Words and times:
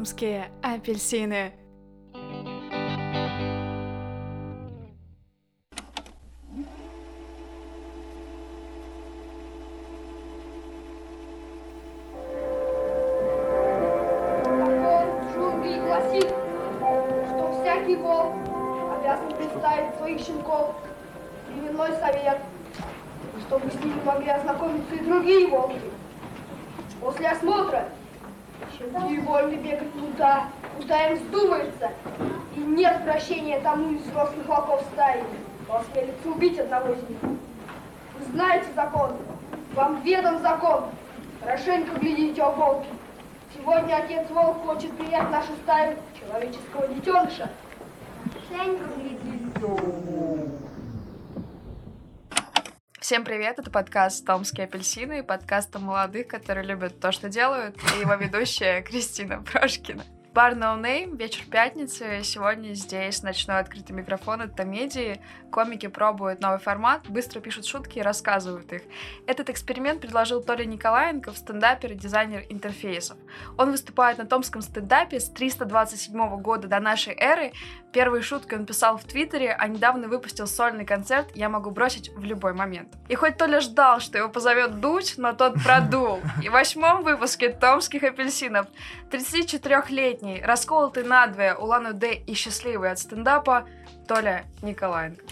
Томские 0.00 0.50
апельсины. 0.62 1.59
Волк 44.30 44.64
хочет 44.64 44.96
принять 44.96 45.28
нашу 45.30 45.52
стаю 45.64 45.96
человеческого 46.18 46.86
детеныша. 46.86 47.50
Всем 53.00 53.24
привет, 53.24 53.58
это 53.58 53.72
подкаст 53.72 54.24
«Томские 54.24 54.66
апельсины», 54.66 55.24
подкаст 55.24 55.74
о 55.74 55.80
молодых, 55.80 56.28
которые 56.28 56.64
любят 56.64 57.00
то, 57.00 57.10
что 57.10 57.28
делают, 57.28 57.76
и 57.96 58.00
его 58.00 58.14
ведущая 58.14 58.82
Кристина 58.82 59.42
Прошкина. 59.42 60.04
Бар 60.32 60.52
No 60.52 60.80
Name, 60.80 61.16
вечер 61.16 61.42
пятницы. 61.50 62.20
Сегодня 62.22 62.74
здесь 62.74 63.24
ночной 63.24 63.58
открытый 63.58 63.96
микрофон 63.96 64.42
от 64.42 64.54
Томедии. 64.54 65.20
Комики 65.50 65.88
пробуют 65.88 66.40
новый 66.40 66.60
формат, 66.60 67.08
быстро 67.08 67.40
пишут 67.40 67.66
шутки 67.66 67.98
и 67.98 68.02
рассказывают 68.02 68.72
их. 68.72 68.82
Этот 69.26 69.50
эксперимент 69.50 70.00
предложил 70.00 70.40
Толя 70.40 70.64
Николаенко, 70.64 71.32
стендапер 71.32 71.92
и 71.92 71.94
дизайнер 71.96 72.44
интерфейсов. 72.48 73.16
Он 73.58 73.72
выступает 73.72 74.18
на 74.18 74.26
томском 74.26 74.62
стендапе 74.62 75.18
с 75.18 75.28
327 75.30 76.40
года 76.40 76.68
до 76.68 76.78
нашей 76.78 77.14
эры. 77.14 77.52
Первые 77.92 78.22
шутки 78.22 78.54
он 78.54 78.66
писал 78.66 78.98
в 78.98 79.04
Твиттере, 79.04 79.52
а 79.52 79.66
недавно 79.66 80.06
выпустил 80.06 80.46
сольный 80.46 80.84
концерт 80.84 81.34
«Я 81.34 81.48
могу 81.48 81.72
бросить 81.72 82.10
в 82.14 82.22
любой 82.22 82.54
момент». 82.54 82.94
И 83.08 83.16
хоть 83.16 83.36
Толя 83.36 83.60
ждал, 83.60 83.98
что 83.98 84.16
его 84.16 84.28
позовет 84.28 84.78
дуть, 84.78 85.14
но 85.16 85.32
тот 85.32 85.54
продул. 85.64 86.20
И 86.40 86.48
в 86.48 86.52
восьмом 86.52 87.02
выпуске 87.02 87.48
«Томских 87.48 88.04
апельсинов» 88.04 88.68
34-летний, 89.10 90.19
расколотый 90.42 91.04
надвое, 91.04 91.54
улан-удэ 91.54 92.14
и 92.14 92.34
счастливый 92.34 92.90
от 92.90 92.98
стендапа 92.98 93.68
Толя 94.06 94.44
Николаенко. 94.62 95.24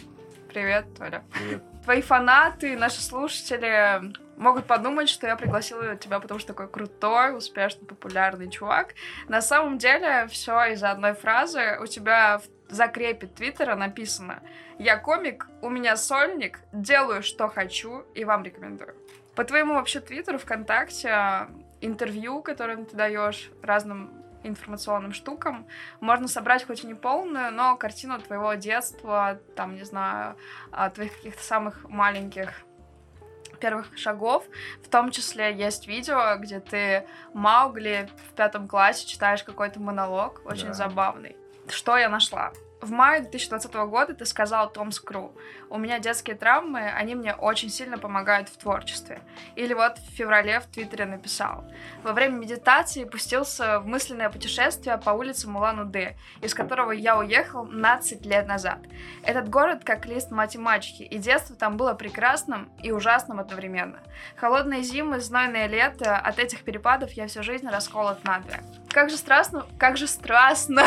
Привет, 0.49 0.87
Толя. 0.97 1.23
Привет. 1.33 1.63
Твои 1.85 2.03
фанаты, 2.03 2.77
наши 2.77 3.01
слушатели 3.01 4.13
могут 4.37 4.67
подумать, 4.67 5.09
что 5.09 5.27
я 5.27 5.37
пригласила 5.37 5.97
тебя, 5.97 6.21
потому 6.21 6.39
что 6.39 6.49
такой 6.49 6.69
крутой, 6.69 7.37
успешный, 7.37 7.87
популярный 7.87 8.51
чувак. 8.51 8.95
На 9.29 9.41
самом 9.41 9.79
деле, 9.79 10.27
все 10.29 10.73
из-за 10.73 10.91
одной 10.91 11.15
фразы. 11.15 11.79
У 11.81 11.87
тебя 11.87 12.41
в 12.69 12.73
закрепе 12.73 13.27
Твиттера 13.27 13.75
написано 13.75 14.43
«Я 14.79 14.97
комик, 14.97 15.47
у 15.63 15.71
меня 15.71 15.97
сольник, 15.97 16.61
делаю, 16.73 17.23
что 17.23 17.49
хочу, 17.49 18.05
и 18.15 18.25
вам 18.25 18.45
рекомендую». 18.45 18.95
По 19.35 19.45
твоему 19.45 19.75
вообще 19.75 20.01
Твиттеру, 20.01 20.39
ВКонтакте, 20.39 21.49
интервью, 21.81 22.43
которые 22.43 22.85
ты 22.85 22.97
даешь 22.97 23.51
разным 23.63 24.18
информационным 24.43 25.13
штукам. 25.13 25.67
Можно 26.01 26.29
собрать 26.29 26.67
хоть 26.67 26.85
и 26.85 26.87
не 26.87 26.95
полную, 26.95 27.53
но 27.53 27.77
картину 27.77 28.19
твоего 28.21 28.55
детства, 28.55 29.41
там, 29.57 29.75
не 29.75 29.85
знаю, 29.85 30.37
а, 30.71 30.91
твоих 30.91 31.17
каких-то 31.17 31.43
самых 31.43 31.89
маленьких 31.89 32.53
первых 33.61 33.97
шагов. 33.99 34.45
В 34.85 34.89
том 34.89 35.11
числе 35.11 35.53
есть 35.55 35.89
видео, 35.89 36.37
где 36.39 36.61
ты 36.61 37.07
Маугли 37.35 38.09
в 38.29 38.35
пятом 38.35 38.69
классе 38.69 39.07
читаешь 39.07 39.43
какой-то 39.43 39.81
монолог, 39.81 40.43
очень 40.45 40.69
Да. 40.69 40.75
забавный. 40.75 41.37
Что 41.69 41.97
я 41.97 42.09
нашла? 42.09 42.53
В 42.81 42.93
мае 42.93 43.23
2020 43.23 43.75
года 43.75 44.15
ты 44.15 44.25
сказал 44.25 44.71
Том 44.71 44.93
Скру, 44.93 45.35
у 45.69 45.79
меня 45.79 45.99
детские 45.99 46.37
травмы, 46.37 46.89
они 46.89 47.17
мне 47.17 47.35
очень 47.35 47.71
сильно 47.71 47.99
помогают 47.99 48.49
в 48.49 48.57
творчестве. 48.57 49.21
Или 49.57 49.75
вот 49.75 49.99
в 49.99 50.11
феврале 50.15 50.61
в 50.61 50.67
Твиттере 50.67 51.05
написал, 51.05 51.65
во 52.05 52.13
время 52.13 52.37
медитации 52.37 53.03
пустился 53.03 53.81
в 53.81 53.87
мысленное 53.89 54.31
путешествие 54.31 54.97
по 54.97 55.11
улице 55.11 55.49
Мулан-Удэ, 55.49 56.15
из 56.41 56.55
которого 56.55 56.93
я 56.93 57.19
уехал 57.19 57.67
15 57.67 58.25
лет 58.25 58.47
назад. 58.47 58.79
Этот 59.25 59.49
город 59.49 59.83
как 59.85 60.07
лист 60.07 60.31
мать-мачехи, 60.31 61.03
и 61.03 61.19
детство 61.19 61.57
там 61.57 61.77
было 61.77 61.95
прекрасным 61.95 62.71
и 62.81 62.93
ужасным 62.93 63.41
одновременно. 63.41 63.99
Холодные 64.37 64.83
зимы, 64.83 65.19
знойное 65.19 65.67
лето, 65.67 66.17
от 66.17 66.39
этих 66.39 66.63
перепадов 66.63 67.11
я 67.13 67.27
всю 67.27 67.43
жизнь 67.43 67.67
расколот 67.67 68.23
надвое. 68.23 68.63
Как 68.91 69.11
же 69.11 69.17
страстно, 69.17 69.67
как 69.79 69.97
же 69.97 70.07
страстно, 70.07 70.83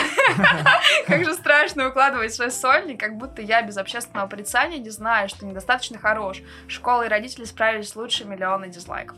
как 1.07 1.23
же 1.23 1.33
страшно 1.33 1.89
укладывать 1.89 2.33
свой 2.33 2.51
сольник, 2.51 2.99
как 2.99 3.17
будто 3.17 3.41
я 3.41 3.61
без 3.61 3.77
общественного 3.77 4.27
порицания 4.27 4.79
не 4.79 4.89
знаю, 4.89 5.29
что 5.29 5.45
недостаточно 5.45 5.99
хорош. 5.99 6.41
Школа 6.67 7.03
и 7.03 7.09
родители 7.09 7.45
справились 7.45 7.95
лучше 7.95 8.25
миллиона 8.25 8.67
дизлайков. 8.67 9.17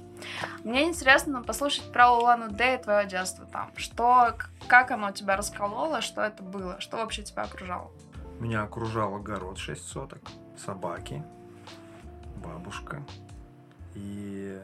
Мне 0.64 0.84
интересно 0.84 1.42
послушать 1.44 1.92
про 1.92 2.12
Улан 2.12 2.44
Удэ 2.44 2.76
и 2.76 2.84
твое 2.84 3.08
детство 3.08 3.46
там. 3.46 3.72
Что, 3.76 4.36
как 4.68 4.92
оно 4.92 5.12
тебя 5.12 5.38
раскололо, 5.38 6.02
что 6.02 6.22
это 6.22 6.44
было, 6.44 6.80
что 6.80 6.98
вообще 6.98 7.24
тебя 7.24 7.44
окружало? 7.44 7.92
Меня 8.40 8.64
окружал 8.64 9.16
огород 9.16 9.58
6 9.58 9.88
соток, 9.88 10.22
собаки, 10.58 11.24
бабушка 12.44 13.02
и 13.96 14.60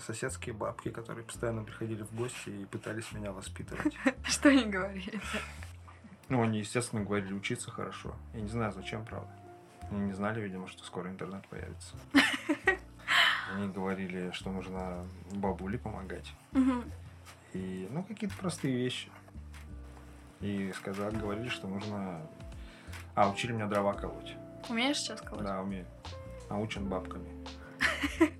соседские 0.00 0.54
бабки, 0.54 0.90
которые 0.90 1.24
постоянно 1.24 1.64
приходили 1.64 2.02
в 2.02 2.14
гости 2.14 2.48
и 2.48 2.64
пытались 2.64 3.12
меня 3.12 3.32
воспитывать. 3.32 3.94
Что 4.24 4.48
они 4.48 4.64
говорили? 4.64 5.20
Ну, 6.28 6.42
они, 6.42 6.58
естественно, 6.58 7.04
говорили 7.04 7.32
учиться 7.32 7.70
хорошо. 7.70 8.14
Я 8.34 8.40
не 8.40 8.48
знаю, 8.48 8.72
зачем, 8.72 9.04
правда. 9.04 9.30
Они 9.90 10.00
не 10.00 10.12
знали, 10.12 10.40
видимо, 10.40 10.66
что 10.66 10.84
скоро 10.84 11.08
интернет 11.08 11.46
появится. 11.48 11.96
Они 13.54 13.68
говорили, 13.68 14.32
что 14.32 14.50
нужно 14.50 15.06
бабуле 15.30 15.78
помогать. 15.78 16.32
И, 17.52 17.88
ну, 17.90 18.02
какие-то 18.02 18.36
простые 18.36 18.76
вещи. 18.76 19.08
И 20.40 20.72
сказали, 20.72 21.16
говорили, 21.16 21.48
что 21.48 21.68
нужно... 21.68 22.20
А, 23.14 23.30
учили 23.30 23.52
меня 23.52 23.66
дрова 23.66 23.94
колоть. 23.94 24.34
Умеешь 24.68 24.98
сейчас 24.98 25.20
колоть? 25.20 25.44
Да, 25.44 25.60
умею. 25.62 25.86
Научен 26.50 26.88
бабками. 26.88 27.30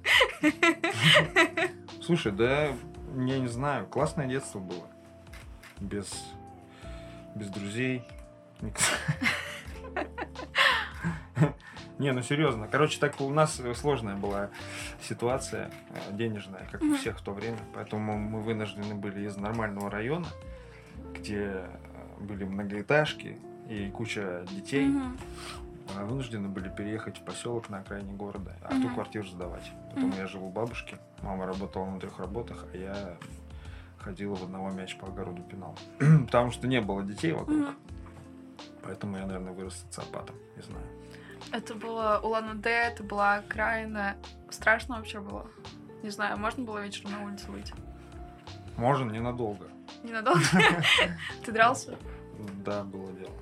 Слушай, 2.03 2.33
да, 2.33 2.67
я 2.67 3.39
не 3.39 3.49
знаю, 3.49 3.87
классное 3.87 4.27
детство 4.27 4.59
было. 4.59 4.87
Без, 5.81 6.13
без 7.35 7.49
друзей. 7.49 8.03
Не, 11.99 12.13
ну 12.13 12.21
серьезно. 12.21 12.69
Короче, 12.71 13.01
так 13.01 13.21
у 13.21 13.31
нас 13.31 13.61
сложная 13.75 14.17
была 14.17 14.51
ситуация 15.01 15.71
э, 15.91 16.13
денежная, 16.13 16.69
как 16.71 16.83
у 16.83 16.95
всех 16.95 17.19
в 17.19 17.23
то 17.23 17.33
время. 17.33 17.57
Поэтому 17.75 18.19
мы 18.19 18.43
вынуждены 18.43 18.95
были 18.95 19.27
из 19.27 19.37
нормального 19.39 19.91
района, 19.91 20.27
где 21.15 21.63
э, 21.63 21.67
были 22.21 22.45
многоэтажки 22.45 23.39
и 23.69 23.91
куча 23.91 24.45
детей, 24.51 24.91
а, 25.97 26.05
вынуждены 26.05 26.49
были 26.49 26.69
переехать 26.69 27.19
в 27.19 27.23
поселок 27.23 27.69
на 27.71 27.79
окраине 27.79 28.13
города, 28.13 28.57
а 28.63 28.81
ту 28.81 28.89
квартиру 28.91 29.27
сдавать. 29.27 29.73
Потом 29.97 30.11
Мгм. 30.11 30.19
я 30.19 30.27
жил 30.27 30.45
у 30.45 30.51
бабушки, 30.51 30.99
мама 31.23 31.47
работала 31.47 31.87
на 31.87 31.99
трех 31.99 32.19
работах, 32.19 32.67
а 32.71 32.77
я 32.77 33.17
ходил 33.97 34.35
в 34.35 34.43
одного 34.45 34.71
мяч 34.71 34.95
по 34.99 35.07
огороду 35.07 35.43
пинал. 35.43 35.75
Потому 36.27 36.51
что 36.51 36.67
не 36.69 36.83
было 36.83 37.03
детей 37.03 37.33
вокруг. 37.33 37.57
Мгм. 37.57 37.75
Поэтому 38.83 39.17
я, 39.17 39.25
наверное, 39.25 39.55
вырос 39.55 39.75
социопатом, 39.91 40.37
не 40.55 40.63
знаю. 40.63 40.85
Это 41.51 41.75
было 41.75 42.21
Улан-Удэ, 42.23 42.69
это 42.93 43.03
была 43.05 43.37
окраина. 43.37 44.17
Страшно 44.51 44.97
вообще 44.99 45.19
было? 45.21 45.47
Не 46.03 46.11
знаю, 46.11 46.37
можно 46.39 46.63
было 46.63 46.79
вечером 46.85 47.13
на 47.13 47.25
улицу 47.25 47.51
выйти? 47.51 47.75
Можно 48.77 49.11
ненадолго. 49.11 49.67
Ненадолго? 50.03 50.41
Ты 51.45 51.53
дрался? 51.53 51.97
Да, 52.67 52.85
было 52.85 53.11
дело. 53.15 53.33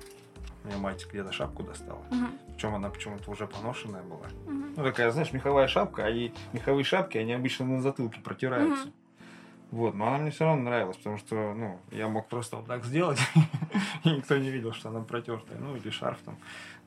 Мне 0.65 0.77
мать 0.77 1.05
где-то 1.11 1.31
шапку 1.31 1.63
достала. 1.63 2.01
Мгм. 2.09 2.31
Причем 2.55 2.75
она 2.75 2.89
почему-то 2.89 3.29
уже 3.31 3.47
поношенная 3.47 4.03
была. 4.03 4.27
Мгм. 4.45 4.73
Ну, 4.75 4.83
такая, 4.83 5.11
знаешь, 5.11 5.31
меховая 5.31 5.67
шапка, 5.67 6.05
а 6.05 6.09
и 6.09 6.31
меховые 6.53 6.83
шапки, 6.83 7.17
они 7.17 7.33
обычно 7.33 7.65
на 7.65 7.81
затылке 7.81 8.19
протираются. 8.19 8.85
Мгм. 8.85 8.93
Вот, 9.71 9.95
но 9.95 10.07
она 10.07 10.19
мне 10.19 10.31
все 10.31 10.45
равно 10.45 10.63
нравилась, 10.63 10.95
потому 10.97 11.17
что, 11.17 11.53
ну, 11.53 11.79
я 11.91 12.07
мог 12.07 12.27
просто 12.27 12.57
вот 12.57 12.67
так 12.67 12.85
сделать, 12.85 13.19
и 14.03 14.09
никто 14.09 14.37
не 14.37 14.49
видел, 14.49 14.73
что 14.73 14.89
она 14.89 15.01
протертая, 15.01 15.57
ну, 15.59 15.75
или 15.75 15.89
шарф 15.89 16.19
там 16.23 16.37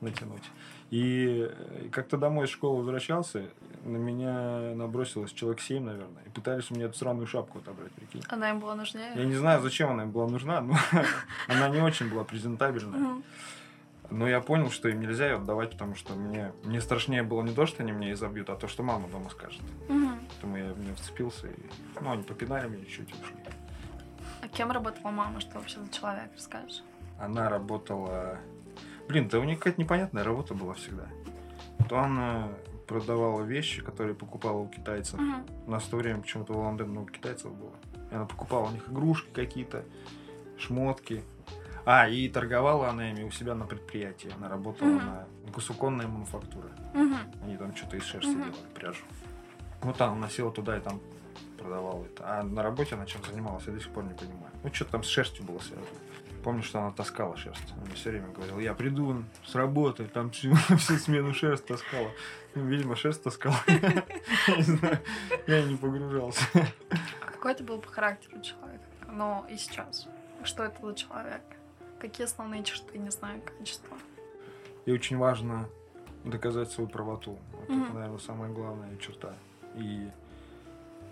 натянуть. 0.01 0.49
И 0.89 1.47
э, 1.51 1.89
как-то 1.91 2.17
домой 2.17 2.45
из 2.45 2.49
школы 2.49 2.79
возвращался, 2.79 3.49
на 3.83 3.97
меня 3.97 4.73
набросилось 4.75 5.31
человек 5.33 5.61
семь, 5.61 5.83
наверное, 5.83 6.23
и 6.25 6.29
пытались 6.29 6.71
у 6.71 6.75
меня 6.75 6.85
эту 6.85 6.97
сраную 6.97 7.27
шапку 7.27 7.59
отобрать, 7.59 7.91
прикинь. 7.91 8.23
Она 8.27 8.49
им 8.49 8.59
была 8.59 8.75
нужнее? 8.75 9.11
Я 9.13 9.25
не 9.25 9.35
знаю, 9.35 9.61
зачем 9.61 9.91
она 9.91 10.03
им 10.03 10.11
была 10.11 10.27
нужна, 10.27 10.61
но 10.61 10.75
она 11.47 11.69
не 11.69 11.81
очень 11.81 12.09
была 12.09 12.23
презентабельная. 12.23 13.21
Но 14.11 14.27
я 14.27 14.41
понял, 14.41 14.71
что 14.71 14.89
им 14.89 15.01
нельзя 15.01 15.27
ее 15.27 15.35
отдавать, 15.35 15.71
потому 15.71 15.95
что 15.95 16.13
мне, 16.15 16.51
мне 16.63 16.81
страшнее 16.81 17.21
было 17.23 17.43
не 17.43 17.53
то, 17.53 17.65
что 17.65 17.83
они 17.83 17.91
меня 17.91 18.11
изобьют, 18.13 18.49
а 18.49 18.55
то, 18.55 18.67
что 18.67 18.81
мама 18.81 19.07
дома 19.07 19.29
скажет. 19.29 19.61
Мгм. 19.87 20.19
Поэтому 20.29 20.57
я 20.57 20.73
в 20.73 20.79
нее 20.79 20.95
вцепился, 20.95 21.47
и, 21.47 21.55
ну, 22.01 22.11
они 22.11 22.23
попинали 22.23 22.67
меня 22.67 22.85
чуть 22.85 23.09
и 23.09 23.13
ушли. 23.13 23.37
А 24.41 24.47
кем 24.47 24.71
работала 24.71 25.11
мама? 25.11 25.39
Что 25.39 25.59
вообще 25.59 25.79
за 25.79 25.89
человек? 25.91 26.31
Расскажешь? 26.35 26.83
Она 27.19 27.49
работала... 27.49 28.39
Блин, 29.07 29.27
да 29.27 29.39
у 29.39 29.43
нее 29.43 29.57
какая-то 29.57 29.81
непонятная 29.81 30.23
работа 30.23 30.53
была 30.53 30.73
всегда. 30.73 31.07
То 31.87 31.99
она 31.99 32.49
продавала 32.87 33.43
вещи, 33.43 33.83
которые 33.83 34.15
покупала 34.15 34.57
у 34.57 34.67
китайцев. 34.67 35.19
Мгм. 35.19 35.45
У 35.67 35.71
нас 35.71 35.83
в 35.83 35.89
то 35.89 35.97
время 35.97 36.21
почему-то 36.21 36.53
в 36.53 36.57
Улан-Удэ 36.57 36.85
много 36.85 37.11
китайцев 37.11 37.53
было. 37.53 37.73
И 38.11 38.15
она 38.15 38.25
покупала 38.25 38.69
у 38.69 38.71
них 38.71 38.89
игрушки 38.89 39.29
какие-то, 39.33 39.83
шмотки. 40.57 41.23
А, 41.91 42.07
и 42.07 42.29
торговала 42.29 42.89
она 42.89 43.09
ими 43.09 43.23
у 43.23 43.31
себя 43.31 43.55
на 43.55 43.65
предприятии. 43.65 44.31
Она 44.37 44.47
работала 44.47 44.89
Мгм. 44.89 45.05
на 45.07 45.27
гусуконная 45.51 46.05
мануфактура. 46.07 46.69
Мгм. 46.93 47.17
Они 47.43 47.57
там 47.57 47.75
что-то 47.75 47.97
из 47.97 48.03
шерсти 48.03 48.29
Мгм. 48.29 48.43
делали, 48.51 48.67
пряжу. 48.75 49.03
Вот 49.81 49.97
там 49.97 50.19
носила 50.21 50.51
туда 50.51 50.77
и 50.77 50.81
там 50.81 51.01
продавала 51.57 52.05
это. 52.05 52.23
А 52.27 52.43
на 52.43 52.61
работе 52.61 52.93
она 52.93 53.07
чем 53.07 53.23
занималась, 53.23 53.63
я 53.65 53.73
до 53.73 53.79
сих 53.79 53.89
пор 53.89 54.03
не 54.03 54.13
понимаю. 54.13 54.51
Ну, 54.63 54.71
что-то 54.71 54.91
там 54.91 55.03
с 55.03 55.07
шерстью 55.07 55.43
было 55.45 55.57
связано. 55.57 55.87
Помню, 56.43 56.61
что 56.61 56.77
она 56.79 56.91
таскала 56.91 57.35
шерсть. 57.37 57.71
Она 57.75 57.85
мне 57.85 57.95
все 57.95 58.11
время 58.11 58.27
говорила, 58.27 58.59
я 58.59 58.75
приду 58.75 59.23
с 59.43 59.55
работы, 59.55 60.05
там 60.05 60.29
всю, 60.29 60.53
всю 60.77 60.95
смену 60.97 61.33
шерсть 61.33 61.65
таскала. 61.65 62.11
Ну, 62.53 62.65
видимо, 62.67 62.95
шерсть 62.95 63.23
таскала. 63.23 63.55
Я 63.67 64.55
не 64.57 64.61
знаю, 64.61 64.99
я 65.47 65.63
не 65.63 65.75
погружался. 65.75 66.45
А 66.53 67.31
какой 67.31 67.53
это 67.53 67.63
был 67.63 67.79
по 67.79 67.89
характеру 67.89 68.39
человек? 68.41 68.81
Ну, 69.07 69.43
и 69.49 69.57
сейчас. 69.57 70.07
Что 70.43 70.65
это 70.65 70.85
за 70.85 70.93
человек? 70.93 71.41
Какие 71.99 72.25
основные 72.25 72.63
черты, 72.63 72.97
не 72.97 73.09
знаю, 73.09 73.41
качества? 73.41 73.97
И 74.85 74.91
очень 74.91 75.17
важно 75.17 75.67
доказать 76.23 76.71
свою 76.71 76.89
правоту. 76.89 77.37
Вот 77.53 77.69
Мгм. 77.69 77.83
это, 77.83 77.93
наверное, 77.93 78.19
самая 78.19 78.49
главная 78.51 78.95
черта. 78.97 79.33
И 79.75 80.09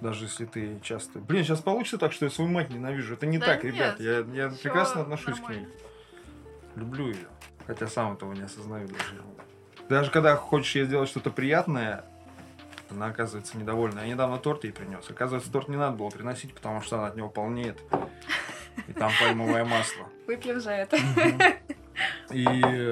даже 0.02 0.26
если 0.26 0.46
ты 0.46 0.80
часто... 0.82 1.20
Блин, 1.20 1.44
сейчас 1.44 1.62
получится 1.62 1.98
так, 1.98 2.14
что 2.14 2.26
я 2.26 2.32
свою 2.32 2.50
мать 2.50 2.70
ненавижу. 2.70 3.14
Это 3.14 3.26
не 3.26 3.38
Да 3.38 3.46
так, 3.48 3.64
нет, 3.64 3.74
ребят. 3.74 4.00
Я, 4.00 4.20
я 4.20 4.50
прекрасно 4.50 5.02
отношусь 5.02 5.36
к 5.38 5.42
нормально. 5.42 5.68
ней. 5.68 5.76
Люблю 6.76 7.08
ее. 7.08 7.28
Хотя 7.66 7.88
сам 7.88 8.14
этого 8.14 8.34
не 8.34 8.42
осознаю 8.42 8.88
даже. 8.88 9.22
Даже 9.90 10.12
когда 10.12 10.36
хочешь 10.36 10.76
ей 10.76 10.86
сделать 10.86 11.10
что-то 11.10 11.32
приятное, 11.32 12.06
она 12.90 13.08
оказывается 13.08 13.58
недовольна. 13.58 14.00
Я 14.02 14.08
недавно 14.08 14.38
торт 14.38 14.64
ей 14.64 14.72
принес. 14.72 15.10
Оказывается, 15.10 15.52
торт 15.52 15.68
не 15.68 15.76
надо 15.78 15.98
было 15.98 16.10
приносить, 16.10 16.54
потому 16.54 16.82
что 16.82 16.98
она 16.98 17.08
от 17.08 17.16
него 17.16 17.30
полнеет. 17.30 17.82
И 18.88 18.94
там 18.94 19.12
пальмовое 19.20 19.66
масло. 19.66 20.06
Выпьем 20.28 20.60
за 20.60 20.72
это. 20.72 20.98
И, 22.32 22.44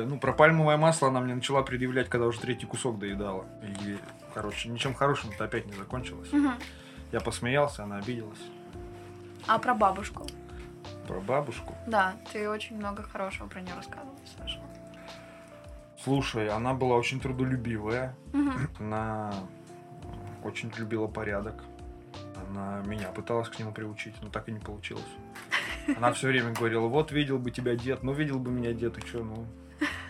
ну, 0.07 0.19
про 0.19 0.33
пальмовое 0.33 0.77
масло 0.77 1.09
она 1.09 1.19
мне 1.19 1.35
начала 1.35 1.61
предъявлять, 1.61 2.09
когда 2.09 2.25
уже 2.25 2.39
третий 2.39 2.65
кусок 2.65 2.97
доедала. 2.97 3.45
И, 3.61 3.97
короче, 4.33 4.69
ничем 4.69 4.93
хорошим 4.95 5.29
это 5.31 5.45
опять 5.45 5.65
не 5.65 5.73
закончилось. 5.73 6.31
Мгм. 6.31 6.55
Я 7.11 7.19
посмеялся, 7.19 7.83
она 7.83 7.97
обиделась. 7.97 8.39
А 9.47 9.59
про 9.59 9.75
бабушку? 9.75 10.25
Про 11.07 11.21
бабушку. 11.21 11.75
Да, 11.85 12.15
ты 12.33 12.49
очень 12.49 12.77
много 12.77 13.03
хорошего 13.03 13.47
про 13.47 13.61
нее 13.61 13.75
рассказывал, 13.75 14.19
Саша. 14.37 14.59
Слушай, 16.03 16.49
она 16.49 16.73
была 16.73 16.95
очень 16.95 17.19
трудолюбивая. 17.19 18.15
Мгм. 18.33 18.69
Она 18.79 19.33
очень 20.43 20.71
любила 20.77 21.07
порядок. 21.07 21.63
Она 22.49 22.81
меня 22.85 23.09
пыталась 23.09 23.49
к 23.49 23.59
нему 23.59 23.71
приучить, 23.71 24.15
но 24.21 24.29
так 24.29 24.49
и 24.49 24.51
не 24.51 24.59
получилось. 24.59 25.03
Она 25.97 26.13
все 26.13 26.27
время 26.27 26.51
говорила, 26.53 26.87
вот 26.87 27.11
видел 27.11 27.39
бы 27.39 27.51
тебя 27.51 27.75
дед, 27.75 28.03
ну 28.03 28.13
видел 28.13 28.39
бы 28.39 28.51
меня 28.51 28.73
дед, 28.73 28.97
и 28.97 29.05
что, 29.05 29.23
ну... 29.23 29.45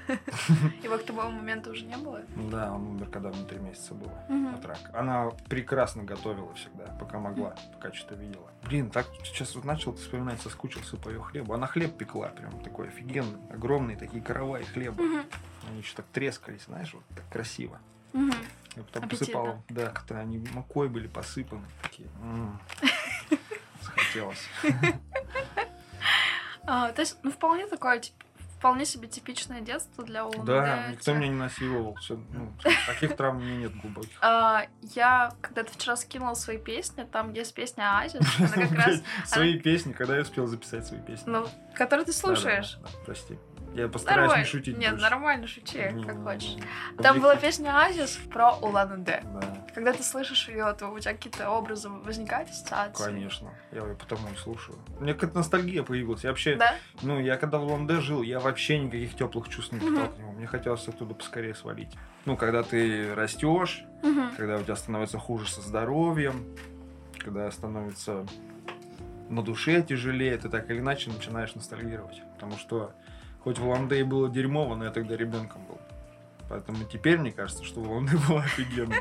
Его 0.84 0.98
к 1.00 1.04
тому 1.04 1.32
моменту 1.32 1.72
уже 1.72 1.84
не 1.86 1.98
было? 1.98 2.22
Да, 2.52 2.72
он 2.74 2.88
умер, 2.88 3.10
когда 3.10 3.30
мне 3.30 3.44
три 3.46 3.58
месяца 3.58 3.96
было. 3.96 4.14
От 4.54 4.64
рака. 4.66 4.92
Она 4.94 5.32
прекрасно 5.50 6.04
готовила 6.04 6.54
всегда, 6.54 6.86
пока 7.00 7.20
могла, 7.20 7.56
пока 7.74 7.92
что-то 7.92 8.16
видела. 8.16 8.52
Блин, 8.64 8.92
так 8.92 9.08
сейчас 9.24 9.56
вот 9.56 9.66
начал 9.66 9.96
вспоминать, 9.96 10.42
соскучился 10.42 10.98
по 10.98 11.10
ее 11.10 11.22
хлебу. 11.22 11.54
Она 11.54 11.66
хлеб 11.66 11.98
пекла, 11.98 12.28
прям 12.28 12.60
такой 12.62 12.90
офигенный, 12.90 13.40
огромные 13.52 13.98
такие 13.98 14.22
караваи 14.22 14.64
хлеба. 14.64 15.04
Они 15.68 15.80
еще 15.80 15.96
так 15.96 16.06
трескались, 16.14 16.66
знаешь, 16.66 16.94
вот 16.94 17.04
так 17.16 17.28
красиво. 17.30 17.80
Я 18.14 18.84
потом 18.84 19.04
Аппетитно. 19.06 19.18
посыпал, 19.18 19.64
да, 19.70 19.86
как-то 19.88 20.20
они 20.20 20.38
мукой 20.54 20.90
были 20.90 21.08
посыпаны. 21.08 21.66
Такие. 21.82 22.10
Захотелось. 23.82 24.50
А, 26.68 26.92
то 26.92 27.02
есть, 27.02 27.18
ну, 27.24 27.32
вполне 27.32 27.68
такое, 27.68 28.00
тип- 28.00 28.14
вполне 28.58 28.86
себе 28.86 29.08
типичное 29.08 29.62
детство 29.62 30.04
для 30.04 30.26
Улан 30.26 30.46
Да, 30.46 30.88
никто 30.92 31.14
меня 31.14 31.28
не 31.28 31.36
насиловал. 31.36 31.96
всё, 31.96 32.20
ну, 32.34 32.52
таких 32.88 33.16
травм 33.16 33.38
у 33.38 33.42
меня 33.42 33.58
нет 33.58 33.76
глубоких. 33.82 34.18
А, 34.22 34.66
я 34.96 35.32
когда-то 35.42 35.72
вчера 35.74 35.96
скинула 35.96 36.34
свои 36.34 36.58
песни, 36.58 37.04
там 37.04 37.34
есть 37.34 37.54
песня 37.54 38.00
Азис, 38.00 38.22
она 38.40 38.48
как 38.50 38.72
раз, 38.72 38.72
Блядь, 38.72 39.04
Свои 39.26 39.60
песни, 39.60 39.92
когда 39.94 40.16
я 40.16 40.22
успел 40.22 40.48
записать 40.48 40.88
свои 40.88 41.00
песни. 41.02 41.30
ну, 41.30 41.48
которую 41.76 42.06
ты 42.06 42.14
слушаешь. 42.14 42.80
Прости. 43.06 43.38
Я 43.76 43.90
постараюсь 43.90 44.30
Нормально. 44.30 44.44
не 44.46 44.50
шутить 44.50 44.78
Нет, 44.78 44.92
больше. 44.92 45.10
нормально 45.10 45.48
шути, 45.48 45.78
Не, 45.92 46.04
как 46.06 46.24
хочешь. 46.24 46.56
Там 46.98 47.20
была 47.20 47.36
песня 47.36 47.78
Азис 47.84 48.18
про 48.32 48.54
Улан-Удэ. 48.54 49.22
Да, 49.26 49.58
Когда 49.74 49.92
ты 49.92 50.02
слышишь 50.02 50.48
ее, 50.48 50.74
то 50.80 50.88
у 50.88 50.98
тебя 50.98 51.12
какие-то 51.14 51.50
образы 51.52 51.90
возникают, 51.90 52.50
ассоциации? 52.50 53.04
конечно. 53.04 53.50
Я 53.74 53.82
ее 53.82 53.96
потому 53.96 54.30
и 54.34 54.36
слушаю. 54.38 54.78
У 54.98 55.04
меня 55.04 55.14
какая-то 55.14 55.38
ностальгия 55.40 55.84
появилась. 55.84 56.24
Я 56.24 56.30
вообще, 56.30 56.56
Да? 56.56 56.74
ну, 57.02 57.20
я 57.20 57.36
когда 57.36 57.58
в 57.58 57.66
Лонде 57.66 58.00
жил, 58.00 58.22
я 58.22 58.40
вообще 58.40 58.80
никаких 58.80 59.14
теплых 59.18 59.50
чувств 59.50 59.74
не 59.74 59.80
питал 59.82 60.08
к 60.08 60.18
нему. 60.18 60.32
Мне 60.32 60.48
хотелось 60.48 60.88
оттуда 60.88 61.14
поскорее 61.14 61.54
свалить. 61.54 61.92
Ну, 62.24 62.38
когда 62.38 62.64
ты 62.64 63.14
растешь, 63.14 63.84
когда 64.38 64.56
у 64.56 64.64
тебя 64.64 64.78
становится 64.78 65.20
хуже 65.20 65.50
со 65.50 65.60
здоровьем, 65.62 66.46
когда 67.20 67.52
становится 67.52 68.26
на 69.30 69.44
душе 69.44 69.82
тяжелее, 69.82 70.38
ты 70.38 70.48
так 70.48 70.70
или 70.70 70.80
иначе 70.80 71.10
начинаешь 71.10 71.54
ностальгировать. 71.56 72.22
Потому 72.36 72.58
что 72.58 72.94
хоть 73.46 73.60
в 73.60 73.66
Улан-Удэ 73.66 74.00
и 74.00 74.04
было 74.04 74.28
дерьмово, 74.28 74.76
но 74.76 74.86
я 74.86 74.92
тогда 74.92 75.16
ребенком 75.16 75.64
был. 75.66 75.78
Поэтому 76.50 76.84
теперь 76.84 77.20
мне 77.20 77.32
кажется, 77.32 77.64
что 77.64 77.80
в 77.80 77.90
Улан-Удэ 77.90 78.18
было 78.28 78.42
офигенно. 78.42 78.96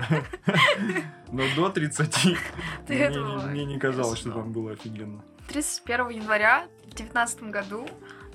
Но 1.33 1.43
до 1.57 1.71
30 1.71 2.39
Ты 2.87 3.11
мне, 3.49 3.65
не 3.65 3.79
казалось, 3.79 4.19
что 4.19 4.33
там 4.33 4.53
было 4.53 4.73
офигенно. 4.73 5.25
31 5.49 6.11
января 6.11 6.67
в 6.81 6.95
2019 6.95 7.43
году 7.45 7.89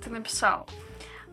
ты 0.03 0.09
написал 0.09 0.67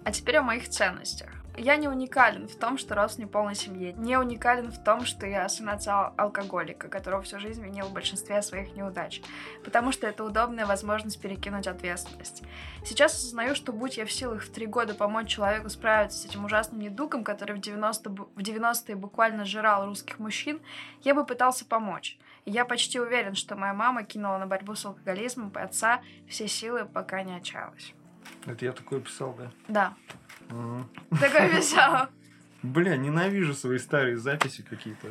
«А 0.04 0.12
теперь 0.12 0.36
о 0.36 0.42
моих 0.42 0.68
ценностях. 0.68 1.30
Я 1.58 1.76
не 1.76 1.88
уникален 1.88 2.48
в 2.48 2.56
том, 2.56 2.76
что 2.76 2.94
рос 2.94 3.14
в 3.14 3.18
неполной 3.18 3.54
семье. 3.54 3.92
Не 3.94 4.18
уникален 4.18 4.70
в 4.70 4.82
том, 4.82 5.06
что 5.06 5.26
я 5.26 5.48
сын 5.48 5.68
отца 5.70 6.12
алкоголика, 6.16 6.88
которого 6.88 7.22
всю 7.22 7.40
жизнь 7.40 7.64
винил 7.64 7.86
в 7.86 7.92
большинстве 7.92 8.42
своих 8.42 8.74
неудач. 8.76 9.22
Потому 9.64 9.90
что 9.90 10.06
это 10.06 10.22
удобная 10.22 10.66
возможность 10.66 11.20
перекинуть 11.20 11.66
ответственность. 11.66 12.42
Сейчас 12.84 13.14
осознаю, 13.14 13.54
что 13.54 13.72
будь 13.72 13.96
я 13.96 14.04
в 14.04 14.12
силах 14.12 14.42
в 14.42 14.52
три 14.52 14.66
года 14.66 14.94
помочь 14.94 15.28
человеку 15.28 15.70
справиться 15.70 16.18
с 16.18 16.26
этим 16.26 16.44
ужасным 16.44 16.78
недугом, 16.80 17.24
который 17.24 17.56
в 17.56 17.60
90 17.60 18.10
бу- 18.10 18.28
в 18.34 18.40
90-е 18.40 18.94
буквально 18.94 19.46
жрал 19.46 19.86
русских 19.86 20.18
мужчин, 20.18 20.60
я 21.02 21.14
бы 21.14 21.24
пытался 21.24 21.64
помочь. 21.64 22.18
И 22.44 22.50
я 22.50 22.66
почти 22.66 23.00
уверен, 23.00 23.34
что 23.34 23.56
моя 23.56 23.72
мама 23.72 24.04
кинула 24.04 24.36
на 24.38 24.46
борьбу 24.46 24.74
с 24.74 24.84
алкоголизмом 24.84 25.48
и 25.48 25.58
отца 25.58 26.02
все 26.28 26.48
силы, 26.48 26.84
пока 26.84 27.22
не 27.22 27.34
отчаялась. 27.34 27.94
Это 28.44 28.64
я 28.64 28.72
такое 28.72 29.00
писал, 29.00 29.34
да? 29.34 29.50
Да, 29.68 29.94
Мгм. 30.48 30.88
такое. 31.20 32.08
Бля, 32.62 32.96
ненавижу 32.96 33.54
свои 33.54 33.78
старые 33.78 34.16
записи 34.16 34.62
какие-то. 34.68 35.08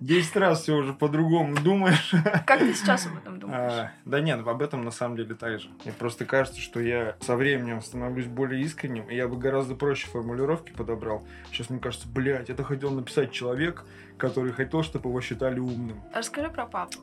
Десять 0.00 0.36
раз 0.36 0.62
все 0.62 0.76
уже 0.76 0.92
по-другому 0.92 1.56
думаешь. 1.56 2.14
Как 2.46 2.60
ты 2.60 2.74
сейчас 2.74 3.06
об 3.06 3.16
этом 3.16 3.40
думаешь? 3.40 3.72
А, 3.72 3.92
да 4.04 4.20
нет, 4.20 4.46
об 4.46 4.62
этом 4.62 4.84
на 4.84 4.90
самом 4.90 5.16
деле 5.16 5.34
так 5.34 5.58
же. 5.58 5.70
Мне 5.84 5.92
просто 5.92 6.24
кажется, 6.24 6.60
что 6.60 6.78
я 6.78 7.16
со 7.20 7.36
временем 7.36 7.80
становлюсь 7.80 8.26
более 8.26 8.62
искренним, 8.62 9.08
и 9.08 9.16
я 9.16 9.26
бы 9.26 9.36
гораздо 9.38 9.74
проще 9.74 10.06
формулировки 10.06 10.72
подобрал. 10.72 11.26
Сейчас 11.50 11.70
мне 11.70 11.80
кажется, 11.80 12.06
блядь, 12.06 12.50
это 12.50 12.62
хотел 12.62 12.90
написать 12.90 13.32
человек, 13.32 13.84
который 14.18 14.52
хотел, 14.52 14.82
чтобы 14.82 15.08
его 15.08 15.20
считали 15.20 15.58
умным. 15.58 16.00
Расскажи 16.14 16.48
про 16.48 16.66
папу. 16.66 16.98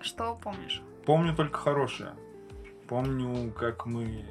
Что 0.00 0.38
помнишь? 0.42 0.80
Помню 1.04 1.34
только 1.34 1.58
хорошее. 1.58 2.12
Помню, 2.88 3.52
как 3.52 3.84
мы 3.84 4.24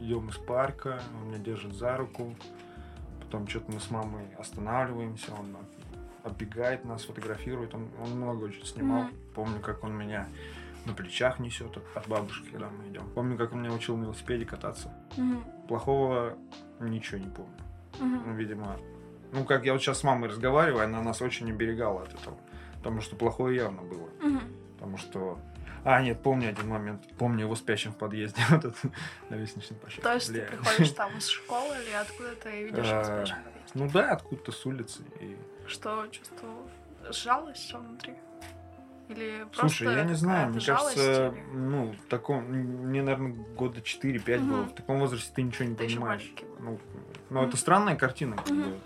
идем 0.00 0.28
из 0.28 0.36
парка, 0.36 1.00
он 1.14 1.28
меня 1.28 1.38
держит 1.38 1.74
за 1.74 1.96
руку. 1.96 2.34
Потом 3.20 3.46
что-то 3.46 3.72
мы 3.72 3.80
с 3.80 3.90
мамой 3.90 4.24
останавливаемся, 4.38 5.32
он 5.34 5.56
оббегает 6.24 6.84
нас, 6.84 7.04
фотографирует. 7.04 7.74
Он, 7.74 7.88
он 8.02 8.10
много 8.16 8.44
очень 8.44 8.64
снимал. 8.64 9.04
Мгм. 9.04 9.16
Помню, 9.34 9.60
как 9.60 9.84
он 9.84 9.94
меня 9.94 10.28
на 10.86 10.94
плечах 10.94 11.38
несет 11.38 11.76
от, 11.76 11.84
от 11.94 12.08
бабушки, 12.08 12.48
когда 12.50 12.68
мы 12.70 12.88
идем. 12.88 13.08
Помню, 13.14 13.36
как 13.36 13.52
он 13.52 13.62
меня 13.62 13.72
учил 13.72 13.96
на 13.96 14.04
велосипеде 14.04 14.44
кататься. 14.44 14.92
Мгм. 15.16 15.44
Плохого 15.68 16.36
ничего 16.80 17.18
не 17.18 17.28
помню. 17.28 17.52
Ну, 18.00 18.34
видимо, 18.34 18.76
ну, 19.32 19.44
как 19.44 19.64
я 19.64 19.72
вот 19.72 19.82
сейчас 19.82 19.98
с 19.98 20.04
мамой 20.04 20.28
разговариваю, 20.30 20.84
она 20.84 21.02
нас 21.02 21.20
очень 21.20 21.50
оберегала 21.50 22.02
от 22.02 22.14
этого. 22.14 22.38
Потому 22.76 23.00
что 23.00 23.16
плохое 23.16 23.56
явно 23.56 23.82
было. 23.82 24.08
Мгм. 24.22 24.42
Потому 24.74 24.96
что... 24.96 25.38
А, 25.90 26.02
нет, 26.02 26.22
помню 26.22 26.50
один 26.50 26.68
момент. 26.68 27.02
Помню 27.16 27.44
его 27.46 27.56
спящим 27.56 27.92
в 27.92 27.96
подъезде. 27.96 28.42
Вот 28.50 28.62
это 28.62 28.76
на 29.30 29.36
лестничной 29.36 29.78
площадке. 29.78 30.02
То 30.02 30.12
есть 30.14 30.26
ты 30.26 30.32
Бля. 30.34 30.42
приходишь 30.44 30.90
там 30.96 31.16
из 31.16 31.28
школы 31.28 31.76
или 31.82 31.92
откуда-то 31.92 32.50
и 32.50 32.64
видишь 32.64 32.84
его 32.86 32.98
А, 33.00 33.04
спящим 33.04 33.36
в 33.36 33.44
подъезде? 33.44 33.70
Ну 33.72 33.90
да, 33.90 34.10
откуда-то 34.12 34.52
с 34.52 34.66
улицы. 34.66 35.02
И... 35.18 35.36
Что 35.66 36.06
чувствовал? 36.08 36.68
Жалость 37.10 37.60
все 37.62 37.78
внутри? 37.78 38.14
Или 39.08 39.44
просто 39.44 39.60
Слушай, 39.60 39.94
я 39.96 40.04
не 40.04 40.12
знаю, 40.12 40.50
мне 40.50 40.60
кажется, 40.60 41.28
или- 41.28 41.40
ну, 41.54 41.92
в 41.92 42.08
таком, 42.10 42.44
мне, 42.44 43.00
наверное, 43.00 43.32
года 43.32 43.80
4-5 43.80 44.40
Мгм. 44.40 44.48
было. 44.50 44.62
В 44.64 44.74
таком 44.74 44.98
возрасте 44.98 45.30
ты 45.34 45.40
ничего 45.42 45.64
не 45.70 45.74
Ты 45.74 45.86
понимаешь. 45.86 46.30
Ну, 46.60 46.78
ну, 47.30 47.40
Мгм. 47.40 47.48
это 47.48 47.56
странная 47.56 47.96
картина. 47.96 48.36
как 48.36 48.54
бы. 48.54 48.78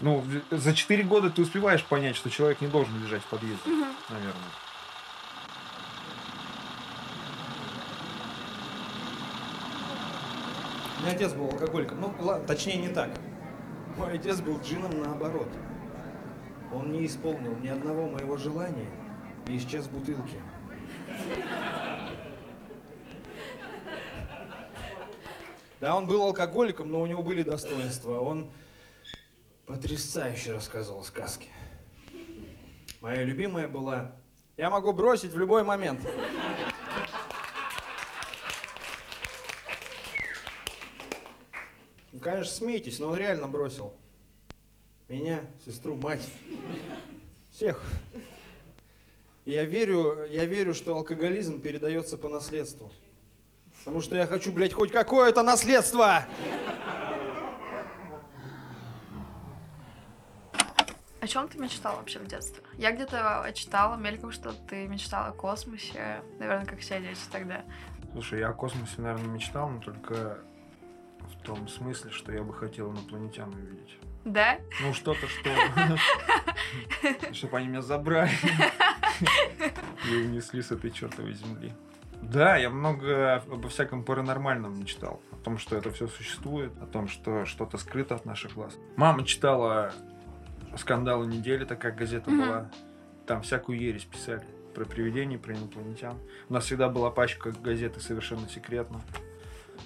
Ну, 0.00 0.24
за 0.50 0.74
4 0.74 1.04
года 1.04 1.30
ты 1.30 1.42
успеваешь 1.42 1.84
понять, 1.84 2.16
что 2.16 2.28
человек 2.28 2.60
не 2.60 2.66
должен 2.66 3.00
лежать 3.04 3.22
в 3.22 3.26
подъезде, 3.26 3.70
Мгм. 3.70 3.86
наверное. 4.08 4.50
У 11.02 11.04
меня 11.04 11.16
отец 11.16 11.32
был 11.32 11.46
алкоголиком. 11.46 12.00
Ну, 12.00 12.14
ладно, 12.20 12.46
точнее 12.46 12.76
не 12.76 12.88
так. 12.88 13.10
Мой 13.96 14.12
отец 14.12 14.40
был 14.40 14.60
джином 14.60 15.02
наоборот. 15.02 15.48
Он 16.72 16.92
не 16.92 17.06
исполнил 17.06 17.56
ни 17.56 17.66
одного 17.66 18.08
моего 18.08 18.36
желания 18.36 18.88
и 19.48 19.56
исчез 19.56 19.86
в 19.86 19.90
бутылке. 19.90 20.36
Да, 25.80 25.96
он 25.96 26.06
был 26.06 26.22
алкоголиком, 26.22 26.92
но 26.92 27.00
у 27.00 27.06
него 27.06 27.24
были 27.24 27.42
достоинства. 27.42 28.20
Он 28.20 28.52
потрясающе 29.66 30.52
рассказывал 30.52 31.02
сказки. 31.02 31.48
Моя 33.00 33.24
любимая 33.24 33.66
была 33.66 34.12
«Я 34.56 34.70
могу 34.70 34.92
бросить 34.92 35.32
в 35.32 35.38
любой 35.38 35.64
момент». 35.64 35.98
Конечно, 42.22 42.52
смейтесь, 42.52 42.98
но 42.98 43.08
он 43.08 43.16
реально 43.16 43.48
бросил. 43.48 43.92
Меня, 45.08 45.40
сестру, 45.66 45.94
мать. 45.96 46.26
Всех. 47.50 47.82
Я 49.44 49.64
верю, 49.64 50.24
я 50.30 50.46
верю, 50.46 50.72
что 50.72 50.96
алкоголизм 50.96 51.60
передается 51.60 52.16
по 52.16 52.28
наследству. 52.28 52.90
Потому 53.80 54.00
что 54.00 54.16
я 54.16 54.26
хочу, 54.26 54.52
блядь, 54.52 54.72
хоть 54.72 54.92
какое-то 54.92 55.42
наследство! 55.42 56.24
О 61.20 61.26
чем 61.26 61.48
ты 61.48 61.58
мечтал 61.58 61.96
вообще 61.96 62.18
в 62.18 62.26
детстве? 62.26 62.62
Я 62.78 62.92
где-то 62.92 63.48
читала 63.54 63.96
мельком, 63.96 64.32
что 64.32 64.52
ты 64.52 64.86
мечтала 64.88 65.28
о 65.28 65.32
космосе, 65.32 66.22
наверное, 66.38 66.66
как 66.66 66.80
все 66.80 67.00
дети 67.00 67.20
тогда. 67.30 67.64
Слушай, 68.12 68.40
я 68.40 68.48
о 68.48 68.52
космосе, 68.52 68.94
наверное, 68.98 69.28
мечтал, 69.28 69.68
но 69.68 69.80
только 69.80 70.38
в 71.42 71.46
том 71.46 71.66
смысле, 71.68 72.10
что 72.10 72.32
я 72.32 72.42
бы 72.42 72.54
хотел 72.54 72.92
инопланетян 72.92 73.48
увидеть. 73.52 73.98
Да? 74.24 74.58
Ну, 74.80 74.94
что-то, 74.94 75.26
что... 75.26 75.50
Чтобы 77.32 77.58
они 77.58 77.66
меня 77.66 77.82
забрали 77.82 78.30
и 80.08 80.14
унесли 80.16 80.62
с 80.62 80.70
этой 80.70 80.90
чертовой 80.92 81.34
земли. 81.34 81.72
Да, 82.22 82.56
я 82.56 82.70
много 82.70 83.34
обо 83.50 83.68
всяком 83.68 84.04
паранормальном 84.04 84.78
мечтал. 84.78 85.20
О 85.32 85.36
том, 85.36 85.58
что 85.58 85.76
это 85.76 85.90
все 85.90 86.06
существует, 86.06 86.72
о 86.80 86.86
том, 86.86 87.08
что 87.08 87.44
что-то 87.44 87.78
скрыто 87.78 88.14
от 88.14 88.24
наших 88.24 88.54
глаз. 88.54 88.76
Мама 88.94 89.24
читала 89.24 89.92
«Скандалы 90.76 91.26
недели», 91.26 91.64
такая 91.64 91.92
газета 91.92 92.30
Мгм. 92.30 92.40
была. 92.46 92.70
Там 93.26 93.42
всякую 93.42 93.80
ересь 93.80 94.04
писали 94.04 94.44
про 94.74 94.84
привидений, 94.84 95.36
про 95.38 95.52
инопланетян. 95.54 96.16
У 96.48 96.52
нас 96.54 96.64
всегда 96.66 96.88
была 96.88 97.10
пачка 97.10 97.50
газеты 97.50 97.98
«Совершенно 97.98 98.48
секретно». 98.48 99.00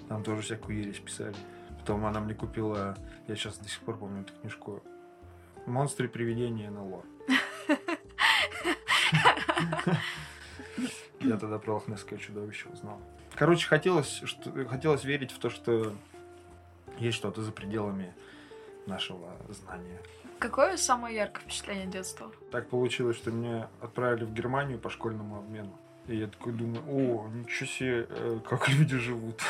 Там 0.09 0.23
тоже 0.23 0.43
всякую 0.43 0.79
ересь 0.79 0.99
писали. 0.99 1.35
Потом 1.79 2.05
она 2.07 2.21
мне 2.21 2.35
купила, 2.35 2.97
я 3.29 3.37
сейчас 3.37 3.59
до 3.59 3.69
сих 3.69 3.81
пор 3.81 3.97
помню 3.97 4.23
эту 4.23 4.33
книжку, 4.41 4.83
«Монстры, 5.67 6.09
привидения, 6.09 6.71
НЛО». 6.71 7.03
Я 11.21 11.39
тогда 11.39 11.59
про 11.59 11.75
лохнесское 11.75 12.19
чудовище 12.19 12.69
узнал. 12.69 13.01
Короче, 13.35 13.67
хотелось, 13.67 14.23
что, 14.25 14.53
хотелось 14.67 15.05
верить 15.05 15.33
в 15.33 15.39
то, 15.39 15.51
что 15.51 15.93
есть 16.99 17.17
что-то 17.17 17.43
за 17.43 17.53
пределами 17.53 18.15
нашего 18.87 19.37
знания. 19.49 20.01
Какое 20.39 20.77
самое 20.77 21.17
яркое 21.17 21.43
впечатление 21.43 21.87
детства? 21.87 22.31
Так 22.51 22.69
получилось, 22.69 23.17
что 23.17 23.31
меня 23.31 23.69
отправили 23.81 24.25
в 24.25 24.33
Германию 24.33 24.79
по 24.79 24.91
школьному 24.91 25.39
обмену. 25.39 25.79
И 26.09 26.17
я 26.17 26.27
такой 26.29 26.53
думаю, 26.53 26.83
о, 26.89 27.29
ничего 27.29 27.67
себе, 27.67 28.07
э, 28.09 28.39
как 28.49 28.69
люди 28.79 28.97
живут. 28.97 29.43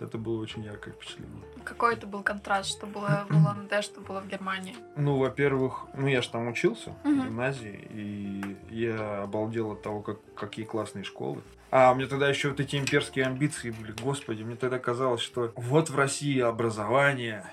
Это 0.00 0.16
было 0.16 0.40
очень 0.40 0.62
яркое 0.62 0.94
впечатление. 0.94 1.42
Какой 1.64 1.94
это 1.94 2.06
был 2.06 2.22
контраст, 2.22 2.70
что 2.70 2.86
было 2.86 3.26
в 3.28 3.34
ЛНД, 3.34 3.82
что 3.82 4.00
было 4.00 4.20
в 4.20 4.28
Германии? 4.28 4.76
Ну, 4.96 5.16
во-первых, 5.16 5.86
ну 5.94 6.06
я 6.06 6.22
же 6.22 6.28
там 6.30 6.46
учился 6.46 6.94
в 7.02 7.08
гимназии, 7.08 7.88
и 7.90 8.56
я 8.70 9.22
обалдел 9.24 9.72
от 9.72 9.82
того, 9.82 10.00
как, 10.02 10.18
какие 10.34 10.64
классные 10.64 11.02
школы. 11.02 11.42
А 11.70 11.92
у 11.92 11.96
меня 11.96 12.06
тогда 12.06 12.28
еще 12.28 12.50
вот 12.50 12.60
эти 12.60 12.76
имперские 12.76 13.26
амбиции 13.26 13.70
были. 13.70 13.92
Господи, 14.00 14.42
мне 14.42 14.56
тогда 14.56 14.78
казалось, 14.78 15.20
что 15.20 15.52
вот 15.56 15.90
в 15.90 15.96
России 15.96 16.40
образование, 16.40 17.44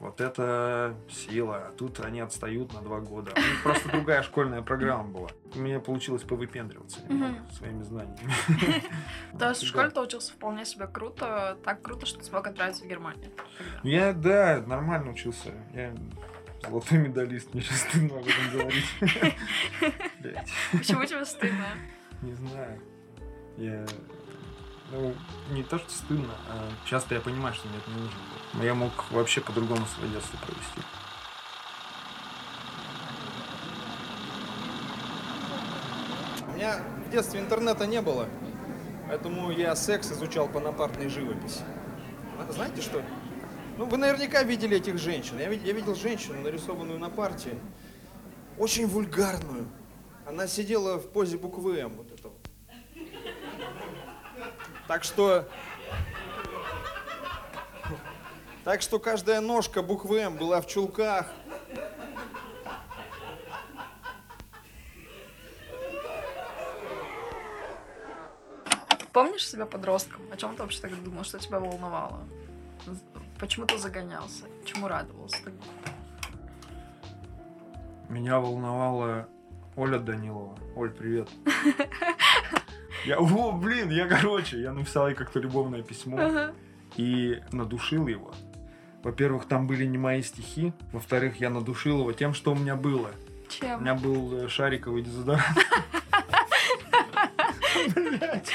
вот 0.00 0.20
это 0.20 0.96
сила, 1.08 1.68
а 1.68 1.72
тут 1.72 2.00
они 2.00 2.20
отстают 2.20 2.72
на 2.72 2.82
два 2.82 3.00
года. 3.00 3.32
Просто 3.62 3.88
другая 3.90 4.22
школьная 4.22 4.62
программа 4.62 5.04
была. 5.04 5.28
У 5.54 5.58
меня 5.58 5.80
получилось 5.80 6.22
повыпендриваться 6.22 7.00
своими 7.52 7.82
знаниями. 7.82 8.32
То 9.38 9.50
есть 9.50 9.62
в 9.62 9.66
школе 9.66 9.90
ты 9.90 10.00
учился 10.00 10.32
вполне 10.32 10.64
себе 10.64 10.86
круто, 10.86 11.56
так 11.64 11.82
круто, 11.82 12.06
что 12.06 12.18
ты 12.18 12.24
смог 12.24 12.46
отправиться 12.46 12.84
в 12.84 12.88
Германию. 12.88 13.30
Я, 13.82 14.12
да, 14.12 14.62
нормально 14.66 15.12
учился. 15.12 15.52
Я 15.72 15.94
золотой 16.62 16.98
медалист, 16.98 17.52
мне 17.54 17.62
сейчас 17.62 17.80
стыдно 17.80 18.18
об 18.18 18.26
этом 18.26 18.50
говорить. 18.52 18.84
Почему 20.72 21.04
тебе 21.04 21.24
стыдно? 21.24 21.66
Не 22.22 22.32
знаю. 22.32 22.80
Я... 23.56 23.86
Ну, 24.90 25.14
не 25.50 25.62
то, 25.62 25.78
что 25.78 25.90
стыдно, 25.90 26.34
а 26.48 26.68
часто 26.86 27.14
я 27.14 27.20
понимаю, 27.20 27.54
что 27.54 27.68
мне 27.68 27.78
это 27.78 27.90
не 27.90 28.02
нужно 28.02 28.20
было. 28.54 28.62
Я 28.62 28.74
мог 28.74 28.92
вообще 29.10 29.40
по-другому 29.40 29.86
свое 29.86 30.10
детство 30.10 30.36
провести. 30.38 30.80
У 36.48 36.56
меня 36.56 36.82
в 37.06 37.10
детстве 37.10 37.40
интернета 37.40 37.86
не 37.86 38.00
было, 38.00 38.28
поэтому 39.08 39.50
я 39.50 39.74
секс 39.76 40.12
изучал 40.12 40.48
по 40.48 40.60
напартной 40.60 41.08
живописи. 41.08 41.60
А 42.38 42.52
Знаете 42.52 42.80
что? 42.80 43.02
Ну, 43.76 43.86
вы 43.86 43.96
наверняка 43.96 44.42
видели 44.44 44.76
этих 44.76 44.98
женщин. 44.98 45.38
Я, 45.38 45.50
я 45.50 45.72
видел 45.72 45.96
женщину, 45.96 46.40
нарисованную 46.42 46.98
на 46.98 47.10
парте, 47.10 47.58
очень 48.56 48.86
вульгарную. 48.86 49.66
Она 50.26 50.46
сидела 50.46 50.98
в 50.98 51.10
позе 51.10 51.36
буквы 51.36 51.78
М, 51.80 51.94
вот 51.96 52.12
это 52.12 52.28
вот. 52.28 52.48
Так 54.86 55.02
что... 55.02 55.48
Так 58.64 58.80
что 58.80 58.98
каждая 58.98 59.40
ножка 59.40 59.82
буквы 59.82 60.20
М 60.20 60.36
была 60.38 60.60
в 60.60 60.66
чулках. 60.66 61.26
Помнишь 69.12 69.48
себя 69.48 69.66
подростком? 69.66 70.22
О 70.32 70.36
чем 70.36 70.56
ты 70.56 70.62
вообще 70.62 70.80
тогда 70.80 70.96
думал? 70.96 71.24
Что 71.24 71.38
тебя 71.38 71.60
волновало? 71.60 72.24
Почему 73.38 73.66
ты 73.66 73.78
загонялся? 73.78 74.44
Чему 74.64 74.88
радовался? 74.88 75.38
Меня 78.08 78.40
волновала 78.40 79.28
Оля 79.76 79.98
Данилова. 79.98 80.58
Оль, 80.76 80.90
привет. 80.90 81.28
Я, 83.06 83.18
о, 83.18 83.52
блин, 83.52 83.90
я, 83.90 84.06
короче, 84.08 84.62
я 84.62 84.72
написал 84.72 85.08
ей 85.08 85.14
как-то 85.14 85.38
любовное 85.38 85.82
письмо 85.82 86.16
Ага. 86.18 86.54
и 86.96 87.42
надушил 87.52 88.06
его. 88.06 88.32
Во-первых, 89.04 89.46
там 89.46 89.66
были 89.66 89.84
не 89.84 89.98
мои 89.98 90.22
стихи. 90.22 90.72
Во-вторых, 90.90 91.38
я 91.38 91.50
надушил 91.50 92.00
его 92.00 92.12
тем, 92.12 92.32
что 92.32 92.52
у 92.52 92.54
меня 92.56 92.74
было. 92.74 93.10
У 93.46 93.52
Чем? 93.52 93.82
меня 93.82 93.94
был 93.94 94.44
э, 94.44 94.48
шариковый 94.48 95.02
дезодорант. 95.02 95.44
Блядь. 97.94 98.50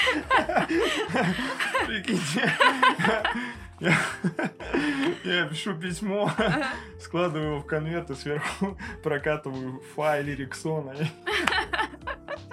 Прикиньте. 1.86 2.52
Я, 3.80 3.98
я 5.24 5.46
пишу 5.46 5.74
письмо, 5.74 6.32
складываю 7.00 7.52
его 7.52 7.60
в 7.60 7.66
конверт 7.66 8.10
и 8.10 8.16
сверху 8.16 8.78
прокатываю 9.04 9.82
файл 9.96 10.28
Эриксона. 10.28 10.96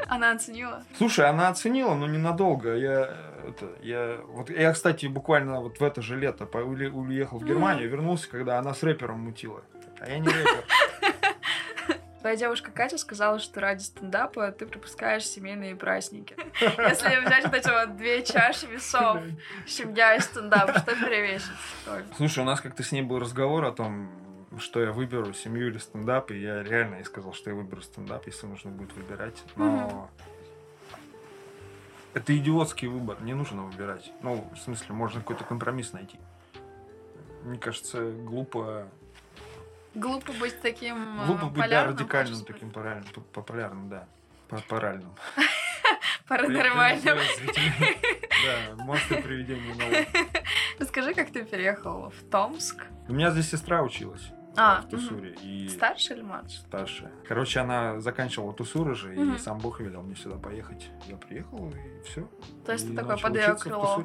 Она 0.08 0.32
оценила? 0.32 0.82
Слушай, 0.96 1.28
она 1.28 1.48
оценила, 1.48 1.94
но 1.94 2.06
ненадолго. 2.06 2.74
Я, 2.76 3.16
это, 3.46 3.68
я, 3.82 4.18
вот, 4.28 4.50
я, 4.50 4.72
кстати, 4.72 5.06
буквально 5.06 5.60
вот 5.60 5.78
в 5.80 5.82
это 5.82 6.02
же 6.02 6.16
лето 6.16 6.46
по- 6.46 6.58
уехал 6.58 7.38
в 7.38 7.44
Германию, 7.44 7.88
вернулся, 7.88 8.28
когда 8.28 8.58
она 8.58 8.72
с 8.74 8.82
рэпером 8.82 9.20
мутила. 9.20 9.62
А 10.00 10.08
я 10.08 10.18
не 10.18 10.28
рэпер. 10.28 10.64
Твоя 12.20 12.36
девушка 12.36 12.72
Катя 12.72 12.98
сказала, 12.98 13.38
что 13.38 13.60
ради 13.60 13.82
стендапа 13.82 14.50
ты 14.50 14.66
пропускаешь 14.66 15.24
семейные 15.24 15.76
праздники. 15.76 16.34
Если 16.60 17.24
взять 17.24 17.44
вот 17.44 17.54
эти 17.54 17.70
вот 17.70 17.96
две 17.96 18.24
чаши 18.24 18.66
весов, 18.66 19.18
семья 19.66 20.16
и 20.16 20.20
стендап, 20.20 20.70
что 20.76 20.96
перевесит? 20.96 21.52
Слушай, 22.16 22.40
у 22.40 22.44
нас 22.44 22.60
как-то 22.60 22.82
с 22.82 22.90
ней 22.90 23.02
был 23.02 23.20
разговор 23.20 23.64
о 23.64 23.70
том, 23.70 24.10
что 24.58 24.80
я 24.80 24.92
выберу, 24.92 25.32
семью 25.32 25.68
или 25.68 25.78
стендап, 25.78 26.30
и 26.30 26.40
я 26.40 26.62
реально 26.62 26.96
ей 26.96 27.04
сказал, 27.04 27.32
что 27.32 27.50
я 27.50 27.56
выберу 27.56 27.82
стендап, 27.82 28.26
если 28.26 28.46
нужно 28.46 28.70
будет 28.70 28.94
выбирать. 28.94 29.42
Но 29.56 30.10
это 32.14 32.36
идиотский 32.36 32.88
выбор, 32.88 33.20
не 33.22 33.34
нужно 33.34 33.62
выбирать. 33.62 34.10
Ну, 34.22 34.48
в 34.54 34.58
смысле, 34.58 34.94
можно 34.94 35.20
какой-то 35.20 35.44
компромисс 35.44 35.92
найти. 35.92 36.18
Мне 37.44 37.58
кажется, 37.58 38.10
глупо, 38.10 38.88
Глупо 39.94 40.32
быть 40.34 40.60
таким 40.60 41.22
э, 41.22 41.26
глупо 41.26 41.46
быть 41.46 41.70
да, 41.70 41.86
радикальным, 41.86 42.44
таким 42.44 42.68
популярным, 42.70 43.24
популярным, 43.32 43.88
да. 43.88 44.08
Попаральным. 44.48 45.14
Паранормальным. 46.28 47.18
Да, 48.44 48.84
монстр 48.84 49.22
привидения 49.22 49.74
на. 49.74 50.22
Расскажи, 50.78 51.14
как 51.14 51.32
ты 51.32 51.42
переехал 51.42 52.10
в 52.10 52.30
Томск? 52.30 52.84
У 53.08 53.14
меня 53.14 53.30
здесь 53.30 53.48
сестра 53.48 53.82
училась 53.82 54.30
А, 54.56 54.80
в 54.82 54.88
Тусуре. 54.88 55.34
И... 55.42 55.68
Старше 55.68 56.14
или 56.14 56.22
младше? 56.22 56.58
старшая. 56.60 57.12
Короче, 57.26 57.60
она 57.60 58.00
заканчивала 58.00 58.52
Тусуры 58.52 58.94
же, 58.94 59.14
и 59.14 59.18
Мгм. 59.18 59.38
сам 59.38 59.58
Бог 59.58 59.80
велел 59.80 60.02
мне 60.02 60.16
сюда 60.16 60.36
поехать. 60.36 60.90
Я 61.06 61.16
приехал, 61.16 61.70
и 61.70 62.02
все. 62.04 62.28
То 62.64 62.72
есть 62.72 62.88
ты 62.88 62.94
такой 62.94 63.18
под 63.18 63.34
её 63.36 63.56
крыло. 63.56 64.04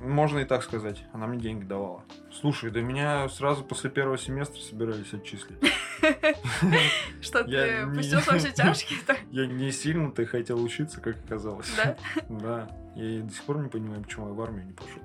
Можно 0.00 0.38
и 0.38 0.44
так 0.46 0.62
сказать. 0.62 1.04
Она 1.12 1.26
мне 1.26 1.38
деньги 1.38 1.64
давала. 1.64 2.02
Слушай, 2.32 2.70
да 2.70 2.80
меня 2.80 3.28
сразу 3.28 3.62
после 3.62 3.90
первого 3.90 4.16
семестра 4.16 4.58
собирались 4.58 5.12
отчислить. 5.12 5.58
Что 7.20 7.44
ты 7.44 7.86
пустился 7.94 8.32
во 8.32 8.38
все 8.38 8.50
тяжкие-то? 8.52 9.16
Я 9.30 9.46
не 9.46 9.70
сильно-то 9.70 10.24
хотел 10.24 10.62
учиться, 10.62 11.00
как 11.02 11.16
оказалось. 11.24 11.70
Да? 11.76 11.96
Да. 12.30 12.68
Я 12.96 13.04
и 13.04 13.20
до 13.20 13.32
сих 13.32 13.42
пор 13.42 13.58
не 13.58 13.68
понимаю, 13.68 14.02
почему 14.02 14.28
я 14.28 14.32
в 14.32 14.40
армию 14.40 14.66
не 14.66 14.72
пошел. 14.72 15.02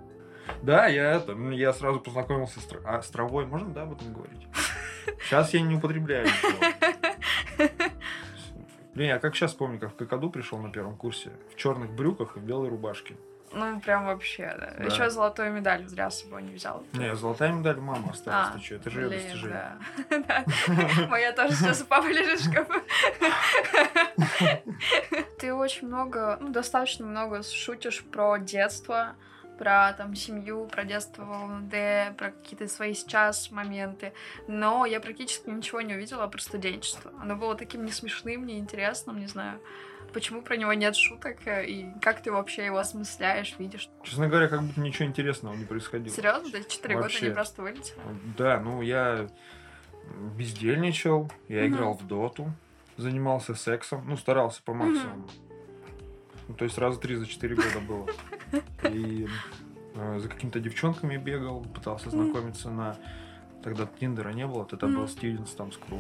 Да, 0.62 0.88
я 0.88 1.14
это, 1.14 1.34
я 1.34 1.74
сразу 1.74 2.00
познакомился 2.00 2.60
а, 2.86 3.02
с 3.02 3.10
травой, 3.10 3.46
можно, 3.46 3.70
да, 3.74 3.84
об 3.84 3.94
этом 3.94 4.14
говорить? 4.14 4.48
Сейчас 5.24 5.54
я 5.54 5.62
не 5.62 5.76
употребляю 5.76 6.26
ничего. 6.26 7.70
Блин, 8.94 9.10
я 9.10 9.20
как 9.20 9.36
сейчас 9.36 9.54
помню, 9.54 9.78
как 9.80 9.92
в 9.92 9.96
Кокоду 9.98 10.30
пришел 10.30 10.58
на 10.58 10.72
первом 10.72 10.96
курсе, 10.96 11.32
в 11.54 11.58
черных 11.58 11.92
брюках 11.92 12.38
и 12.38 12.40
в 12.40 12.44
белой 12.44 12.70
рубашке. 12.70 13.16
Ну, 13.52 13.80
прям 13.80 14.06
вообще, 14.06 14.54
да. 14.60 14.74
Да. 14.78 14.84
Еще 14.84 15.10
золотую 15.10 15.52
медаль 15.52 15.88
зря 15.88 16.10
с 16.10 16.22
собой 16.22 16.44
не 16.44 16.56
взял. 16.56 16.84
Не, 16.94 17.16
золотая 17.16 17.54
медаль 17.54 17.80
мама 17.80 18.12
осталась, 18.12 18.50
А, 18.50 18.58
ты 18.58 18.64
что, 18.64 18.76
это 18.76 18.90
же 18.90 19.08
блин, 19.08 19.22
достижение. 19.22 19.72
да. 20.10 20.46
Моя 21.10 21.32
тоже 21.32 21.54
сейчас 21.54 21.82
у 21.82 21.86
папы 21.86 22.10
лежит. 22.10 22.52
Ты 25.40 25.54
очень 25.54 25.88
много, 25.88 26.38
ну, 26.42 26.50
достаточно 26.50 27.06
много 27.06 27.44
шутишь 27.44 28.04
про 28.04 28.38
детство, 28.40 29.16
про 29.58 29.94
там 29.94 30.16
семью, 30.16 30.66
про 30.68 30.84
детство 30.84 31.24
в 31.24 31.32
ЛНД, 31.32 32.18
про 32.18 32.32
какие-то 32.32 32.68
свои 32.68 32.94
сейчас 32.94 33.52
моменты. 33.52 34.14
Но 34.48 34.86
я 34.86 35.00
практически 35.00 35.50
ничего 35.50 35.82
не 35.82 35.94
увидела 35.96 36.28
про 36.28 36.40
студенчество. 36.40 37.12
Оно 37.22 37.36
было 37.36 37.56
таким 37.56 37.86
не 37.86 37.92
смешным, 37.92 38.46
не 38.46 38.58
интересным, 38.60 39.20
не 39.20 39.28
знаю. 39.28 39.60
Почему 40.14 40.42
про 40.42 40.56
него 40.56 40.72
нет 40.72 40.96
шуток, 40.96 41.46
э, 41.46 41.66
и 41.66 41.88
как 42.02 42.22
ты 42.22 42.32
вообще 42.32 42.66
его 42.66 42.78
осмысляешь, 42.78 43.56
видишь? 43.60 43.90
Честно 44.04 44.30
говоря, 44.30 44.48
как 44.48 44.62
будто 44.64 44.80
ничего 44.80 45.06
интересного 45.08 45.56
не 45.56 45.66
происходило. 45.66 46.16
Серьезно? 46.16 46.50
За 46.50 46.64
четыре 46.64 46.96
года 46.96 47.04
Вообще. 47.06 47.26
они 47.26 47.34
просто 47.36 47.62
вылетели? 47.62 47.98
Да, 48.38 48.60
ну 48.62 48.82
я 48.82 49.28
бездельничал, 50.38 51.30
я 51.48 51.64
Мгм. 51.66 51.74
играл 51.76 51.94
в 51.96 52.08
доту, 52.08 52.52
занимался 52.98 53.56
сексом, 53.56 54.04
ну 54.08 54.16
старался 54.18 54.62
по 54.64 54.74
максимуму. 54.74 55.28
Ну, 56.48 56.54
то 56.56 56.66
есть 56.66 56.78
раза 56.78 57.00
три 57.00 57.16
за 57.16 57.26
четыре 57.26 57.56
года 57.56 57.80
было. 57.88 58.08
И 58.84 59.28
э, 59.96 60.20
за 60.20 60.30
какими-то 60.30 60.60
девчонками 60.60 61.18
бегал, 61.18 61.62
пытался 61.62 62.10
знакомиться 62.10 62.70
на... 62.70 62.98
Тогда 63.64 63.88
Тиндера 64.00 64.30
не 64.30 64.46
было, 64.46 64.66
тогда 64.66 64.88
был. 64.88 65.08
Стивенс 65.08 65.52
там 65.52 65.72
с 65.72 65.78
Кру. 65.78 66.00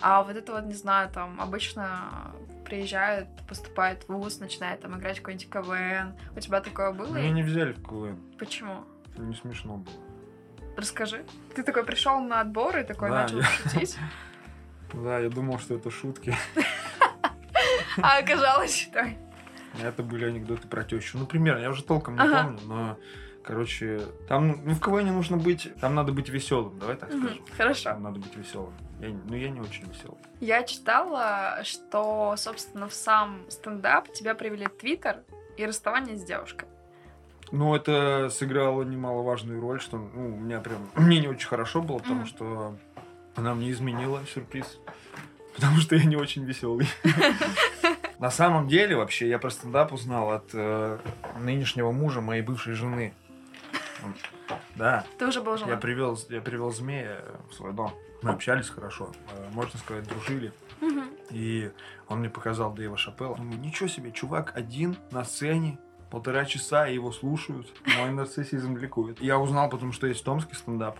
А 0.00 0.22
вот 0.24 0.36
это 0.36 0.52
вот, 0.52 0.64
не 0.64 0.74
знаю, 0.74 1.08
там 1.08 1.40
обычно 1.40 2.32
приезжают, 2.64 3.28
поступают 3.48 4.02
в 4.04 4.08
ВУЗ, 4.12 4.40
начинают 4.40 4.80
там 4.80 4.98
играть 4.98 5.18
какой-нибудь 5.20 5.48
КВН. 5.48 6.14
У 6.36 6.40
тебя 6.40 6.60
такое 6.60 6.92
было? 6.92 7.14
Меня 7.14 7.30
не 7.30 7.42
взяли 7.42 7.72
в 7.72 7.82
КВН, 7.82 8.18
Почему? 8.38 8.84
не 9.16 9.34
смешно 9.34 9.76
было. 9.76 9.94
Расскажи. 10.76 11.24
Ты 11.54 11.62
такой 11.62 11.84
пришел 11.84 12.18
на 12.20 12.40
отбор 12.40 12.76
и 12.76 12.82
такой 12.82 13.08
Да, 13.08 13.22
начал 13.22 13.38
я- 13.38 13.44
шутить, 13.44 13.96
Да, 14.92 15.18
я 15.20 15.30
думал, 15.30 15.58
что 15.58 15.74
это 15.74 15.90
шутки. 15.90 16.34
а 18.02 18.18
оказалось, 18.18 18.76
что... 18.76 19.06
Это 19.82 20.02
были 20.02 20.24
анекдоты 20.26 20.66
про 20.68 20.84
тещу. 20.84 21.18
Ну, 21.18 21.26
примерно, 21.26 21.60
я 21.60 21.70
уже 21.70 21.82
толком 21.82 22.14
не 22.14 22.20
Ага. 22.22 22.42
помню, 22.44 22.60
но, 22.66 22.98
короче, 23.44 24.00
там, 24.28 24.60
ну, 24.64 24.74
в 24.74 24.80
КВН 24.80 25.06
нужно 25.12 25.36
быть, 25.36 25.68
там 25.80 25.94
надо 25.94 26.12
быть 26.12 26.28
веселым, 26.28 26.78
давай 26.78 26.96
так 26.96 27.10
скажем. 27.10 27.44
Хорошо. 27.56 27.90
Там 27.90 28.02
надо 28.02 28.18
быть 28.20 28.34
веселым. 28.36 28.72
Я, 29.00 29.08
ну, 29.26 29.34
я 29.36 29.50
не 29.50 29.60
очень 29.60 29.84
веселый. 29.86 30.18
Я 30.40 30.62
читала, 30.62 31.60
что, 31.64 32.34
собственно, 32.36 32.88
в 32.88 32.94
сам 32.94 33.40
стендап 33.48 34.12
тебя 34.12 34.34
привели 34.34 34.66
Твиттер 34.66 35.22
и 35.56 35.64
расставание 35.66 36.16
с 36.16 36.24
девушкой. 36.24 36.68
Ну, 37.52 37.74
это 37.76 38.28
сыграло 38.30 38.82
немаловажную 38.82 39.60
роль, 39.60 39.80
что, 39.80 39.98
ну, 39.98 40.34
у 40.36 40.38
меня 40.40 40.60
прям, 40.60 40.88
мне 40.96 41.20
не 41.20 41.28
очень 41.28 41.46
хорошо 41.48 41.82
было, 41.82 41.98
потому 41.98 42.20
Мгм. 42.20 42.26
что 42.26 42.76
она 43.36 43.54
мне 43.54 43.70
изменила, 43.70 44.22
сюрприз. 44.32 44.78
Потому 45.54 45.76
что 45.78 45.94
я 45.96 46.04
не 46.04 46.16
очень 46.16 46.44
веселый. 46.44 46.86
На 48.18 48.30
самом 48.30 48.66
деле, 48.68 48.96
вообще, 48.96 49.28
я 49.28 49.38
про 49.38 49.50
стендап 49.50 49.92
узнал 49.92 50.30
от 50.30 50.50
э, 50.54 50.98
нынешнего 51.38 51.92
мужа 51.92 52.20
моей 52.20 52.42
бывшей 52.42 52.72
жены. 52.74 53.12
Да, 54.74 55.04
Ты 55.18 55.26
уже 55.26 55.40
был 55.42 55.52
я 55.52 55.58
женат. 55.58 55.80
привел, 55.80 56.18
я 56.28 56.40
привел 56.40 56.70
змея 56.70 57.20
в 57.50 57.54
свой 57.54 57.72
дом. 57.72 57.92
Мы 58.22 58.30
общались 58.30 58.68
хорошо, 58.68 59.12
э, 59.32 59.48
можно 59.52 59.78
сказать, 59.78 60.06
дружили. 60.08 60.52
Мгм. 60.80 61.10
И 61.30 61.70
он 62.08 62.20
мне 62.20 62.30
показал 62.30 62.72
Дэйва 62.72 62.96
Шапелла. 62.96 63.36
Думаю, 63.36 63.58
ничего 63.58 63.88
себе, 63.88 64.12
чувак 64.12 64.52
один 64.54 64.96
на 65.10 65.24
сцене, 65.24 65.78
полтора 66.10 66.44
часа, 66.44 66.88
и 66.88 66.94
его 66.94 67.12
слушают. 67.12 67.66
Мой 67.98 68.10
нарциссизм 68.10 68.76
ликует. 68.76 69.20
Я 69.20 69.38
узнал, 69.38 69.68
потому 69.68 69.92
что 69.92 70.06
есть 70.06 70.24
томский 70.24 70.54
стендап. 70.54 70.98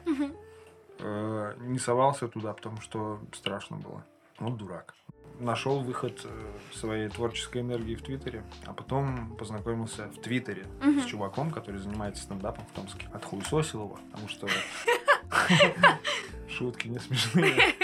Э, 0.99 1.55
Не 1.61 1.79
совался 1.79 2.29
туда, 2.29 2.53
потому 2.55 2.81
что 2.81 3.21
страшно 3.35 3.77
было. 3.77 4.05
Вот 4.39 4.57
дурак. 4.57 4.95
Нашел 5.39 5.81
выход 5.81 6.21
э, 6.25 6.59
своей 6.75 7.09
творческой 7.11 7.61
энергии 7.61 7.95
в 7.95 8.03
Твиттере, 8.03 8.43
а 8.65 8.73
потом 8.73 9.37
познакомился 9.37 10.07
в 10.09 10.21
Твиттере 10.23 10.67
Мгм. 10.81 11.03
с 11.03 11.07
чуваком, 11.07 11.51
который 11.51 11.77
занимается 11.79 12.23
стендапом 12.23 12.65
в 12.67 12.73
Томске. 12.73 13.07
Отхуесосил 13.13 13.83
его, 13.85 13.99
потому 14.11 14.29
что 14.29 14.49
шутки 16.49 16.89
не 16.89 16.99
смешные. 16.99 17.75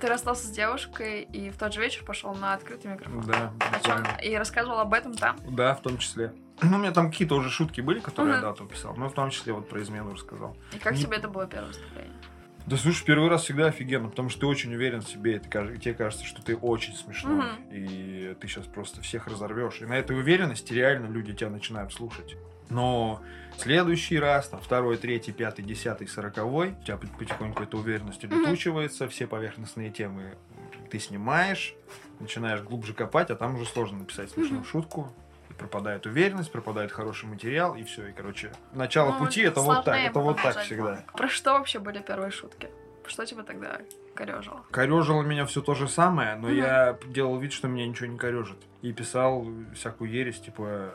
Ты 0.00 0.06
расстался 0.06 0.46
с 0.46 0.50
девушкой 0.50 1.22
и 1.22 1.50
в 1.50 1.58
тот 1.58 1.74
же 1.74 1.80
вечер 1.80 2.04
пошел 2.04 2.32
на 2.34 2.54
открытый 2.54 2.92
микрофон. 2.92 3.20
Да, 3.22 3.52
О. 4.16 4.22
И 4.22 4.34
рассказывал 4.36 4.78
об 4.78 4.94
этом 4.94 5.12
там. 5.14 5.36
Да, 5.50 5.74
в 5.74 5.82
том 5.82 5.98
числе. 5.98 6.32
Ну, 6.62 6.76
у 6.76 6.80
меня 6.80 6.92
там 6.92 7.10
какие-то 7.10 7.34
уже 7.34 7.50
шутки 7.50 7.80
были, 7.80 7.98
которые 8.00 8.36
я 8.36 8.40
дату 8.40 8.64
писал. 8.64 8.94
Но 8.96 9.08
в 9.08 9.12
том 9.12 9.30
числе 9.30 9.52
вот 9.52 9.68
про 9.68 9.82
измену 9.82 10.12
рассказал. 10.14 10.56
И 10.72 10.78
как 10.78 10.94
Не- 10.94 11.02
тебе 11.02 11.16
это 11.16 11.28
было 11.28 11.46
первое 11.46 11.68
выступление? 11.68 12.12
Да 12.68 12.76
слушай, 12.76 13.02
первый 13.06 13.30
раз 13.30 13.44
всегда 13.44 13.68
офигенно, 13.68 14.10
потому 14.10 14.28
что 14.28 14.40
ты 14.40 14.46
очень 14.46 14.74
уверен 14.74 15.00
в 15.00 15.08
себе, 15.08 15.36
и 15.36 15.38
ты 15.38 15.48
тебе 15.78 15.94
кажется, 15.94 16.26
что 16.26 16.42
ты 16.42 16.54
очень 16.54 16.94
смешной, 16.94 17.36
Мгм. 17.46 17.62
и 17.70 18.36
ты 18.38 18.46
сейчас 18.46 18.66
просто 18.66 19.00
всех 19.00 19.26
разорвешь. 19.26 19.80
И 19.80 19.86
на 19.86 19.94
этой 19.96 20.18
уверенности 20.18 20.74
реально 20.74 21.06
люди 21.06 21.32
тебя 21.32 21.48
начинают 21.48 21.94
слушать. 21.94 22.36
Но 22.68 23.22
следующий 23.56 24.18
раз, 24.18 24.48
там, 24.48 24.60
второй, 24.60 24.98
третий, 24.98 25.32
пятый, 25.32 25.62
десятый, 25.64 26.06
сороковой, 26.08 26.74
у 26.78 26.84
тебя 26.84 26.98
пот- 26.98 27.16
потихоньку 27.18 27.62
эта 27.62 27.78
уверенность 27.78 28.22
улетучивается, 28.22 29.08
все 29.08 29.26
поверхностные 29.26 29.88
темы 29.90 30.34
ты 30.90 30.98
снимаешь, 30.98 31.74
начинаешь 32.20 32.60
глубже 32.60 32.92
копать, 32.92 33.30
а 33.30 33.36
там 33.36 33.54
уже 33.54 33.64
сложно 33.64 34.00
написать 34.00 34.30
смешную 34.30 34.60
Мгм. 34.60 34.68
шутку. 34.68 35.10
Пропадает 35.58 36.06
уверенность, 36.06 36.52
пропадает 36.52 36.92
хороший 36.92 37.26
материал, 37.26 37.74
и 37.74 37.82
все. 37.82 38.06
И, 38.08 38.12
короче, 38.12 38.52
начало 38.72 39.12
Ну, 39.12 39.18
пути 39.18 39.40
это 39.42 39.60
вот 39.60 39.84
так, 39.84 39.96
это 39.98 40.20
вот 40.20 40.40
так 40.40 40.58
всегда. 40.60 40.82
было. 40.82 41.04
Про 41.14 41.28
что 41.28 41.52
вообще 41.54 41.78
были 41.80 42.00
первые 42.00 42.30
шутки? 42.30 42.70
Что 43.06 43.24
тебя 43.24 43.42
тогда 43.42 43.80
корежило? 44.14 44.64
Корежило 44.70 45.22
меня 45.22 45.46
все 45.46 45.60
то 45.62 45.74
же 45.74 45.88
самое, 45.88 46.36
но 46.36 46.48
Мгм. 46.48 46.56
я 46.56 46.98
делал 47.06 47.38
вид, 47.38 47.52
что 47.52 47.66
меня 47.68 47.86
ничего 47.88 48.06
не 48.06 48.18
корежит. 48.18 48.58
И 48.82 48.92
писал 48.92 49.46
всякую 49.74 50.10
ересь, 50.10 50.40
типа 50.40 50.92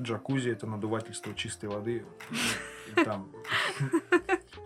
джакузи 0.00 0.50
это 0.50 0.66
надувательство 0.66 1.34
чистой 1.34 1.66
воды. 1.70 2.04
И 2.96 3.04
там. 3.04 3.30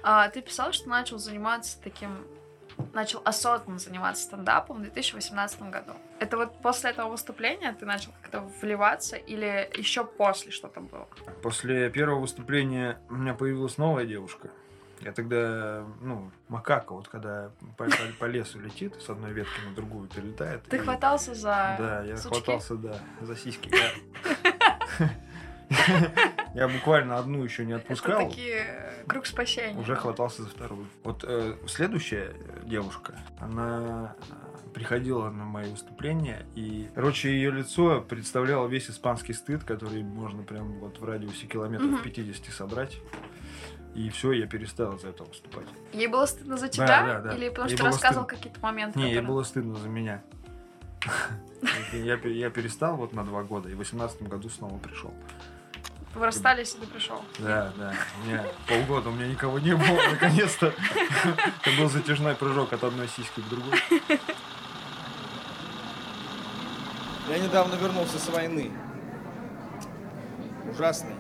А, 0.08 0.28
ты 0.28 0.40
писал, 0.40 0.72
что 0.72 0.88
начал 0.88 1.18
заниматься 1.18 1.78
таким 1.82 2.10
начал 2.92 3.20
осознанно 3.24 3.78
заниматься 3.78 4.24
стендапом 4.24 4.78
в 4.78 4.82
2018 4.82 5.62
году. 5.70 5.92
Это 6.18 6.36
вот 6.36 6.60
после 6.62 6.90
этого 6.90 7.10
выступления 7.10 7.72
ты 7.78 7.84
начал 7.86 8.12
как-то 8.22 8.40
вливаться 8.60 9.16
или 9.16 9.70
еще 9.76 10.04
после 10.04 10.50
что-то 10.50 10.80
было? 10.80 11.06
После 11.42 11.90
первого 11.90 12.20
выступления 12.20 12.98
у 13.10 13.14
меня 13.14 13.34
появилась 13.34 13.78
новая 13.78 14.04
девушка. 14.06 14.48
Я 15.00 15.12
тогда, 15.12 15.84
ну, 16.00 16.30
макака, 16.48 16.94
вот 16.94 17.08
когда 17.08 17.50
по, 17.76 17.84
по, 17.84 17.90
по 18.18 18.24
лесу 18.24 18.58
летит, 18.58 18.94
с 19.02 19.10
одной 19.10 19.32
ветки 19.32 19.60
на 19.68 19.74
другую 19.74 20.08
перелетает. 20.08 20.62
Ты 20.64 20.76
и- 20.76 20.80
хватался 20.80 21.34
за 21.34 21.76
Да, 21.78 22.02
я 22.02 22.16
сучки? 22.16 22.38
хватался, 22.44 22.74
да, 22.76 22.98
за 23.20 23.36
сиськи. 23.36 23.70
Я- 26.56 26.68
буквально 26.68 27.18
одну 27.18 27.44
еще 27.44 27.64
не 27.64 27.72
Это 27.72 27.82
отпускал. 27.82 28.28
такие 28.28 28.64
э, 28.66 29.04
круг 29.06 29.26
спасения. 29.26 29.78
Уже 29.78 29.94
хватался 29.94 30.42
за 30.42 30.48
вторую. 30.48 30.86
Вот 31.04 31.24
э, 31.26 31.54
следующая 31.68 32.34
э, 32.34 32.60
девушка, 32.64 33.14
она 33.40 34.14
э, 34.30 34.70
приходила 34.72 35.30
на 35.30 35.44
мои 35.44 35.70
выступления, 35.70 36.46
и, 36.54 36.88
короче, 36.94 37.30
ее 37.30 37.50
лицо 37.50 38.00
представляло 38.00 38.66
весь 38.66 38.90
испанский 38.90 39.32
стыд, 39.34 39.64
который 39.64 40.02
можно 40.02 40.42
прям 40.42 40.72
вот 40.80 40.98
в 40.98 41.04
радиусе 41.04 41.46
километров 41.46 41.88
Мгм. 41.90 42.02
50 42.02 42.52
собрать. 42.52 42.98
И 43.94 44.10
все, 44.10 44.32
я 44.32 44.46
перестал 44.46 44.96
из-за 44.96 45.08
этого 45.08 45.26
выступать. 45.28 45.66
Ей 45.94 46.06
было 46.06 46.26
стыдно 46.26 46.56
за 46.58 46.66
Да, 46.66 46.68
тебя? 46.68 46.86
да, 46.86 47.20
да. 47.20 47.34
Или 47.34 47.48
потому 47.48 47.68
Ей 47.70 47.76
что 47.76 47.84
ты 47.84 47.90
рассказывал 47.90 48.24
стыдно. 48.26 48.36
какие-то 48.38 48.60
моменты? 48.60 48.98
Не, 48.98 49.04
ей 49.06 49.14
которые- 49.14 49.28
было 49.28 49.42
стыдно 49.42 49.74
за 49.76 49.88
меня. 49.88 50.22
Я, 51.92 52.16
пе- 52.16 52.32
я 52.36 52.50
перестал 52.50 52.96
вот 52.96 53.12
на 53.12 53.24
два 53.24 53.42
года, 53.42 53.68
и 53.70 53.74
в 53.74 53.78
18 53.78 54.22
году 54.28 54.48
снова 54.50 54.76
пришел. 54.78 55.14
Вы 56.16 56.24
расстались, 56.24 56.74
и 56.74 56.78
ты 56.78 56.86
пришел. 56.86 57.22
Да, 57.38 57.70
да. 57.76 57.94
У 58.22 58.26
меня 58.26 58.42
полгода 58.66 59.10
у 59.10 59.12
меня 59.12 59.26
никого 59.26 59.58
не 59.58 59.76
было, 59.76 60.00
наконец-то. 60.10 60.72
Это 61.22 61.76
был 61.78 61.90
затяжной 61.90 62.34
прыжок 62.34 62.72
от 62.72 62.84
одной 62.84 63.06
сиськи 63.06 63.42
к 63.42 63.48
другой. 63.50 63.78
Я 67.28 67.38
недавно 67.38 67.74
вернулся 67.74 68.18
с 68.18 68.28
войны. 68.30 68.72
Ужасной, 70.72 71.16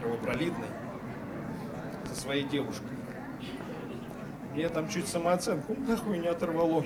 кровопролитной. 0.00 0.68
Со 2.06 2.20
своей 2.20 2.44
девушкой. 2.44 2.90
Мне 4.52 4.68
там 4.68 4.90
чуть 4.90 5.08
самооценку 5.08 5.74
нахуй 5.88 6.18
не 6.18 6.28
оторвало. 6.28 6.84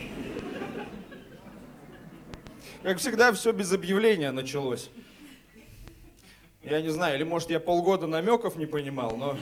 Как 2.84 2.98
всегда, 2.98 3.32
все 3.32 3.50
без 3.50 3.72
объявления 3.72 4.30
началось. 4.30 4.88
Я 6.62 6.82
не 6.82 6.90
знаю, 6.90 7.16
или 7.16 7.24
может 7.24 7.50
я 7.50 7.58
полгода 7.58 8.06
намеков 8.06 8.56
не 8.56 8.66
понимал, 8.66 9.16
но... 9.16 9.36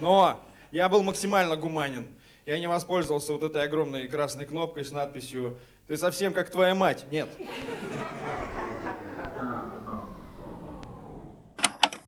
Но 0.00 0.40
я 0.70 0.88
был 0.88 1.02
максимально 1.02 1.56
гуманен. 1.56 2.06
Я 2.46 2.58
не 2.58 2.66
воспользовался 2.66 3.32
вот 3.32 3.42
этой 3.42 3.62
огромной 3.62 4.06
красной 4.06 4.44
кнопкой 4.44 4.84
с 4.84 4.92
надписью 4.92 5.58
«Ты 5.86 5.96
совсем 5.96 6.34
как 6.34 6.50
твоя 6.50 6.74
мать». 6.74 7.06
Нет. 7.10 7.28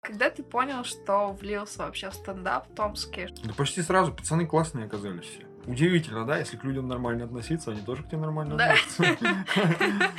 Когда 0.02 0.30
ты 0.30 0.42
понял, 0.42 0.84
что 0.84 1.32
влился 1.32 1.78
вообще 1.80 2.10
в 2.10 2.14
стендап 2.14 2.68
томский? 2.74 3.28
Да 3.44 3.54
почти 3.54 3.82
сразу 3.82 4.12
пацаны 4.12 4.46
классные 4.46 4.86
оказались 4.86 5.24
все. 5.24 5.45
Удивительно, 5.66 6.24
да, 6.24 6.38
если 6.38 6.56
к 6.56 6.64
людям 6.64 6.86
нормально 6.88 7.24
относиться, 7.24 7.72
они 7.72 7.80
тоже 7.80 8.02
к 8.02 8.06
тебе 8.08 8.18
нормально 8.18 8.56
Да. 8.56 8.72
относятся. 8.72 9.04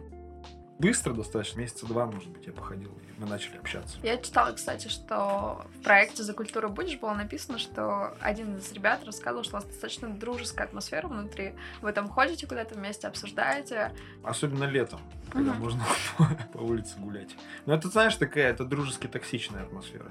Быстро 0.79 1.13
достаточно, 1.13 1.59
месяца 1.59 1.85
два, 1.85 2.05
может 2.05 2.29
быть, 2.29 2.47
я 2.47 2.53
походил, 2.53 2.89
и 2.91 3.19
мы 3.21 3.27
начали 3.27 3.57
общаться. 3.57 3.97
Я 4.01 4.15
читала, 4.17 4.53
кстати, 4.53 4.87
что 4.87 5.65
в 5.77 5.83
проекте 5.83 6.23
«За 6.23 6.33
культуру 6.33 6.69
будешь» 6.69 6.97
было 6.97 7.13
написано, 7.13 7.59
что 7.59 8.15
один 8.21 8.55
из 8.55 8.71
ребят 8.71 9.03
рассказывал, 9.03 9.43
что 9.43 9.57
у 9.57 9.59
вас 9.59 9.65
достаточно 9.65 10.07
дружеская 10.07 10.67
атмосфера 10.67 11.05
внутри. 11.09 11.53
Вы 11.81 11.91
там 11.91 12.07
ходите 12.07 12.47
куда-то 12.47 12.75
вместе, 12.75 13.07
обсуждаете. 13.09 13.91
Особенно 14.23 14.63
летом, 14.63 15.01
когда 15.29 15.51
можно 15.53 15.83
по 16.53 16.59
улице 16.59 16.97
гулять. 16.97 17.35
Но 17.65 17.73
это, 17.75 17.89
знаешь, 17.89 18.15
такая, 18.15 18.49
это 18.49 18.63
дружески 18.63 19.05
токсичная 19.07 19.63
атмосфера. 19.63 20.09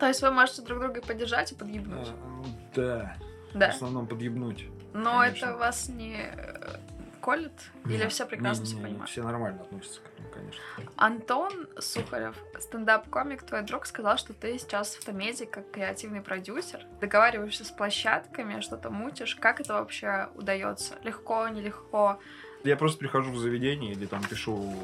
То 0.00 0.08
есть 0.08 0.22
вы 0.22 0.30
можете 0.30 0.62
друг 0.62 0.80
друга 0.80 1.00
поддержать 1.02 1.52
и 1.52 1.54
подъебнуть. 1.54 2.08
А, 2.08 2.44
Да, 2.74 3.16
в 3.54 3.58
Да. 3.58 3.66
основном 3.68 4.06
подъебнуть. 4.06 4.66
Но 4.94 5.20
конечно. 5.20 5.46
это 5.46 5.56
вас 5.56 5.88
не 5.88 6.16
э, 6.16 6.76
колет? 7.20 7.52
Или 7.84 7.98
Нет, 7.98 8.12
все 8.12 8.24
прекрасно 8.26 8.62
не- 8.62 8.66
все 8.68 8.76
не- 8.76 8.82
понимают? 8.82 9.10
Все 9.10 9.22
нормально 9.22 9.62
относятся 9.62 10.00
к 10.00 10.06
этому, 10.06 10.28
конечно. 10.30 10.60
Антон 10.96 11.68
Сухарев, 11.78 12.36
стендап-комик, 12.58 13.42
твой 13.42 13.62
друг, 13.62 13.86
сказал, 13.86 14.16
что 14.18 14.32
ты 14.34 14.56
сейчас 14.58 14.94
в 14.94 15.04
Томеде 15.04 15.46
как 15.46 15.70
креативный 15.70 16.22
продюсер. 16.22 16.80
Договариваешься 17.00 17.64
с 17.64 17.70
площадками, 17.70 18.60
что-то 18.60 18.90
мутишь. 18.90 19.34
Как 19.36 19.60
это 19.60 19.74
вообще 19.74 20.28
удается? 20.34 20.94
Легко, 21.04 21.46
нелегко? 21.48 22.18
Я 22.64 22.76
просто 22.76 22.98
прихожу 22.98 23.30
в 23.32 23.38
заведение 23.38 23.92
или 23.92 24.06
там 24.06 24.22
пишу 24.22 24.74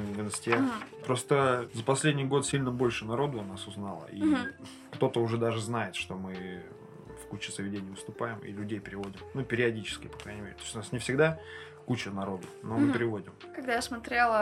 в, 0.00 0.12
в 0.16 0.20
инсте. 0.20 0.56
Мгм. 0.56 0.70
Просто 1.04 1.68
за 1.74 1.82
последний 1.82 2.24
год 2.24 2.46
сильно 2.46 2.70
больше 2.70 3.04
народу 3.04 3.40
о 3.40 3.44
нас 3.44 3.66
узнало. 3.66 4.06
И 4.12 4.22
Мгм. 4.22 4.46
кто-то 4.92 5.20
уже 5.20 5.36
даже 5.36 5.60
знает, 5.60 5.94
что 5.96 6.14
мы 6.14 6.62
в 7.24 7.28
куче 7.28 7.52
заведений 7.52 7.90
выступаем 7.90 8.38
и 8.40 8.52
людей 8.52 8.78
переводим. 8.80 9.20
Ну, 9.34 9.42
периодически, 9.44 10.06
по 10.08 10.18
крайней 10.18 10.42
мере. 10.42 10.54
То 10.54 10.62
есть 10.62 10.74
у 10.74 10.78
нас 10.78 10.92
не 10.92 10.98
всегда 10.98 11.38
куча 11.86 12.10
народу, 12.10 12.46
но 12.62 12.74
мы 12.74 12.86
Мгм. 12.86 12.92
переводим. 12.92 13.32
Когда 13.54 13.74
я 13.74 13.82
смотрела 13.82 14.36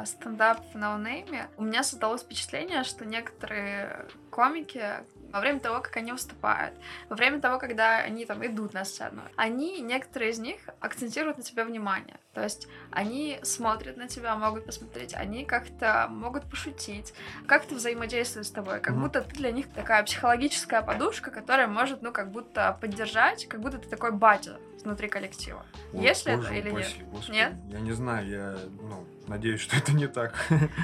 а, 0.00 0.06
стендап 0.06 0.60
в 0.72 0.76
ноунейме, 0.76 1.48
у 1.56 1.62
меня 1.62 1.82
создалось 1.84 2.22
впечатление, 2.22 2.82
что 2.82 3.04
некоторые 3.06 4.06
комики 4.30 4.84
во 5.32 5.40
время 5.40 5.60
того, 5.60 5.80
как 5.80 5.96
они 5.96 6.12
выступают, 6.12 6.74
во 7.08 7.16
время 7.16 7.40
того, 7.40 7.58
когда 7.58 7.98
они 7.98 8.24
там 8.24 8.44
идут 8.44 8.72
на 8.74 8.84
сцену, 8.84 9.22
они, 9.36 9.80
некоторые 9.80 10.30
из 10.30 10.38
них, 10.38 10.60
акцентируют 10.80 11.38
на 11.38 11.44
тебя 11.44 11.64
внимание. 11.64 12.18
То 12.34 12.42
есть 12.42 12.68
они 12.90 13.40
смотрят 13.42 13.96
на 13.96 14.06
тебя, 14.06 14.36
могут 14.36 14.66
посмотреть, 14.66 15.14
они 15.14 15.44
как-то 15.44 16.06
могут 16.08 16.48
пошутить, 16.48 17.12
как-то 17.46 17.74
взаимодействуют 17.74 18.46
с 18.46 18.50
тобой, 18.50 18.80
как 18.80 18.96
будто 18.96 19.20
ты 19.22 19.34
для 19.34 19.50
них 19.50 19.68
такая 19.72 20.02
психологическая 20.04 20.82
подушка, 20.82 21.30
которая 21.30 21.66
может, 21.66 22.02
ну, 22.02 22.12
как 22.12 22.30
будто 22.30 22.76
поддержать, 22.80 23.46
как 23.48 23.60
будто 23.60 23.78
ты 23.78 23.88
такой 23.88 24.12
батя 24.12 24.58
внутри 24.84 25.08
коллектива. 25.08 25.64
Ой, 25.92 26.02
Есть 26.02 26.26
ли 26.26 26.32
это 26.34 26.52
или 26.54 26.70
нет? 26.70 26.94
господи. 27.10 27.36
Нет? 27.36 27.52
Я 27.68 27.80
не 27.80 27.92
знаю, 27.92 28.28
я 28.28 28.58
ну, 28.80 29.04
надеюсь, 29.28 29.60
что 29.60 29.76
это 29.76 29.92
не 29.92 30.06
так. 30.06 30.34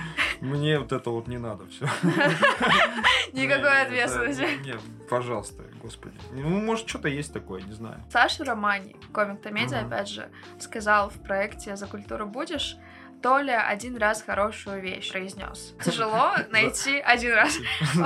Мне 0.40 0.78
вот 0.78 0.92
это 0.92 1.10
вот 1.10 1.26
не 1.28 1.38
надо 1.38 1.66
все. 1.66 1.86
Никакой 3.32 3.82
ответственности. 3.82 4.46
Нет, 4.64 4.80
пожалуйста, 5.08 5.64
господи. 5.82 6.16
Ну, 6.32 6.48
может, 6.60 6.88
что-то 6.88 7.08
есть 7.08 7.32
такое, 7.32 7.62
не 7.62 7.72
знаю. 7.72 8.02
Саша 8.10 8.44
Романи, 8.44 8.96
комик 9.12 9.42
комедия, 9.42 9.80
Мгм. 9.82 9.92
опять 9.92 10.08
же, 10.08 10.28
сказал 10.58 11.10
в 11.10 11.22
проекте 11.22 11.76
«За 11.76 11.86
культуру 11.86 12.26
будешь», 12.26 12.76
Толя 13.22 13.66
один 13.66 13.96
раз 13.96 14.22
хорошую 14.22 14.82
вещь 14.82 15.10
произнес. 15.10 15.74
Тяжело 15.84 16.32
найти 16.50 16.98
один 16.98 17.32
раз. 17.32 17.56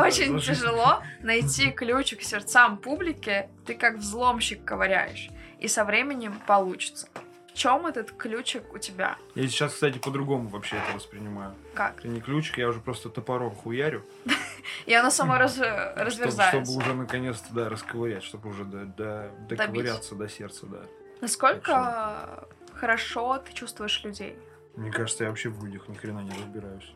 Очень 0.01 0.39
тяжело 0.41 1.03
найти 1.21 1.73
ключ 1.73 2.15
к 2.15 2.23
сердцам 2.23 2.79
публики. 2.79 3.49
Ты 3.67 3.75
как 3.75 3.97
взломщик 3.97 4.65
ковыряешь. 4.65 5.29
И 5.59 5.67
со 5.67 5.85
временем 5.85 6.41
получится. 6.47 7.09
В 7.53 7.59
чем 7.59 7.87
этот 7.87 8.13
ключик 8.13 8.73
у 8.73 8.79
тебя? 8.79 9.19
Я 9.35 9.49
сейчас, 9.49 9.75
кстати, 9.75 9.99
по-другому 9.99 10.49
вообще 10.49 10.77
это 10.77 10.95
воспринимаю. 10.95 11.55
Как? 11.75 11.99
Это 11.99 12.09
не 12.09 12.21
ключик, 12.21 12.59
я 12.59 12.69
уже 12.69 12.81
просто 12.81 13.09
топором 13.09 13.55
хуярю. 13.55 14.03
И 14.87 14.95
оно 14.95 15.11
само 15.11 15.37
разверзается. 15.37 16.63
чтобы 16.63 16.77
уже 16.77 16.95
наконец-то, 16.95 17.53
да, 17.53 17.69
расковырять, 17.69 18.23
чтобы 18.23 18.51
уже 18.51 18.65
до, 18.65 18.85
до, 18.85 19.31
доковыряться 19.49 20.15
до 20.15 20.29
сердца, 20.29 20.67
да. 20.67 20.83
Насколько 21.21 22.49
хорошо 22.73 23.39
ты 23.39 23.53
чувствуешь 23.53 24.03
людей? 24.05 24.39
Мне 24.77 24.93
кажется, 24.93 25.25
я 25.25 25.31
вообще 25.31 25.49
в 25.49 25.65
людях 25.65 25.89
ни 25.89 25.95
хрена 25.95 26.21
не 26.21 26.31
разбираюсь. 26.31 26.95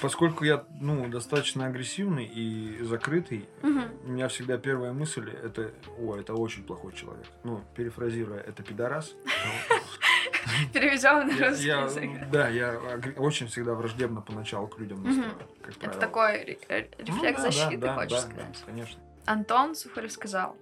Поскольку 0.00 0.44
я, 0.44 0.64
ну, 0.80 1.06
достаточно 1.08 1.66
агрессивный 1.66 2.24
и 2.24 2.82
закрытый, 2.82 3.48
Мгм. 3.62 3.84
у 4.04 4.08
меня 4.08 4.26
всегда 4.28 4.58
первая 4.58 4.92
мысль 4.92 5.30
это, 5.30 5.70
о, 5.98 6.16
это 6.16 6.34
очень 6.34 6.64
плохой 6.64 6.92
человек. 6.92 7.26
Ну, 7.44 7.62
перефразируя, 7.76 8.40
это 8.40 8.62
пидорас. 8.64 9.14
Переведем 10.72 11.28
на 11.28 11.48
русский 11.48 11.66
язык. 11.68 12.30
да, 12.32 12.48
я 12.48 12.80
очень 13.16 13.46
всегда 13.46 13.74
враждебно 13.74 14.20
поначалу 14.22 14.66
к 14.66 14.78
людям 14.78 15.02
настроен, 15.04 15.36
Это 15.82 15.98
такой 15.98 16.58
э, 16.68 16.86
Ну 16.98 17.04
рефлекс 17.04 17.42
защиты, 17.42 17.88
хочешь 17.88 18.18
сказать? 18.20 18.62
конечно. 18.66 19.00
Антон 19.24 19.74
Сухарев 19.76 20.10
сказал, 20.10 20.56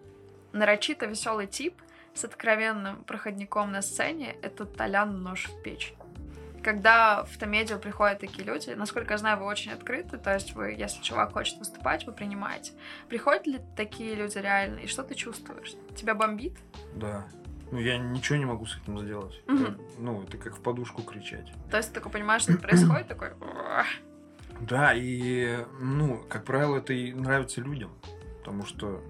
нарочито 0.52 1.06
веселый 1.06 1.46
тип 1.46 1.80
с 2.12 2.24
откровенным 2.24 3.04
проходником 3.04 3.72
на 3.72 3.80
сцене— 3.80 4.36
это 4.42 4.66
Толян 4.66 5.22
нож 5.22 5.46
в 5.48 5.62
печь. 5.62 5.94
Когда 6.62 7.24
в 7.24 7.38
Томедио 7.38 7.78
приходят 7.78 8.18
такие 8.18 8.44
люди, 8.44 8.70
насколько 8.70 9.14
я 9.14 9.18
знаю, 9.18 9.38
вы 9.38 9.46
очень 9.46 9.72
открыты, 9.72 10.18
то 10.18 10.34
есть 10.34 10.54
вы, 10.54 10.72
если 10.72 11.02
чувак 11.02 11.32
хочет 11.32 11.58
выступать, 11.58 12.06
вы 12.06 12.12
принимаете. 12.12 12.72
Приходят 13.08 13.46
ли 13.46 13.60
такие 13.76 14.14
люди 14.14 14.38
реально, 14.38 14.80
и 14.80 14.86
что 14.86 15.02
ты 15.02 15.14
чувствуешь? 15.14 15.74
Тебя 15.96 16.14
бомбит? 16.14 16.58
Да. 16.94 17.26
Ну, 17.70 17.78
я 17.78 17.98
ничего 17.98 18.36
не 18.36 18.44
могу 18.44 18.66
с 18.66 18.76
этим 18.76 18.98
сделать. 18.98 19.40
Мгм. 19.46 19.62
Это, 19.64 19.78
ну, 19.98 20.22
это 20.22 20.38
как 20.38 20.56
в 20.56 20.60
подушку 20.60 21.02
кричать. 21.02 21.52
То 21.70 21.76
есть 21.76 21.90
ты 21.90 21.94
такой 21.94 22.12
понимаешь, 22.12 22.42
что 22.42 22.56
происходит, 22.58 23.08
такой... 23.08 23.30
Да, 24.60 24.92
и, 24.94 25.64
ну, 25.80 26.22
как 26.28 26.44
правило, 26.44 26.76
это 26.76 26.92
и 26.92 27.14
нравится 27.14 27.62
людям. 27.62 27.92
Потому 28.40 28.66
что 28.66 29.02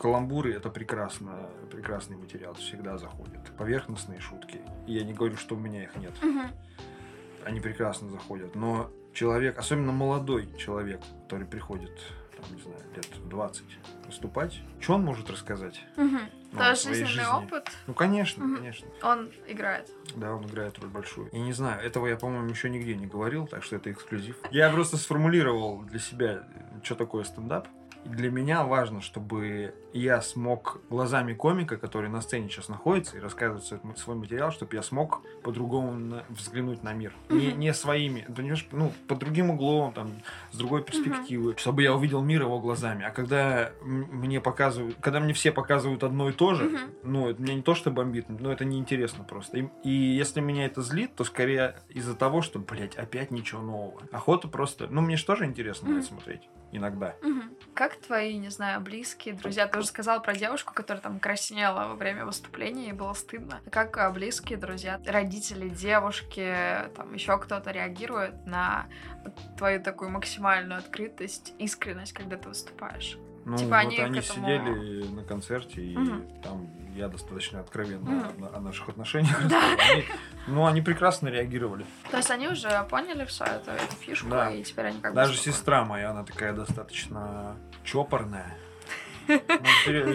каламбуры 0.00 0.54
это 0.54 0.70
прекрасно, 0.70 1.50
прекрасный 1.70 2.16
материал, 2.16 2.54
всегда 2.54 2.96
заходят. 2.96 3.47
Поверхностные 3.58 4.20
шутки. 4.20 4.60
И 4.86 4.92
я 4.94 5.04
не 5.04 5.12
говорю, 5.12 5.36
что 5.36 5.54
у 5.56 5.58
меня 5.58 5.82
их 5.82 5.96
нет. 5.96 6.12
Они 7.44 7.60
прекрасно 7.60 8.08
заходят. 8.08 8.54
Но 8.54 8.90
человек, 9.14 9.58
особенно 9.58 9.92
молодой 9.92 10.48
человек, 10.56 11.00
который 11.24 11.46
приходит, 11.46 11.90
там, 12.36 12.54
не 12.54 12.62
знаю, 12.62 12.78
лет 12.94 13.06
в 13.16 13.28
20 13.28 13.64
выступать, 14.06 14.60
что 14.80 14.94
он 14.94 15.04
может 15.04 15.28
рассказать? 15.30 15.80
Ну, 15.96 16.58
То 16.60 16.66
о 16.66 16.70
есть 16.70 16.82
своей 16.82 17.04
жизненный 17.04 17.24
жизни. 17.26 17.44
опыт, 17.44 17.70
Ну, 17.86 17.94
конечно, 17.94 18.44
Мгм. 18.44 18.56
конечно. 18.56 18.88
он 19.02 19.30
играет. 19.46 19.90
Да, 20.16 20.32
он 20.34 20.46
играет 20.46 20.78
роль 20.78 20.88
большую. 20.88 21.28
И 21.30 21.38
не 21.38 21.52
знаю, 21.52 21.82
этого 21.84 22.06
я, 22.06 22.16
по-моему, 22.16 22.48
еще 22.48 22.70
нигде 22.70 22.94
не 22.94 23.06
говорил, 23.06 23.46
так 23.46 23.62
что 23.64 23.76
это 23.76 23.90
эксклюзив. 23.92 24.36
Я 24.50 24.70
просто 24.70 24.96
сформулировал 24.96 25.82
для 25.82 25.98
себя, 25.98 26.44
что 26.82 26.94
такое 26.94 27.24
стендап. 27.24 27.68
И 28.04 28.08
для 28.08 28.30
меня 28.30 28.64
важно, 28.64 29.00
чтобы 29.00 29.74
я 29.92 30.20
смог 30.20 30.80
глазами 30.90 31.34
комика, 31.34 31.76
который 31.76 32.08
на 32.10 32.20
сцене 32.20 32.48
сейчас 32.48 32.68
находится 32.68 33.16
и 33.16 33.20
рассказывает 33.20 33.64
свой, 33.98 34.16
материал, 34.16 34.50
чтобы 34.52 34.76
я 34.76 34.82
смог 34.82 35.22
по-другому 35.42 36.22
взглянуть 36.28 36.82
на 36.82 36.92
мир. 36.92 37.12
Не, 37.28 37.52
не 37.52 37.72
своими, 37.74 38.26
понимаешь, 38.34 38.66
ну, 38.72 38.92
под 39.06 39.18
другим 39.18 39.50
углом, 39.50 39.92
там, 39.92 40.10
с 40.52 40.56
другой 40.56 40.82
перспективы, 40.82 41.54
чтобы 41.56 41.82
я 41.82 41.94
увидел 41.94 42.22
мир 42.22 42.42
его 42.42 42.58
глазами. 42.60 43.04
А 43.04 43.10
когда 43.10 43.72
мне 43.82 44.40
показывают, 44.40 44.96
когда 45.00 45.20
мне 45.20 45.32
все 45.32 45.52
показывают 45.52 46.04
одно 46.04 46.28
и 46.28 46.32
то 46.32 46.54
же, 46.54 46.64
Мгм. 46.64 46.78
ну, 47.02 47.28
это 47.30 47.42
меня 47.42 47.54
не 47.54 47.62
то, 47.62 47.74
что 47.74 47.90
бомбит, 47.90 48.28
но 48.28 48.52
это 48.52 48.64
неинтересно 48.64 49.24
просто. 49.24 49.58
И, 49.58 49.68
и 49.84 49.90
если 49.90 50.40
меня 50.40 50.66
это 50.66 50.82
злит, 50.82 51.14
то 51.14 51.24
скорее 51.24 51.76
из-за 51.88 52.14
того, 52.14 52.42
что, 52.42 52.58
блядь, 52.58 52.96
опять 52.96 53.30
ничего 53.30 53.62
нового. 53.62 54.02
Охота 54.12 54.48
просто... 54.48 54.86
Ну, 54.88 55.00
мне 55.00 55.16
же 55.16 55.24
тоже 55.24 55.44
интересно 55.44 55.90
на 55.90 55.98
это 55.98 56.06
смотреть. 56.06 56.48
Иногда. 56.70 57.14
Как 57.74 57.96
твои, 57.96 58.36
не 58.36 58.50
знаю, 58.50 58.80
близкие, 58.80 59.34
друзья? 59.34 59.66
Ты 59.66 59.78
уже 59.78 59.88
сказала 59.88 60.18
про 60.20 60.34
девушку, 60.34 60.74
которая 60.74 61.00
там 61.02 61.18
краснела 61.20 61.88
во 61.88 61.94
время 61.94 62.26
выступления, 62.26 62.90
и 62.90 62.92
было 62.92 63.12
стыдно. 63.14 63.60
Как 63.70 63.96
а, 63.96 64.10
близкие, 64.10 64.58
друзья, 64.58 65.00
родители, 65.06 65.68
девушки, 65.68 66.54
там 66.96 67.14
еще 67.14 67.38
кто-то 67.38 67.70
реагирует 67.70 68.44
на 68.46 68.86
твою 69.56 69.82
такую 69.82 70.10
максимальную 70.10 70.78
открытость, 70.78 71.54
искренность, 71.58 72.12
когда 72.12 72.36
ты 72.36 72.48
выступаешь? 72.48 73.16
Ну, 73.44 73.56
Типа 73.56 73.70
вот 73.70 73.78
они 73.78 73.98
они, 74.00 74.18
этому- 74.18 74.22
сидели 74.46 75.08
на 75.08 75.24
концерте, 75.24 75.80
и 75.82 75.96
Мгм. 75.96 76.40
там 76.42 76.70
я 76.98 77.08
достаточно 77.08 77.60
откровенно 77.60 78.10
Мгм. 78.10 78.44
о, 78.52 78.60
наших 78.60 78.88
отношениях 78.88 79.38
рассказал. 79.40 79.70
Они- 79.92 80.04
ну, 80.46 80.66
они 80.66 80.82
прекрасно 80.82 81.28
реагировали. 81.28 81.86
То 82.10 82.16
есть 82.18 82.30
они 82.30 82.48
уже 82.48 82.68
поняли 82.90 83.24
все 83.24 83.44
это, 83.44 83.72
эту 83.72 83.94
фишку, 83.96 84.28
Да. 84.30 84.50
и 84.50 84.62
теперь 84.62 84.86
они 84.86 85.00
как 85.00 85.12
бы... 85.12 85.16
Даже 85.16 85.34
спокойны. 85.34 85.56
сестра 85.56 85.84
моя, 85.84 86.10
она 86.10 86.24
такая 86.24 86.52
достаточно 86.52 87.56
чопорная. 87.84 88.56
Ну, 89.28 89.36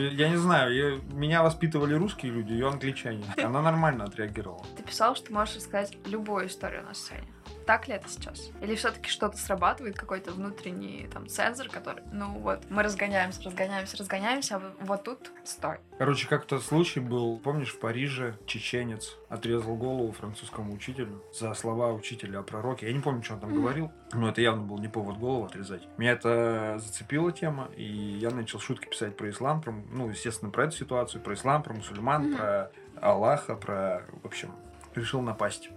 Я 0.09 0.29
не 0.29 0.37
знаю, 0.37 1.01
меня 1.13 1.43
воспитывали 1.43 1.93
русские 1.93 2.31
люди, 2.31 2.51
ее 2.51 2.67
англичане. 2.67 3.23
Она 3.37 3.61
нормально 3.61 4.05
отреагировала. 4.05 4.65
Ты 4.75 4.81
писал, 4.83 5.15
что 5.15 5.31
можешь 5.31 5.55
рассказать 5.57 5.95
любую 6.07 6.47
историю 6.47 6.83
на 6.83 6.93
сцене. 6.95 7.27
Так 7.65 7.87
ли 7.87 7.93
это 7.93 8.09
сейчас? 8.09 8.49
Или 8.61 8.75
все-таки 8.75 9.09
что-то 9.09 9.37
срабатывает, 9.37 9.97
какой-то 9.97 10.31
внутренний 10.31 11.07
там 11.13 11.27
цензор, 11.27 11.69
который, 11.69 12.03
ну 12.11 12.27
вот, 12.39 12.63
мы 12.69 12.83
разгоняемся, 12.83 13.41
разгоняемся, 13.43 13.97
разгоняемся, 13.97 14.55
а 14.57 14.61
вот- 14.81 15.03
тут 15.03 15.31
стой. 15.43 15.77
Короче, 15.97 16.27
как-то 16.27 16.59
случай 16.59 16.99
был, 16.99 17.37
помнишь, 17.39 17.73
в 17.73 17.79
Париже 17.79 18.37
чеченец 18.45 19.17
отрезал 19.29 19.75
голову 19.75 20.11
французскому 20.13 20.73
учителю 20.73 21.21
за 21.33 21.53
слова 21.53 21.91
учителя 21.93 22.39
о 22.39 22.43
пророке. 22.43 22.87
Я 22.87 22.93
не 22.93 22.99
помню, 23.01 23.21
что 23.23 23.33
он 23.35 23.39
там 23.41 23.49
Мгм. 23.51 23.61
говорил, 23.61 23.91
но 24.13 24.29
это 24.29 24.41
явно 24.41 24.63
был 24.63 24.77
не 24.79 24.87
повод 24.87 25.17
голову 25.17 25.45
отрезать. 25.45 25.87
Меня 25.97 26.11
это 26.13 26.77
зацепила 26.79 27.31
тема, 27.31 27.69
и 27.75 27.83
я 27.83 28.29
начал 28.31 28.59
шутки 28.59 28.87
писать 28.87 29.15
про 29.17 29.29
ислам, 29.29 29.61
про, 29.61 29.71
ну, 29.71 30.09
естественно, 30.09 30.51
про 30.51 30.65
эту 30.65 30.75
ситуацию, 30.77 31.21
про 31.21 31.33
ислам, 31.33 31.63
про 31.63 31.73
мусульман, 31.73 32.23
Мгм. 32.29 32.37
про 32.37 32.71
Аллаха, 33.01 33.55
про, 33.55 34.03
в 34.21 34.25
общем, 34.25 34.51
решил 34.95 35.21
напасть. 35.21 35.69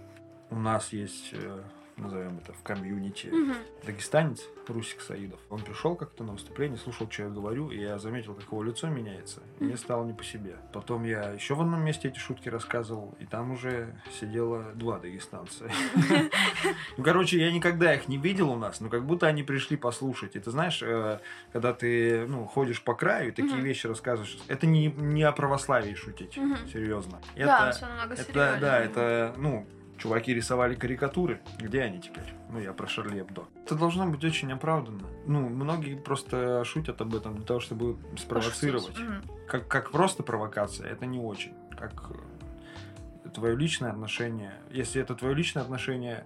У 0.49 0.55
нас 0.55 0.93
есть, 0.93 1.31
э, 1.33 1.61
назовем 1.97 2.37
это, 2.37 2.53
в 2.53 2.61
комьюнити 2.63 3.27
Мгм. 3.27 3.55
дагестанец 3.85 4.47
Русик 4.67 5.01
Саидов. 5.01 5.39
Он 5.49 5.61
пришел 5.61 5.95
как-то 5.95 6.23
на 6.23 6.33
выступление, 6.33 6.77
слушал, 6.77 7.09
что 7.09 7.23
я 7.23 7.29
говорю, 7.29 7.71
и 7.71 7.79
я 7.79 7.97
заметил, 7.99 8.33
как 8.33 8.45
его 8.45 8.61
лицо 8.63 8.87
меняется. 8.87 9.41
И 9.59 9.63
мне 9.63 9.77
стало 9.77 10.05
не 10.05 10.13
по 10.13 10.23
себе. 10.23 10.57
Потом 10.73 11.05
я 11.05 11.31
еще 11.31 11.55
в 11.55 11.61
одном 11.61 11.81
месте 11.83 12.09
эти 12.09 12.19
шутки 12.19 12.49
рассказывал, 12.49 13.15
и 13.19 13.25
там 13.25 13.51
уже 13.51 13.95
сидело 14.19 14.73
два 14.75 14.99
дагестанца. 14.99 15.69
Ну, 16.97 17.03
короче, 17.03 17.39
я 17.39 17.51
никогда 17.51 17.93
их 17.93 18.07
не 18.07 18.17
видел 18.17 18.49
у 18.49 18.55
нас, 18.55 18.81
но 18.81 18.89
как 18.89 19.05
будто 19.05 19.27
они 19.27 19.43
пришли 19.43 19.77
послушать. 19.77 20.35
И 20.35 20.39
ты 20.39 20.49
знаешь, 20.51 20.81
э, 20.81 21.19
когда 21.53 21.73
ты 21.73 22.25
ну, 22.27 22.45
ходишь 22.45 22.81
по 22.81 22.95
краю 22.95 23.29
и 23.29 23.31
такие 23.31 23.61
вещи 23.61 23.87
рассказываешь, 23.87 24.37
это 24.47 24.65
не, 24.65 24.87
не 24.87 25.23
о 25.23 25.31
православии 25.31 25.93
шутить, 25.93 26.33
серьезно. 26.71 27.21
Да, 27.37 27.71
все 27.71 27.85
намного 27.85 28.15
серьезнее. 28.17 28.57
да, 28.59 28.79
это, 28.79 29.33
ну, 29.37 29.67
чуваки 29.97 30.33
рисовали 30.33 30.75
карикатуры. 30.75 31.41
Где 31.57 31.81
они 31.81 31.99
теперь? 31.99 32.33
Ну, 32.49 32.59
я 32.59 32.73
про 32.73 32.87
Шарли 32.87 33.21
Эбдо. 33.21 33.45
Это 33.65 33.75
должно 33.75 34.07
быть 34.07 34.23
очень 34.23 34.51
оправданно. 34.51 35.07
Ну, 35.25 35.49
многие 35.49 35.95
просто 35.95 36.63
шутят 36.65 37.01
об 37.01 37.15
этом 37.15 37.35
для 37.35 37.45
того, 37.45 37.59
чтобы 37.59 37.97
спровоцировать. 38.17 38.95
Как, 39.47 39.67
как 39.67 39.91
просто 39.91 40.23
провокация, 40.23 40.89
это 40.89 41.05
не 41.05 41.19
очень. 41.19 41.53
Как 41.77 42.11
э, 43.25 43.29
твое 43.29 43.55
личное 43.55 43.91
отношение. 43.91 44.53
Если 44.71 45.01
это 45.01 45.15
твое 45.15 45.35
личное 45.35 45.63
отношение, 45.63 46.25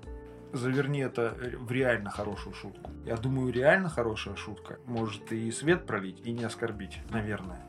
заверни 0.53 0.99
это 0.99 1.35
в 1.59 1.71
реально 1.71 2.09
хорошую 2.09 2.53
шутку. 2.53 2.91
Я 3.05 3.17
думаю, 3.17 3.51
реально 3.53 3.89
хорошая 3.89 4.35
шутка 4.35 4.79
может 4.85 5.31
и 5.31 5.51
свет 5.51 5.85
пролить, 5.85 6.21
и 6.25 6.31
не 6.31 6.43
оскорбить, 6.43 6.99
наверное. 7.09 7.61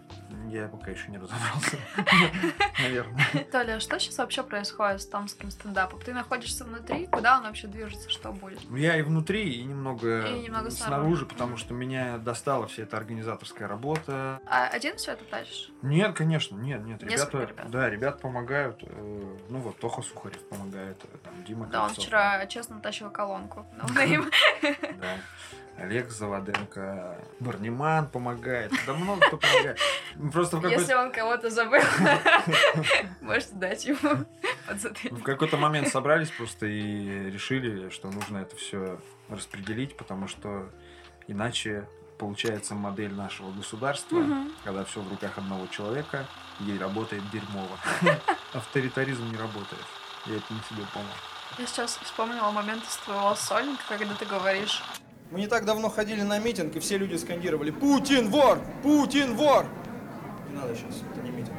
Я 0.48 0.68
пока 0.68 0.90
еще 0.90 1.11
не 1.11 1.18
разобрался. 1.18 1.77
Наверное. 2.81 3.25
Толя, 3.51 3.81
что 3.81 3.98
сейчас 3.98 4.18
вообще 4.18 4.42
происходит 4.42 5.01
с 5.03 5.07
томским 5.07 5.51
стендапом? 5.51 6.01
Ты 6.01 6.12
находишься 6.12 6.64
внутри, 6.64 7.07
куда 7.07 7.38
он 7.38 7.44
вообще 7.44 7.68
движется, 7.68 8.11
что 8.11 8.33
будет? 8.33 8.61
Я 8.70 8.96
и 8.96 9.03
внутри, 9.03 9.51
и 9.55 9.62
немного, 9.64 10.27
И 10.27 10.40
немного 10.40 10.70
снаружи. 10.70 11.27
потому 11.27 11.57
что 11.57 11.75
меня 11.75 12.18
достала 12.18 12.66
вся 12.66 12.83
эта 12.83 12.96
организаторская 12.96 13.66
работа. 13.68 14.40
А 14.46 14.66
один 14.68 14.96
все 14.96 15.12
это 15.12 15.25
тащишь? 15.25 15.70
Нет, 15.83 16.14
конечно, 16.16 16.57
нет, 16.57 16.85
нет. 16.85 17.03
Несколько 17.03 17.38
Ребята, 17.38 17.53
ребят? 17.55 17.70
да, 17.70 17.90
ребят 17.90 18.20
помогают. 18.20 18.79
э, 18.83 19.37
Ну 19.48 19.59
вот, 19.61 19.79
Тоха 19.79 20.03
Сухарев 20.03 20.42
помогает, 20.48 20.98
э, 21.05 21.16
там, 21.25 21.44
Дима 21.44 21.66
Да, 21.66 21.83
он 21.83 21.87
Кольцов, 21.88 22.05
вчера 22.05 22.46
честно 22.46 22.81
тащил 22.81 23.11
колонку. 23.11 23.66
Да. 25.01 25.16
Олег 25.78 26.11
Заводенко, 26.11 27.18
Барниман 27.40 28.08
помогает. 28.08 28.72
Да 28.87 28.94
много 28.94 29.26
кто 29.26 29.37
помогает. 29.38 29.78
Просто 30.32 30.58
в 30.58 30.62
Если 30.64 30.76
какой-то, 30.76 31.00
он 31.00 31.12
кого-то 31.12 31.50
забыл, 31.50 31.82
можете 33.20 33.54
дать 33.54 33.85
ему 33.85 34.26
в 35.11 35.22
какой-то 35.22 35.56
момент 35.56 35.88
собрались 35.88 36.30
просто 36.30 36.66
и 36.66 37.30
решили, 37.30 37.90
что 37.90 38.11
нужно 38.11 38.38
это 38.38 38.56
все 38.56 39.00
распределить, 39.28 39.96
потому 39.96 40.28
что 40.28 40.70
иначе 41.26 41.88
получается 42.18 42.74
модель 42.74 43.12
нашего 43.12 43.50
государства, 43.52 44.24
когда 44.64 44.85
все 44.85 45.00
в 45.00 45.08
руках 45.08 45.38
одного 45.38 45.66
человека, 45.68 46.26
и 46.61 46.78
работает 46.78 47.22
дерьмово. 47.30 47.76
Авторитаризм 48.52 49.28
не 49.30 49.37
работает. 49.37 49.82
Я 50.26 50.37
это 50.37 50.52
на 50.52 50.62
себе 50.62 50.87
понял. 50.92 51.06
Я 51.58 51.66
сейчас 51.66 51.98
вспомнила 52.02 52.50
момент 52.50 52.85
из 52.85 52.96
твоего 52.98 53.35
сольника, 53.35 53.82
когда 53.88 54.14
ты 54.14 54.24
говоришь 54.24 54.82
Мы 55.33 55.40
не 55.40 55.47
так 55.47 55.64
давно 55.64 55.88
ходили 55.88 56.21
на 56.21 56.38
митинг, 56.38 56.77
и 56.77 56.79
все 56.79 56.99
люди 56.99 57.16
скандировали 57.16 57.71
«Путин 57.71 58.29
вор! 58.29 58.59
Путин 58.83 59.35
вор!» 59.35 59.64
Не 60.51 60.57
надо 60.57 60.77
сейчас, 60.77 61.03
это 61.11 61.23
не 61.23 61.31
митинг. 61.31 61.57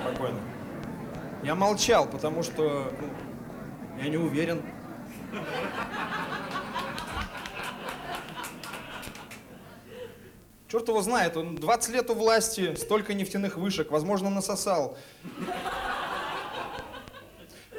Спокойно. 0.00 0.40
Я 1.42 1.54
молчал, 1.54 2.08
потому 2.08 2.42
что 2.42 2.94
ну, 2.98 4.02
я 4.02 4.08
не 4.08 4.16
уверен. 4.16 4.62
Черт 10.66 10.88
его 10.88 11.02
знает, 11.02 11.36
он 11.36 11.56
20 11.56 11.94
лет 11.94 12.08
у 12.08 12.14
власти, 12.14 12.74
столько 12.76 13.12
нефтяных 13.12 13.58
вышек, 13.58 13.90
возможно, 13.90 14.30
насосал. 14.30 14.96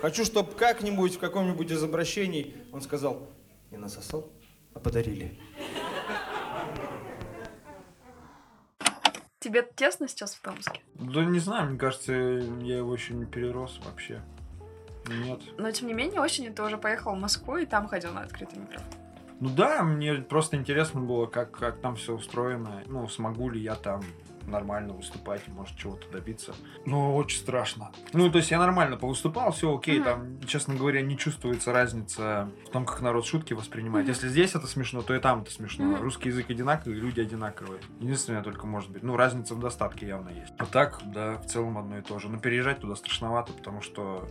Хочу, 0.02 0.24
чтобы 0.24 0.52
как-нибудь 0.52 1.16
в 1.16 1.20
каком-нибудь 1.20 1.72
из 1.72 1.84
обращений 1.84 2.56
он 2.72 2.84
сказал, 2.84 3.28
не 3.72 3.78
насосал, 3.78 4.30
подарили. 4.80 5.38
Тебе 9.40 9.68
тесно 9.76 10.08
сейчас 10.08 10.36
в 10.36 10.42
Томске? 10.42 10.82
Да 10.94 11.26
не 11.26 11.40
знаю, 11.40 11.70
мне 11.70 11.80
кажется, 11.80 12.14
я 12.14 12.78
его 12.78 12.94
еще 12.94 13.16
не 13.16 13.26
перерос 13.26 13.82
вообще. 13.84 14.22
Нет. 15.08 15.42
Но 15.58 15.72
тем 15.72 15.88
не 15.88 15.94
менее, 15.94 16.22
осенью 16.22 16.54
ты 16.54 16.62
уже 16.62 16.78
поехал 16.78 17.16
в 17.16 17.20
Москву 17.20 17.58
и 17.58 17.66
там 17.66 17.88
ходил 17.88 18.14
на 18.14 18.22
открытый 18.22 18.60
микрофон. 18.60 18.88
Ну 19.40 19.50
да, 19.50 19.82
мне 19.82 20.14
просто 20.14 20.58
интересно 20.58 21.02
было, 21.02 21.26
как, 21.26 21.50
как 21.52 21.80
там 21.82 21.96
все 21.96 22.14
устроено. 22.14 22.84
Ну, 22.86 23.08
смогу 23.08 23.50
ли 23.50 23.60
я 23.60 23.74
там 23.74 24.04
нормально 24.46 24.94
выступать, 24.94 25.48
может 25.48 25.78
чего-то 25.78 26.10
добиться. 26.12 26.54
Но 26.86 27.16
очень 27.16 27.40
страшно. 27.40 27.92
Ну, 28.14 28.30
то 28.32 28.38
есть 28.38 28.52
я 28.52 28.60
нормально 28.60 28.98
повыступал, 28.98 29.52
все 29.52 29.76
окей, 29.76 30.00
Мгм. 30.00 30.04
там, 30.06 30.42
честно 30.48 30.76
говоря, 30.76 31.02
не 31.02 31.18
чувствуется 31.18 31.72
разница 31.72 32.50
в 32.68 32.70
том, 32.70 32.86
как 32.86 33.02
народ 33.02 33.26
шутки 33.26 33.54
воспринимает. 33.54 34.06
Мгм. 34.06 34.14
Если 34.14 34.28
здесь 34.30 34.56
это 34.56 34.68
смешно, 34.68 35.02
то 35.02 35.14
и 35.16 35.20
там 35.20 35.42
это 35.42 35.52
смешно. 35.52 35.86
Мгм. 35.86 36.02
Русский 36.02 36.30
язык 36.30 36.50
одинаковый, 36.50 36.96
люди 36.98 37.20
одинаковые. 37.20 37.80
Единственное 38.00 38.44
только 38.44 38.68
может 38.68 38.90
быть, 38.92 39.04
ну, 39.04 39.16
разница 39.16 39.56
в 39.56 39.60
достатке 39.60 40.08
явно 40.08 40.30
есть. 40.30 40.54
А 40.58 40.66
так, 40.66 41.02
да, 41.06 41.38
в 41.38 41.46
целом 41.46 41.78
одно 41.78 41.98
и 41.98 42.02
то 42.02 42.20
же. 42.20 42.30
Но 42.30 42.40
переезжать 42.40 42.80
туда 42.80 42.96
страшновато, 42.96 43.54
потому 43.54 43.82
что, 43.82 44.28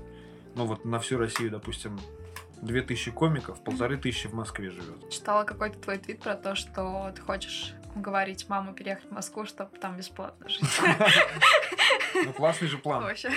ну, 0.55 0.66
вот 0.66 0.85
на 0.85 0.99
всю 1.01 1.18
Россию, 1.18 1.51
допустим, 1.51 1.99
две 2.62 2.83
тысячи 2.83 3.11
комиков, 3.11 3.62
полторы 3.64 3.96
тысячи 3.96 4.27
в 4.29 4.35
Москве 4.35 4.70
живет. 4.70 5.09
Читала 5.11 5.44
какой-то 5.44 5.79
твой 5.79 5.96
твит 5.99 6.20
про 6.20 6.35
то, 6.35 6.55
что 6.55 7.11
ты 7.14 7.23
хочешь 7.23 7.73
уговорить 7.94 8.48
маму 8.48 8.72
переехать 8.72 9.07
в 9.07 9.12
Москву, 9.12 9.44
чтобы 9.44 9.76
там 9.79 9.96
бесплатно 9.96 10.48
жить. 10.48 10.62
Ну, 12.12 12.33
классный 12.33 12.68
же 12.68 12.76
план. 12.76 13.03
Вообще. 13.03 13.31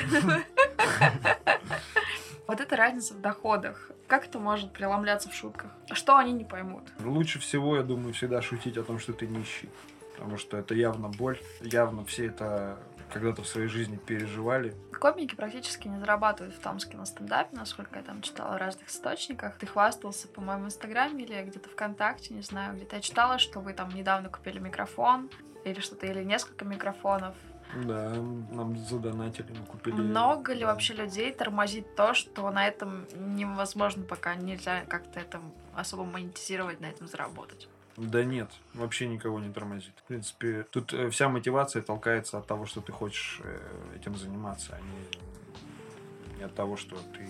Вот 2.47 2.59
эта 2.59 2.75
разница 2.75 3.13
в 3.13 3.21
доходах, 3.21 3.91
как 4.07 4.25
это 4.25 4.37
может 4.39 4.73
преломляться 4.73 5.29
в 5.29 5.33
шутках? 5.33 5.71
Что 5.93 6.17
они 6.17 6.33
не 6.33 6.43
поймут? 6.43 6.83
Лучше 6.99 7.39
всего, 7.39 7.77
я 7.77 7.83
думаю, 7.83 8.13
всегда 8.13 8.41
шутить 8.41 8.77
о 8.77 8.83
том, 8.83 8.99
что 8.99 9.13
ты 9.13 9.27
нищий. 9.27 9.69
Потому 10.15 10.37
что 10.37 10.57
это 10.57 10.75
явно 10.75 11.07
боль. 11.07 11.39
Явно 11.61 12.03
все 12.05 12.27
это 12.27 12.77
когда-то 13.13 13.43
в 13.43 13.47
своей 13.47 13.67
жизни 13.67 13.97
переживали. 13.97 14.73
Комики 14.99 15.35
практически 15.35 15.87
не 15.87 15.99
зарабатывают 15.99 16.55
в 16.55 16.59
Томске 16.59 16.97
на 16.97 17.05
стендапе, 17.05 17.55
насколько 17.55 17.99
я 17.99 18.03
там 18.03 18.21
читала 18.21 18.55
в 18.55 18.57
разных 18.57 18.89
источниках. 18.89 19.57
Ты 19.57 19.67
хвастался, 19.67 20.27
по-моему, 20.27 20.63
в 20.63 20.67
Инстаграме 20.67 21.23
или 21.23 21.41
где-то 21.43 21.69
ВКонтакте, 21.69 22.33
не 22.33 22.41
знаю, 22.41 22.75
где-то 22.75 22.95
я 22.95 23.01
читала, 23.01 23.37
что 23.37 23.59
вы 23.59 23.73
там 23.73 23.89
недавно 23.89 24.29
купили 24.29 24.59
микрофон 24.59 25.29
или 25.63 25.79
что-то, 25.79 26.07
или 26.07 26.23
несколько 26.23 26.65
микрофонов. 26.65 27.35
Да, 27.75 28.11
нам 28.51 28.77
задонатили, 28.77 29.51
мы 29.51 29.65
купили... 29.65 29.95
Много 29.95 30.53
ли 30.53 30.63
вообще 30.63 30.93
людей 30.93 31.33
тормозит 31.33 31.95
то, 31.95 32.13
что 32.13 32.49
на 32.51 32.67
этом 32.67 33.07
невозможно 33.15 34.03
пока 34.03 34.35
нельзя 34.35 34.81
как-то 34.87 35.19
это 35.19 35.41
особо 35.75 36.03
монетизировать, 36.03 36.79
на 36.81 36.85
этом 36.85 37.07
заработать? 37.07 37.67
Да 37.97 38.23
нет, 38.23 38.49
вообще 38.73 39.07
никого 39.07 39.39
не 39.39 39.51
тормозит. 39.51 39.93
В 39.97 40.03
принципе, 40.03 40.63
тут 40.71 40.93
э, 40.93 41.09
вся 41.09 41.29
мотивация 41.29 41.81
толкается 41.81 42.39
от 42.39 42.47
того, 42.47 42.65
что 42.65 42.81
ты 42.81 42.91
хочешь 42.91 43.39
э, 43.43 43.59
этим 43.95 44.15
заниматься, 44.15 44.75
а 44.75 44.81
не, 44.81 46.37
не 46.37 46.43
от 46.43 46.55
того, 46.55 46.75
что 46.75 46.95
ты 47.13 47.27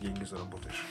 деньги 0.00 0.24
заработаешь. 0.24 0.82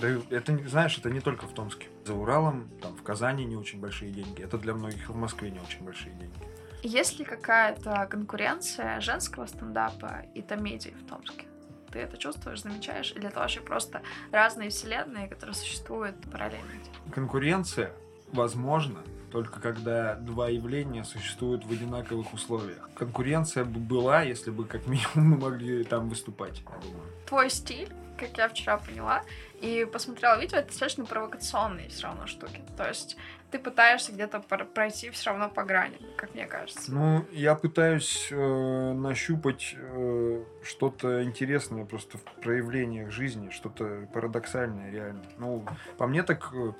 Да 0.00 0.08
это, 0.30 0.68
знаешь, 0.68 0.98
это 0.98 1.10
не 1.10 1.20
только 1.20 1.46
в 1.46 1.54
Томске. 1.54 1.88
За 2.04 2.14
Уралом, 2.14 2.68
там, 2.80 2.96
в 2.96 3.02
Казани 3.02 3.44
не 3.44 3.56
очень 3.56 3.80
большие 3.80 4.12
деньги. 4.12 4.42
Это 4.42 4.58
для 4.58 4.74
многих 4.74 5.08
в 5.08 5.16
Москве 5.16 5.50
не 5.50 5.60
очень 5.60 5.84
большие 5.84 6.14
деньги. 6.14 6.38
Есть 6.82 7.18
ли 7.18 7.24
какая-то 7.24 8.06
конкуренция 8.10 9.00
женского 9.00 9.46
стендапа 9.46 10.26
и 10.34 10.42
комедии 10.42 10.90
в 10.90 11.08
Томске? 11.08 11.46
Ты 11.90 12.00
это 12.00 12.16
чувствуешь, 12.16 12.62
замечаешь? 12.62 13.12
Или 13.12 13.28
это 13.28 13.38
вообще 13.38 13.60
просто 13.60 14.02
разные 14.32 14.70
вселенные, 14.70 15.28
которые 15.28 15.54
существуют 15.54 16.16
параллельно? 16.30 16.68
Конкуренция 17.12 17.94
возможна 18.32 19.00
только 19.34 19.58
когда 19.58 20.14
два 20.14 20.48
явления 20.48 21.02
существуют 21.02 21.64
в 21.64 21.72
одинаковых 21.72 22.32
условиях. 22.32 22.88
Конкуренция 22.94 23.64
бы 23.64 23.80
была, 23.80 24.22
если 24.22 24.52
бы 24.52 24.64
как 24.64 24.86
минимум 24.86 25.08
мы 25.14 25.36
могли 25.36 25.82
там 25.82 26.08
выступать, 26.08 26.62
я 26.64 26.78
думаю. 26.80 27.02
Твой 27.26 27.50
стиль, 27.50 27.88
как 28.16 28.38
я 28.38 28.48
вчера 28.48 28.78
поняла, 28.78 29.24
и 29.60 29.88
посмотрела 29.92 30.40
видео, 30.40 30.58
это 30.58 30.68
достаточно 30.68 31.04
провокационные 31.04 31.88
все 31.88 32.04
равно 32.04 32.28
штуки. 32.28 32.60
То 32.76 32.86
есть 32.86 33.16
ты 33.50 33.58
пытаешься 33.58 34.12
где-то 34.12 34.40
пр- 34.40 34.66
пройти 34.66 35.10
все 35.10 35.30
равно 35.30 35.48
по 35.48 35.64
грани, 35.64 35.98
как 36.16 36.34
мне 36.34 36.46
кажется. 36.46 36.92
Ну, 36.92 37.24
я 37.32 37.54
пытаюсь 37.54 38.28
э, 38.30 38.92
нащупать 38.92 39.74
э, 39.76 40.44
что-то 40.62 41.24
интересное 41.24 41.84
просто 41.84 42.18
в 42.18 42.24
проявлениях 42.42 43.10
жизни, 43.10 43.50
что-то 43.50 44.08
парадоксальное 44.12 44.90
реально. 44.92 45.24
Ну, 45.38 45.66
по 45.98 46.06
мне 46.06 46.22
так, 46.22 46.52
э, 46.52 46.72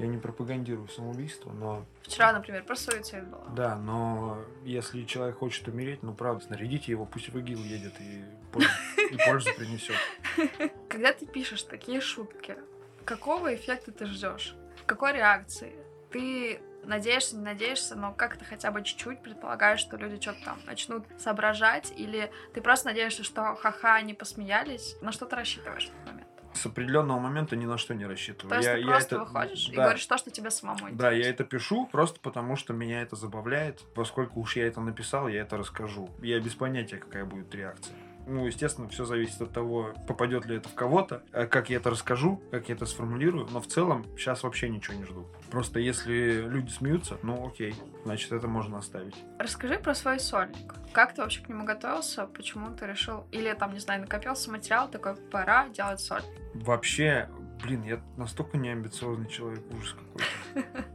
я 0.00 0.06
не 0.06 0.16
пропагандирую 0.16 0.88
самоубийство, 0.88 1.52
но 1.52 1.84
Вчера, 2.02 2.32
например, 2.32 2.64
про 2.64 2.74
суицид 2.74 3.28
было. 3.28 3.44
да, 3.54 3.76
но 3.76 4.38
если 4.64 5.04
человек 5.04 5.38
хочет 5.38 5.68
умереть, 5.68 6.02
ну 6.02 6.14
правда, 6.14 6.42
снарядите 6.44 6.90
его, 6.90 7.04
пусть 7.04 7.28
в 7.28 7.38
ИГИЛ 7.38 7.58
едет 7.58 7.92
и 8.00 8.24
пользу, 8.50 8.70
и 9.10 9.16
пользу 9.26 9.50
принесет. 9.56 9.96
Когда 10.88 11.12
ты 11.12 11.26
пишешь 11.26 11.62
такие 11.64 12.00
шутки, 12.00 12.56
какого 13.04 13.54
эффекта 13.54 13.92
ты 13.92 14.06
ждешь? 14.06 14.56
Какой 14.86 15.12
реакции? 15.12 15.74
Ты 16.10 16.60
надеешься, 16.84 17.36
не 17.36 17.42
надеешься, 17.42 17.94
но 17.94 18.12
как-то 18.14 18.46
хотя 18.46 18.70
бы 18.70 18.82
чуть-чуть 18.82 19.22
предполагаешь, 19.22 19.80
что 19.80 19.98
люди 19.98 20.18
что-то 20.20 20.42
там 20.44 20.60
начнут 20.64 21.04
соображать, 21.18 21.92
или 21.94 22.32
ты 22.54 22.62
просто 22.62 22.86
надеешься, 22.88 23.22
что 23.22 23.54
ха-ха, 23.54 23.96
они 23.96 24.14
посмеялись, 24.14 24.96
на 25.02 25.12
что 25.12 25.26
ты 25.26 25.36
рассчитываешь 25.36 25.88
в 25.88 25.90
этот 25.90 26.06
момент? 26.06 26.29
С 26.52 26.66
определенного 26.66 27.18
момента 27.20 27.54
ни 27.56 27.64
на 27.64 27.78
что 27.78 27.94
не 27.94 28.04
рассчитываю. 28.06 28.50
То 28.50 28.56
есть 28.56 28.66
Я- 28.68 28.74
ты 28.74 28.80
я 28.80 28.86
просто 28.86 29.16
это- 29.16 29.24
выходишь 29.24 29.68
и 29.68 29.76
да. 29.76 29.82
говоришь 29.84 30.06
то, 30.06 30.18
что 30.18 30.30
тебе 30.30 30.50
самому 30.50 30.78
Да, 30.92 31.10
я 31.10 31.18
интересно. 31.18 31.30
это 31.32 31.44
пишу 31.44 31.86
просто 31.86 32.20
потому, 32.20 32.56
что 32.56 32.72
меня 32.72 33.02
это 33.02 33.16
забавляет. 33.16 33.82
Поскольку 33.94 34.40
уж 34.40 34.56
я 34.56 34.66
это 34.66 34.80
написал, 34.80 35.28
я 35.28 35.42
это 35.42 35.56
расскажу. 35.56 36.10
Я 36.20 36.40
без 36.40 36.54
понятия, 36.54 36.96
какая 36.98 37.24
будет 37.24 37.54
реакция. 37.54 37.96
Ну, 38.26 38.46
естественно, 38.46 38.88
все 38.88 39.04
зависит 39.04 39.40
от 39.40 39.52
того, 39.52 39.92
попадет 40.06 40.46
ли 40.46 40.56
это 40.56 40.68
в 40.68 40.74
кого-то, 40.74 41.22
э, 41.32 41.46
как 41.46 41.70
я 41.70 41.76
это 41.76 41.90
расскажу, 41.90 42.42
как 42.50 42.68
я 42.68 42.74
это 42.74 42.86
сформулирую. 42.86 43.48
Но 43.50 43.60
в 43.60 43.66
целом 43.66 44.04
сейчас 44.16 44.42
вообще 44.42 44.68
ничего 44.68 44.96
не 44.96 45.04
жду. 45.04 45.26
Просто 45.50 45.80
если 45.80 46.42
люди 46.46 46.70
смеются, 46.70 47.18
ну 47.22 47.46
окей, 47.46 47.74
значит 48.04 48.32
это 48.32 48.46
можно 48.46 48.78
оставить. 48.78 49.16
Расскажи 49.38 49.78
про 49.78 49.94
свой 49.94 50.20
сольник. 50.20 50.74
Как 50.92 51.14
ты 51.14 51.22
вообще 51.22 51.42
к 51.42 51.48
нему 51.48 51.64
готовился? 51.64 52.26
Почему 52.26 52.74
ты 52.74 52.86
решил? 52.86 53.26
Или 53.32 53.52
там, 53.54 53.72
не 53.72 53.80
знаю, 53.80 54.02
накопился 54.02 54.50
материал, 54.50 54.88
такой, 54.88 55.16
пора 55.16 55.68
делать 55.68 56.00
сольник. 56.00 56.30
Вообще, 56.54 57.28
блин, 57.62 57.82
я 57.82 58.00
настолько 58.16 58.58
неамбициозный 58.58 59.28
человек, 59.28 59.62
ужас 59.72 59.94
какой-то. 59.94 60.68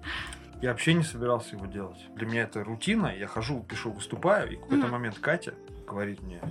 Я 0.61 0.71
вообще 0.71 0.93
не 0.93 1.03
собирался 1.03 1.55
его 1.55 1.65
делать. 1.65 1.99
Для 2.15 2.25
меня 2.25 2.43
это 2.43 2.63
рутина. 2.63 3.15
Я 3.15 3.27
хожу, 3.27 3.61
пишу, 3.61 3.91
выступаю, 3.91 4.53
и 4.53 4.55
в 4.55 4.61
какой-то 4.61 4.87
момент 4.87 5.19
Катя 5.19 5.53
говорит 5.85 6.21
мне, 6.21 6.41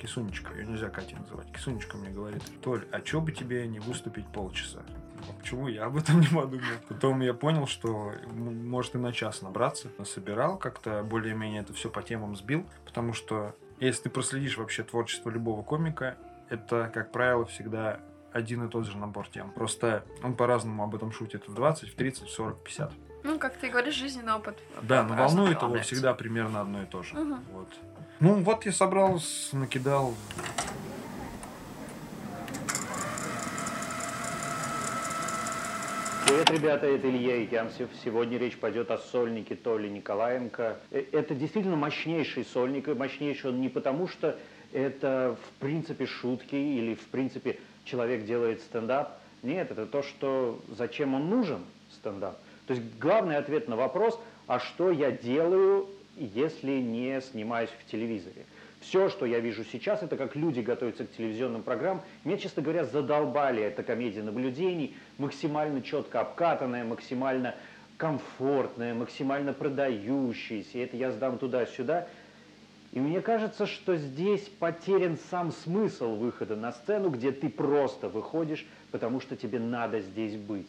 Кисунечка, 0.00 0.54
ее 0.54 0.66
нельзя 0.66 0.88
Катей 0.88 1.18
называть, 1.18 1.52
Кисунечка 1.52 1.96
мне 1.96 2.10
говорит, 2.10 2.42
Толь, 2.62 2.86
а 2.90 3.00
чё 3.00 3.20
бы 3.20 3.32
тебе 3.32 3.66
не 3.66 3.80
выступить 3.80 4.26
полчаса? 4.26 4.80
А 5.28 5.32
Почему 5.38 5.68
я 5.68 5.84
об 5.84 5.98
этом 5.98 6.20
не 6.20 6.26
подумал? 6.26 6.64
Потом 6.88 7.20
я 7.20 7.34
понял, 7.34 7.66
что 7.66 8.14
может 8.32 8.94
и 8.94 8.98
на 8.98 9.12
час 9.12 9.42
набраться. 9.42 9.88
Собирал 10.04 10.56
как-то, 10.56 11.02
более-менее 11.02 11.60
это 11.60 11.74
все 11.74 11.90
по 11.90 12.02
темам 12.02 12.36
сбил, 12.36 12.66
потому 12.86 13.12
что 13.12 13.54
если 13.78 14.04
ты 14.04 14.10
проследишь 14.10 14.56
вообще 14.56 14.82
творчество 14.82 15.28
любого 15.28 15.62
комика, 15.62 16.16
это, 16.48 16.90
как 16.92 17.12
правило, 17.12 17.44
всегда 17.44 18.00
один 18.32 18.66
и 18.66 18.70
тот 18.70 18.86
же 18.86 18.96
набор 18.96 19.28
тем. 19.28 19.50
Просто 19.50 20.04
он 20.22 20.34
по-разному 20.34 20.84
об 20.84 20.94
этом 20.94 21.12
шутит 21.12 21.48
в 21.48 21.54
20, 21.54 21.90
в 21.90 21.94
30, 21.94 22.24
в 22.24 22.30
40, 22.30 22.64
50. 22.64 22.92
Ну, 23.22 23.38
как 23.38 23.56
ты 23.56 23.68
говоришь, 23.68 23.94
жизненный 23.94 24.32
опыт. 24.32 24.58
Да, 24.82 25.02
но 25.02 25.14
волнует 25.14 25.60
его 25.60 25.78
всегда 25.80 26.14
примерно 26.14 26.62
одно 26.62 26.82
и 26.82 26.86
то 26.86 27.02
же. 27.02 27.14
Мгм. 27.14 27.44
Вот. 27.52 27.68
Ну, 28.20 28.42
вот 28.42 28.66
я 28.66 28.72
собрал, 28.72 29.18
с- 29.18 29.50
накидал. 29.52 30.14
Привет, 36.26 36.50
ребята, 36.50 36.86
это 36.86 37.08
Илья 37.10 37.42
Икямсев. 37.44 37.88
Сегодня 38.04 38.38
речь 38.38 38.56
пойдет 38.56 38.90
о 38.90 38.98
сольнике 38.98 39.56
Толи 39.56 39.88
Николаенко. 39.88 40.76
Э, 40.90 41.04
Это 41.12 41.34
действительно 41.34 41.76
мощнейший 41.76 42.44
сольник, 42.44 42.88
и 42.88 42.94
мощнейший 42.94 43.50
он 43.50 43.60
не 43.60 43.68
потому, 43.68 44.06
что 44.06 44.38
это 44.72 45.36
в 45.42 45.60
принципе 45.60 46.06
шутки 46.06 46.54
или 46.54 46.94
в 46.94 47.04
принципе 47.06 47.58
человек 47.84 48.26
делает 48.26 48.60
стендап. 48.60 49.18
Нет, 49.42 49.70
это 49.72 49.86
то, 49.86 50.02
что 50.02 50.60
зачем 50.76 51.14
он 51.14 51.28
нужен, 51.30 51.60
стендап. 51.92 52.36
То 52.66 52.74
есть 52.74 52.86
главный 53.00 53.36
ответ 53.36 53.66
на 53.66 53.74
вопрос, 53.74 54.18
а 54.46 54.60
что 54.60 54.90
я 54.92 55.10
делаю, 55.10 55.88
если 56.24 56.78
не 56.78 57.20
снимаюсь 57.20 57.70
в 57.70 57.90
телевизоре. 57.90 58.46
Все, 58.80 59.08
что 59.10 59.26
я 59.26 59.40
вижу 59.40 59.64
сейчас, 59.64 60.02
это 60.02 60.16
как 60.16 60.36
люди 60.36 60.60
готовятся 60.60 61.04
к 61.04 61.12
телевизионным 61.12 61.62
программам. 61.62 62.02
Меня, 62.24 62.38
честно 62.38 62.62
говоря, 62.62 62.84
задолбали 62.84 63.62
эта 63.62 63.82
комедия 63.82 64.22
наблюдений, 64.22 64.96
максимально 65.18 65.82
четко 65.82 66.20
обкатанная, 66.20 66.84
максимально 66.84 67.54
комфортная, 67.98 68.94
максимально 68.94 69.52
продающаяся. 69.52 70.78
И 70.78 70.80
это 70.80 70.96
я 70.96 71.10
сдам 71.10 71.36
туда-сюда. 71.38 72.08
И 72.92 72.98
мне 72.98 73.20
кажется, 73.20 73.66
что 73.66 73.96
здесь 73.96 74.48
потерян 74.58 75.18
сам 75.30 75.52
смысл 75.52 76.16
выхода 76.16 76.56
на 76.56 76.72
сцену, 76.72 77.10
где 77.10 77.30
ты 77.30 77.48
просто 77.48 78.08
выходишь, 78.08 78.66
потому 78.90 79.20
что 79.20 79.36
тебе 79.36 79.60
надо 79.60 80.00
здесь 80.00 80.36
быть. 80.36 80.66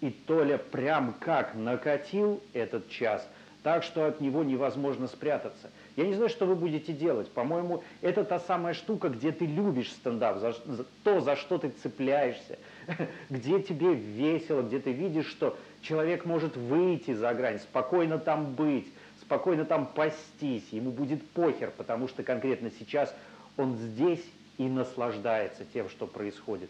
И 0.00 0.10
Толя 0.10 0.58
прям 0.58 1.14
как 1.18 1.54
накатил 1.54 2.42
этот 2.52 2.90
час, 2.90 3.26
так 3.64 3.82
что 3.82 4.06
от 4.06 4.20
него 4.20 4.44
невозможно 4.44 5.08
спрятаться. 5.08 5.70
Я 5.96 6.04
не 6.04 6.12
знаю, 6.12 6.28
что 6.28 6.44
вы 6.44 6.54
будете 6.54 6.92
делать. 6.92 7.30
По-моему, 7.30 7.82
это 8.02 8.22
та 8.22 8.38
самая 8.38 8.74
штука, 8.74 9.08
где 9.08 9.32
ты 9.32 9.46
любишь 9.46 9.90
стендап, 9.90 10.36
за, 10.38 10.52
за 10.66 10.84
то, 11.02 11.20
за 11.20 11.34
что 11.34 11.56
ты 11.56 11.70
цепляешься, 11.70 12.58
где 13.30 13.62
тебе 13.62 13.94
весело, 13.94 14.60
где 14.60 14.80
ты 14.80 14.92
видишь, 14.92 15.28
что 15.28 15.56
человек 15.80 16.26
может 16.26 16.58
выйти 16.58 17.14
за 17.14 17.32
грань, 17.32 17.58
спокойно 17.58 18.18
там 18.18 18.54
быть, 18.54 18.86
спокойно 19.22 19.64
там 19.64 19.86
пастись, 19.86 20.68
ему 20.70 20.90
будет 20.90 21.26
похер, 21.30 21.72
потому 21.74 22.06
что 22.06 22.22
конкретно 22.22 22.70
сейчас 22.78 23.14
он 23.56 23.76
здесь 23.78 24.24
и 24.58 24.64
наслаждается 24.68 25.64
тем, 25.72 25.88
что 25.88 26.06
происходит. 26.06 26.68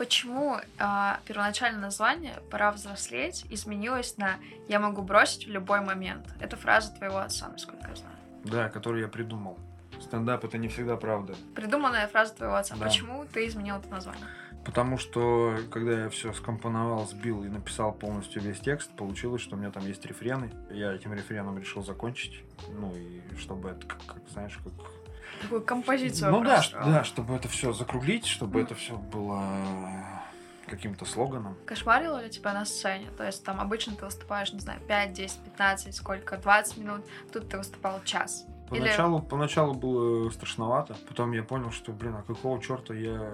Почему 0.00 0.56
а, 0.78 1.20
первоначальное 1.26 1.78
название 1.78 2.32
«Пора 2.50 2.72
взрослеть» 2.72 3.44
изменилось 3.50 4.16
на 4.16 4.36
«Я 4.66 4.80
могу 4.80 5.02
бросить 5.02 5.46
в 5.46 5.50
любой 5.50 5.82
момент»? 5.82 6.26
Это 6.40 6.56
фраза 6.56 6.90
твоего 6.94 7.18
отца, 7.18 7.48
насколько 7.48 7.86
я 7.86 7.94
знаю. 7.94 8.16
Да, 8.44 8.70
который 8.70 9.02
я 9.02 9.08
придумал. 9.08 9.58
Стендап 10.00 10.42
это 10.42 10.56
не 10.56 10.68
всегда 10.68 10.96
правда. 10.96 11.34
Придуманная 11.54 12.08
фраза 12.08 12.32
твоего 12.32 12.54
отца. 12.54 12.76
Да. 12.76 12.86
Почему 12.86 13.26
ты 13.26 13.46
изменил 13.46 13.76
это 13.76 13.90
название? 13.90 14.24
Потому 14.64 14.96
что, 14.96 15.58
когда 15.70 16.04
я 16.04 16.08
все 16.08 16.32
скомпоновал, 16.32 17.06
сбил 17.06 17.44
и 17.44 17.48
написал 17.48 17.92
полностью 17.92 18.40
весь 18.40 18.58
текст, 18.58 18.90
получилось, 18.92 19.42
что 19.42 19.56
у 19.56 19.58
меня 19.58 19.70
там 19.70 19.86
есть 19.86 20.06
рефрены. 20.06 20.50
Я 20.70 20.94
этим 20.94 21.12
рефреном 21.12 21.58
решил 21.58 21.84
закончить. 21.84 22.42
Ну, 22.70 22.96
и 22.96 23.20
чтобы 23.36 23.68
это, 23.68 23.86
как, 23.86 23.98
как, 24.06 24.26
знаешь, 24.30 24.58
как... 24.64 24.72
Такую 25.42 25.62
композицию 25.62 26.30
Ну 26.32 26.42
да, 26.44 26.62
ш- 26.62 26.78
да, 26.84 27.04
чтобы 27.04 27.34
это 27.34 27.48
все 27.48 27.72
закруглить, 27.72 28.26
чтобы 28.26 28.60
это 28.60 28.74
все 28.74 28.96
было 28.96 29.42
каким-то 30.66 31.04
слоганом. 31.04 31.56
Кошмарило 31.66 32.22
ли 32.22 32.30
тебя 32.30 32.52
на 32.52 32.64
сцене? 32.64 33.08
То 33.16 33.24
есть 33.26 33.44
там 33.44 33.60
обычно 33.60 33.96
ты 33.96 34.04
выступаешь, 34.04 34.52
не 34.52 34.60
знаю, 34.60 34.80
5, 34.86 35.12
10, 35.12 35.38
15, 35.40 35.94
сколько, 35.94 36.36
20 36.36 36.76
минут. 36.78 37.04
Тут 37.32 37.48
ты 37.48 37.58
выступал 37.58 38.00
час. 38.04 38.46
Или- 38.70 38.78
Поначалу, 38.80 39.20
поначалу 39.20 39.74
было 39.74 40.30
страшновато, 40.30 40.96
потом 41.08 41.32
я 41.32 41.42
понял, 41.42 41.72
что, 41.72 41.90
блин, 41.90 42.14
а 42.14 42.22
какого 42.22 42.60
черта 42.62 42.94
я 42.94 43.32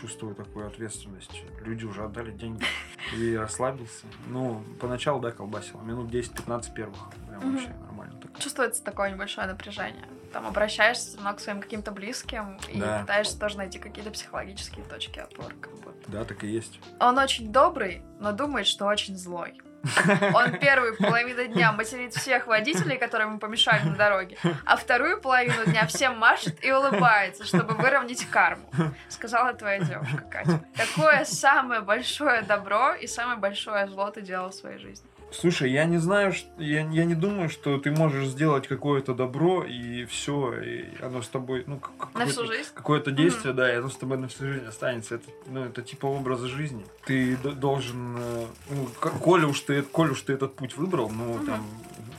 чувствую 0.00 0.34
такую 0.34 0.66
ответственность? 0.66 1.30
Люди 1.64 1.84
уже 1.84 2.02
отдали 2.04 2.32
деньги 2.32 2.64
и 3.16 3.36
расслабился. 3.36 4.06
Ну, 4.26 4.64
поначалу, 4.80 5.20
да, 5.20 5.30
колбасило. 5.30 5.82
Минут 5.82 6.10
10-15 6.10 6.74
первых. 6.74 6.98
Прям 7.28 7.52
вообще 7.52 7.68
нормально. 7.68 8.18
Чувствуется 8.40 8.82
такое 8.82 9.12
небольшое 9.12 9.46
напряжение. 9.46 10.08
Там 10.32 10.46
обращаешься 10.46 11.08
все 11.08 11.16
равно 11.18 11.34
к 11.34 11.40
своим 11.40 11.60
каким-то 11.60 11.90
близким 11.92 12.58
и 12.68 12.80
Да. 12.80 13.00
пытаешься 13.00 13.38
тоже 13.38 13.58
найти 13.58 13.78
какие-то 13.78 14.10
психологические 14.10 14.84
точки 14.86 15.18
опоры. 15.18 15.54
Как 15.60 15.74
будто. 15.80 16.10
Да, 16.10 16.24
так 16.24 16.42
и 16.44 16.48
есть. 16.48 16.80
Он 17.00 17.18
очень 17.18 17.52
добрый, 17.52 18.02
но 18.18 18.32
думает, 18.32 18.66
что 18.66 18.86
очень 18.86 19.16
злой. 19.16 19.60
Он 20.34 20.58
первую 20.58 20.96
половину 20.96 21.44
дня 21.48 21.72
материт 21.72 22.14
всех 22.14 22.46
водителей, 22.46 22.96
которые 22.98 23.26
ему 23.28 23.40
помешали 23.40 23.82
на 23.82 23.96
дороге, 23.96 24.36
а 24.64 24.76
вторую 24.76 25.20
половину 25.20 25.64
дня 25.66 25.86
всем 25.88 26.16
машет 26.18 26.64
и 26.64 26.70
улыбается, 26.70 27.44
чтобы 27.44 27.74
выровнять 27.74 28.24
карму. 28.26 28.70
Сказала 29.08 29.52
твоя 29.54 29.80
девушка, 29.80 30.18
Катя. 30.30 30.64
Какое 30.76 31.24
самое 31.24 31.80
большое 31.80 32.42
добро 32.42 32.94
и 32.94 33.08
самое 33.08 33.38
большое 33.38 33.88
зло 33.88 34.10
ты 34.12 34.22
делал 34.22 34.50
в 34.50 34.54
своей 34.54 34.78
жизни? 34.78 35.08
Слушай, 35.32 35.70
я 35.72 35.86
не 35.86 35.96
знаю, 35.98 36.34
я, 36.58 36.82
я 36.90 37.04
не 37.04 37.14
думаю, 37.14 37.48
что 37.48 37.78
ты 37.78 37.90
можешь 37.90 38.26
сделать 38.28 38.68
какое-то 38.68 39.14
добро, 39.14 39.64
и 39.64 40.04
все, 40.04 40.52
и 40.60 40.84
оно 41.02 41.22
с 41.22 41.28
тобой, 41.28 41.64
ну, 41.66 41.80
На 42.14 42.26
всю 42.26 42.42
какое-то- 42.42 42.46
жизнь? 42.46 42.68
Какое-то 42.74 43.10
действие, 43.12 43.54
да, 43.54 43.72
и 43.72 43.76
оно 43.76 43.88
с 43.88 43.96
тобой 43.96 44.18
на 44.18 44.28
всю 44.28 44.44
жизнь 44.46 44.66
останется. 44.66 45.14
Это, 45.16 45.24
ну, 45.46 45.64
это 45.64 45.80
типа 45.82 46.06
образа 46.06 46.48
жизни. 46.48 46.84
Ты 47.06 47.36
должен, 47.38 48.16
э, 48.18 48.46
ну, 48.70 48.88
коли 49.00 49.46
уж 49.46 49.60
ты, 49.60 49.82
коли 49.82 50.10
уж 50.10 50.20
ты 50.20 50.34
этот 50.34 50.54
путь 50.54 50.76
выбрал, 50.76 51.08
ну, 51.08 51.34
Мгм. 51.34 51.46
там, 51.46 51.66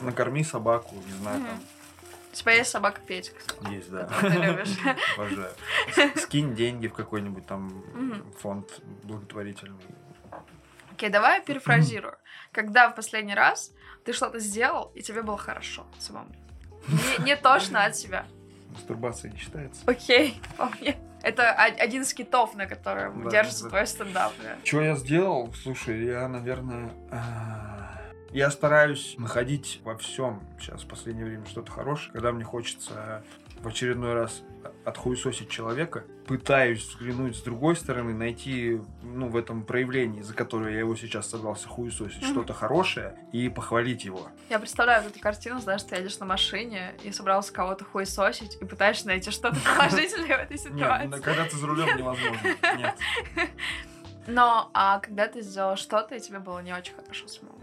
накорми 0.01 0.43
собаку, 0.43 0.95
не 1.05 1.13
знаю, 1.21 1.39
Мгм. 1.39 1.47
там, 1.49 1.59
У 2.31 2.35
тебя 2.35 2.53
есть 2.53 2.71
собака 2.71 2.99
Петя, 3.05 3.31
кстати, 3.37 3.71
есть, 3.73 3.91
да. 3.91 4.09
ты 4.21 4.27
любишь. 4.27 4.75
Обожаю. 5.17 5.51
Скинь 6.17 6.55
деньги 6.55 6.87
в 6.87 6.93
какой-нибудь 6.93 7.45
там 7.45 7.83
фонд 8.39 8.81
благотворительный. 9.03 9.77
Окей, 11.03 11.11
давай 11.11 11.39
я 11.39 11.43
перефразирую. 11.43 12.15
Когда 12.53 12.89
в 12.89 12.95
последний 12.95 13.35
раз 13.35 13.73
ты 14.05 14.13
что-то 14.13 14.39
сделал, 14.39 14.89
и 14.95 15.01
тебе 15.01 15.21
было 15.21 15.37
хорошо 15.37 15.85
самому? 15.99 16.33
Не, 16.87 17.25
не 17.25 17.35
тошно 17.35 17.83
от 17.83 17.97
себя. 17.97 18.25
Мастурбация 18.69 19.29
не 19.29 19.37
считается. 19.37 19.81
Окей, 19.85 20.41
вполне. 20.53 20.95
Это 21.21 21.51
один 21.51 22.03
из 22.03 22.13
китов, 22.13 22.55
на 22.55 22.67
котором 22.67 23.25
Да, 23.25 23.31
держится 23.31 23.65
да. 23.65 23.69
твой 23.71 23.87
стендап. 23.87 24.31
да. 24.41 24.55
Что 24.63 24.81
я 24.81 24.95
сделал? 24.95 25.53
Слушай, 25.61 26.05
я, 26.05 26.25
наверное, 26.29 26.89
а, 27.11 27.99
я 28.31 28.49
стараюсь 28.49 29.15
находить 29.17 29.81
во 29.83 29.97
всем 29.97 30.41
сейчас 30.57 30.83
в 30.83 30.87
последнее 30.87 31.25
время 31.25 31.45
что-то 31.47 31.69
хорошее, 31.69 32.13
когда 32.13 32.31
мне 32.31 32.45
хочется 32.45 33.25
в 33.59 33.67
очередной 33.67 34.13
раз 34.13 34.41
отхуесосить 34.85 35.49
человека, 35.49 36.03
пытаюсь 36.27 36.85
взглянуть 36.87 37.35
с 37.37 37.41
другой 37.41 37.75
стороны, 37.75 38.13
найти, 38.13 38.81
ну, 39.01 39.27
в 39.29 39.37
этом 39.37 39.63
проявлении, 39.63 40.21
за 40.21 40.33
которое 40.33 40.73
я 40.73 40.79
его 40.79 40.95
сейчас 40.95 41.29
собрался 41.29 41.67
хуесосить, 41.67 42.21
Мгм. 42.21 42.31
что-то 42.31 42.53
хорошее 42.53 43.17
и 43.31 43.49
похвалить 43.49 44.05
его. 44.05 44.27
Я 44.49 44.59
представляю 44.59 45.03
вот 45.03 45.11
эту 45.11 45.19
картину, 45.21 45.59
знаешь, 45.59 45.83
ты 45.83 45.95
едешь 45.95 46.19
на 46.19 46.25
машине 46.25 46.93
и 47.03 47.11
собрался 47.11 47.53
кого-то 47.53 47.85
хуесосить 47.85 48.57
и 48.61 48.65
пытаешься 48.65 49.07
найти 49.07 49.31
что-то 49.31 49.57
положительное 49.77 50.27
в 50.37 50.41
этой 50.41 50.57
Нет, 50.57 50.61
ситуации. 50.61 51.07
ну, 51.07 51.21
когда 51.21 51.45
ты 51.45 51.57
за 51.57 51.67
рулем 51.67 51.97
невозможно. 51.97 52.47
Нет. 52.77 52.95
Но 54.27 54.69
а 54.73 54.99
когда 54.99 55.27
ты 55.27 55.41
сделал 55.41 55.75
что-то, 55.75 56.15
и 56.15 56.19
тебе 56.19 56.39
было 56.39 56.59
не 56.59 56.73
очень 56.73 56.93
хорошо 56.95 57.27
самому. 57.27 57.59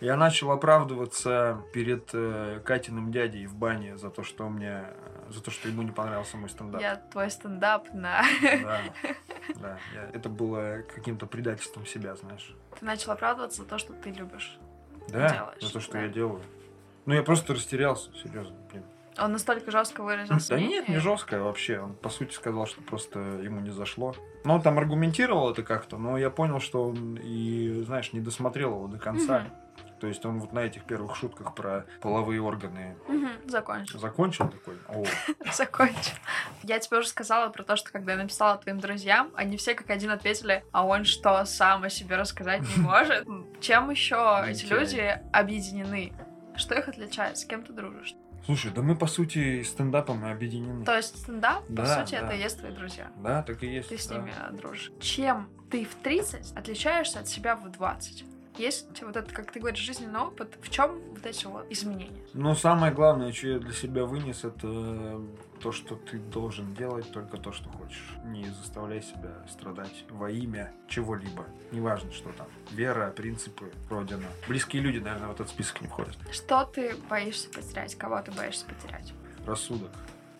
Я 0.00 0.16
начал 0.16 0.52
оправдываться 0.52 1.60
перед 1.72 2.08
э, 2.12 2.60
Катиным 2.64 3.10
дядей 3.10 3.46
в 3.46 3.54
бане 3.56 3.96
за 3.98 4.10
то, 4.10 4.22
что 4.22 4.48
мне, 4.48 4.84
за 5.30 5.42
то, 5.42 5.50
что 5.50 5.68
ему 5.68 5.82
не 5.82 5.90
понравился 5.92 6.36
мой 6.36 6.48
стендап. 6.48 6.80
Я 6.80 6.96
твой 6.96 7.30
стендап 7.30 7.92
на... 7.92 8.22
Да, 8.42 8.80
да. 9.56 9.78
я- 9.94 10.10
это 10.12 10.28
было 10.28 10.82
каким-то 10.94 11.26
предательством 11.26 11.86
себя, 11.86 12.14
знаешь. 12.16 12.54
Ты 12.78 12.84
начал 12.84 13.12
оправдываться 13.12 13.62
за 13.62 13.68
то, 13.68 13.78
что 13.78 13.92
ты 13.92 14.10
любишь. 14.10 14.58
Да, 15.08 15.28
Делаешь, 15.28 15.62
за 15.62 15.72
то, 15.72 15.80
что 15.80 15.92
да. 15.94 16.02
я 16.02 16.08
делаю. 16.08 16.42
Ну, 17.06 17.14
я 17.14 17.22
просто 17.22 17.54
растерялся, 17.54 18.10
серьезно, 18.14 18.54
блин. 18.70 18.84
Он 19.18 19.32
настолько 19.32 19.70
жестко 19.70 20.02
выразился. 20.02 20.50
Да 20.50 20.60
нет, 20.60 20.88
не 20.88 20.98
жестко 20.98 21.42
вообще. 21.42 21.80
Он, 21.80 21.94
по 21.94 22.08
сути, 22.08 22.32
сказал, 22.34 22.66
что 22.66 22.80
просто 22.82 23.18
ему 23.18 23.60
не 23.60 23.70
зашло. 23.70 24.14
Ну, 24.44 24.54
он 24.54 24.62
там 24.62 24.78
аргументировал 24.78 25.50
это 25.50 25.62
как-то, 25.64 25.96
но 25.98 26.16
я 26.18 26.30
понял, 26.30 26.60
что 26.60 26.84
он 26.84 27.18
и, 27.20 27.82
знаешь, 27.84 28.12
не 28.12 28.20
досмотрел 28.20 28.74
его 28.74 28.86
до 28.86 28.98
конца. 28.98 29.46
То 30.00 30.06
есть 30.06 30.24
он 30.24 30.38
вот 30.40 30.52
на 30.52 30.60
этих 30.60 30.84
первых 30.84 31.16
шутках 31.16 31.54
про 31.54 31.86
половые 32.00 32.40
органы 32.40 32.96
Закончил. 33.46 33.98
закончил 33.98 34.48
такой. 34.48 34.76
О, 34.88 35.04
Закончил. 35.52 36.14
Я 36.62 36.78
тебе 36.78 36.98
уже 36.98 37.08
сказала 37.08 37.48
про 37.50 37.62
то, 37.64 37.76
что 37.76 37.90
когда 37.90 38.12
я 38.12 38.18
написала 38.18 38.56
твоим 38.58 38.78
друзьям, 38.80 39.30
они 39.34 39.56
все 39.56 39.74
как 39.74 39.90
один 39.90 40.10
ответили, 40.10 40.64
а 40.72 40.86
он 40.86 41.04
что, 41.04 41.44
сам 41.44 41.84
о 41.84 41.90
себе 41.90 42.16
рассказать 42.16 42.62
не 42.76 42.82
может? 42.82 43.26
Чем 43.60 43.90
еще 43.90 44.44
эти 44.46 44.66
люди 44.66 45.20
объединены? 45.32 46.12
Что 46.56 46.74
их 46.74 46.88
отличает? 46.88 47.38
С 47.38 47.44
кем 47.44 47.62
ты 47.62 47.72
дружишь? 47.72 48.14
Слушай, 48.44 48.70
да 48.72 48.80
мы, 48.82 48.96
по 48.96 49.06
сути, 49.06 49.62
стендапом 49.62 50.24
и 50.24 50.30
объединены. 50.30 50.84
То 50.84 50.96
есть 50.96 51.18
стендап, 51.18 51.66
по 51.66 51.72
Да, 51.72 52.00
сути, 52.00 52.12
да. 52.12 52.26
это 52.26 52.34
и 52.34 52.38
есть 52.40 52.58
твои 52.58 52.70
друзья. 52.72 53.10
Да, 53.16 53.42
так 53.42 53.62
и 53.62 53.66
есть. 53.66 53.90
Ты 53.90 53.98
с 53.98 54.06
да. 54.06 54.16
ними 54.16 54.32
дружишь. 54.52 54.90
Чем 55.00 55.50
ты 55.70 55.84
в 55.84 55.94
30 55.96 56.56
отличаешься 56.56 57.20
от 57.20 57.28
себя 57.28 57.56
в 57.56 57.70
20? 57.70 58.24
Есть 58.58 59.02
вот 59.02 59.16
этот, 59.16 59.30
как 59.30 59.52
ты 59.52 59.60
говоришь, 59.60 59.78
жизненный 59.78 60.18
опыт? 60.18 60.58
В 60.60 60.68
чем 60.68 61.00
вот 61.10 61.24
эти 61.24 61.46
вот 61.46 61.64
изменения? 61.70 62.20
Ну, 62.34 62.56
самое 62.56 62.92
главное, 62.92 63.32
что 63.32 63.46
я 63.46 63.58
для 63.60 63.72
себя 63.72 64.04
вынес, 64.04 64.44
это 64.44 65.20
то, 65.60 65.70
что 65.70 65.94
ты 65.94 66.18
должен 66.18 66.74
делать 66.74 67.10
только 67.12 67.36
то, 67.36 67.52
что 67.52 67.68
хочешь. 67.70 68.16
Не 68.24 68.46
заставляй 68.46 69.00
себя 69.00 69.46
страдать 69.48 70.04
во 70.10 70.28
имя 70.28 70.72
чего-либо. 70.88 71.46
Неважно, 71.70 72.10
что 72.12 72.30
там. 72.32 72.48
Вера, 72.72 73.10
принципы, 73.10 73.72
родина. 73.88 74.26
Близкие 74.48 74.82
люди, 74.82 74.98
наверное, 74.98 75.28
в 75.28 75.32
этот 75.32 75.48
список 75.48 75.80
не 75.80 75.86
входят. 75.86 76.16
Что 76.32 76.64
ты 76.64 76.96
боишься 77.08 77.48
потерять? 77.50 77.94
Кого 77.94 78.20
ты 78.22 78.32
боишься 78.32 78.66
потерять? 78.66 79.12
Рассудок. 79.46 79.92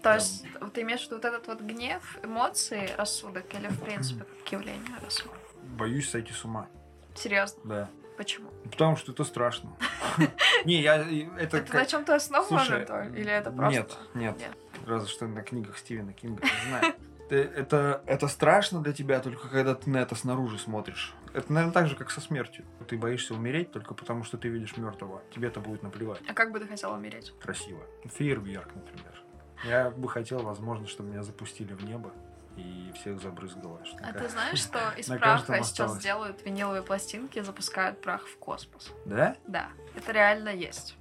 То 0.02 0.14
есть 0.14 0.44
ты 0.74 0.82
имеешь 0.82 1.02
в 1.02 1.04
виду 1.06 1.16
вот 1.16 1.24
этот 1.24 1.46
вот 1.46 1.60
гнев, 1.60 2.18
эмоции, 2.24 2.90
рассудок 2.96 3.52
или 3.54 3.68
в 3.68 3.80
принципе 3.80 4.24
как 4.24 4.52
явление 4.52 4.96
рассудок? 5.04 5.38
Боюсь 5.76 6.08
сойти 6.10 6.32
с 6.32 6.44
ума. 6.44 6.68
Серьезно? 7.14 7.60
Да. 7.64 7.88
Почему? 8.18 8.50
Потому 8.64 8.96
что 8.96 9.12
это 9.12 9.22
страшно. 9.22 9.70
Не, 10.64 10.82
я... 10.82 10.96
Это 11.38 11.64
на 11.72 11.86
чем-то 11.86 12.16
основано? 12.16 13.08
Или 13.16 13.30
это 13.30 13.52
просто? 13.52 13.86
Нет, 14.14 14.36
нет. 14.38 14.58
Разве 14.86 15.08
что 15.08 15.28
на 15.28 15.42
книгах 15.42 15.78
Стивена 15.78 16.12
Кинга, 16.12 16.42
не 16.42 16.68
знаю. 16.68 16.94
Это, 17.30 18.02
это 18.06 18.26
страшно 18.26 18.82
для 18.82 18.94
тебя 18.94 19.20
только 19.20 19.48
когда 19.48 19.74
ты 19.74 19.90
на 19.90 19.98
это 19.98 20.14
снаружи 20.14 20.58
смотришь. 20.58 21.14
Это, 21.34 21.52
наверное, 21.52 21.74
так 21.74 21.86
же, 21.86 21.94
как 21.94 22.10
со 22.10 22.22
смертью. 22.22 22.64
Ты 22.88 22.96
боишься 22.96 23.34
умереть 23.34 23.70
только 23.70 23.92
потому, 23.92 24.24
что 24.24 24.38
ты 24.38 24.48
видишь 24.48 24.78
мертвого. 24.78 25.20
Тебе 25.30 25.48
это 25.48 25.60
будет 25.60 25.82
наплевать. 25.82 26.22
А 26.26 26.32
как 26.32 26.52
бы 26.52 26.58
ты 26.58 26.66
хотел 26.66 26.90
умереть? 26.94 27.34
Красиво. 27.42 27.82
Фейерверк, 28.16 28.74
например. 28.74 29.22
Я 29.66 29.90
бы 29.90 30.08
хотел, 30.08 30.38
возможно, 30.38 30.86
чтобы 30.86 31.10
меня 31.10 31.22
запустили 31.22 31.74
в 31.74 31.84
небо 31.84 32.14
и 32.58 32.92
всех 32.92 33.20
забрызгало. 33.20 33.84
что 33.84 33.98
А 34.02 34.12
ты 34.12 34.28
знаешь, 34.28 34.58
что 34.58 34.78
из 34.96 35.06
праха 35.06 35.62
сейчас 35.62 35.70
осталось. 35.92 36.02
делают 36.02 36.44
виниловые 36.44 36.82
пластинки 36.82 37.38
и 37.38 37.42
запускают 37.42 38.00
прах 38.00 38.26
в 38.26 38.36
космос? 38.38 38.92
Да? 39.04 39.36
Да, 39.46 39.68
это 39.94 40.12
реально 40.12 40.48
есть. 40.50 40.96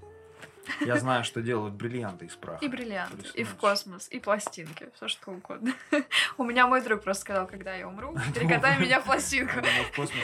Я 0.82 0.98
знаю, 1.00 1.24
что 1.24 1.42
делают 1.42 1.74
бриллианты 1.76 2.26
из 2.26 2.36
праха. 2.36 2.64
И 2.64 2.68
бриллианты, 2.68 3.28
и 3.34 3.44
в 3.44 3.56
космос, 3.56 4.08
и 4.10 4.20
пластинки, 4.20 4.90
все 4.96 5.08
что 5.08 5.32
угодно. 5.32 5.74
У 6.38 6.44
меня 6.44 6.68
мой 6.68 6.82
друг 6.82 7.04
просто 7.04 7.22
сказал, 7.22 7.48
когда 7.48 7.74
я 7.74 7.88
умру, 7.88 8.16
перекатай 8.36 8.78
меня 8.80 9.00
в 9.00 9.06
пластинку. 9.06 9.60
В 9.62 9.96
космос. 9.96 10.24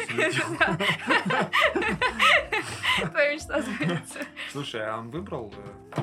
Твоя 3.11 3.34
мечта. 3.34 3.61
Слушай, 4.51 4.86
а 4.86 4.97
он 4.97 5.09
выбрал, 5.09 5.53
э, 5.55 6.01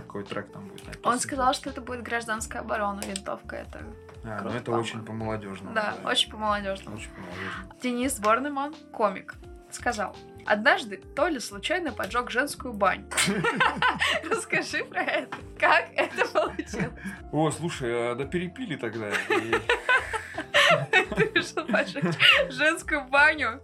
какой 0.00 0.24
трек 0.24 0.50
там 0.52 0.68
будет 0.68 0.86
написан? 0.86 1.06
Он 1.12 1.18
сказал, 1.20 1.54
что 1.54 1.70
это 1.70 1.80
будет 1.80 2.02
гражданская 2.02 2.62
оборона, 2.62 3.00
винтовка 3.00 3.56
это. 3.56 3.82
А, 4.24 4.42
ну 4.42 4.50
это 4.50 4.72
очень 4.72 5.04
по-молодежному. 5.04 5.74
Да, 5.74 5.96
очень 6.04 6.30
по-молодежному. 6.30 6.96
Очень 6.96 7.10
по-молодежному. 7.10 7.74
Денис 7.82 8.18
Борнеман, 8.18 8.74
комик, 8.92 9.34
сказал, 9.70 10.16
однажды 10.44 10.98
Толя 11.14 11.40
случайно 11.40 11.92
поджег 11.92 12.30
женскую 12.30 12.74
баню. 12.74 13.06
Расскажи 14.30 14.84
про 14.84 15.02
это. 15.02 15.36
Как 15.58 15.88
это 15.94 16.26
получилось? 16.28 16.92
О, 17.32 17.50
слушай, 17.50 18.12
а 18.12 18.14
да 18.14 18.24
перепили 18.24 18.76
тогда. 18.76 19.10
Ты 21.16 21.30
решил 21.34 21.64
поджечь 21.66 22.16
женскую 22.50 23.04
баню? 23.04 23.60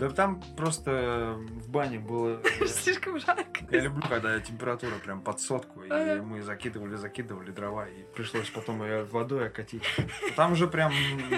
Да 0.00 0.08
там 0.08 0.42
просто 0.56 1.36
в 1.36 1.68
бане 1.68 1.98
было... 1.98 2.40
э, 2.60 2.66
Слишком 2.66 3.18
жарко. 3.20 3.44
Я 3.70 3.80
люблю, 3.80 4.02
когда 4.08 4.40
температура 4.40 4.94
прям 5.04 5.20
под 5.20 5.40
сотку, 5.40 5.82
и 5.82 6.20
мы 6.20 6.40
закидывали, 6.40 6.96
закидывали 6.96 7.50
дрова, 7.50 7.86
и 7.86 8.04
пришлось 8.14 8.48
потом 8.48 8.82
ее 8.82 9.04
водой 9.04 9.48
окатить. 9.48 9.82
Там 10.36 10.56
же 10.56 10.68
прям 10.68 10.90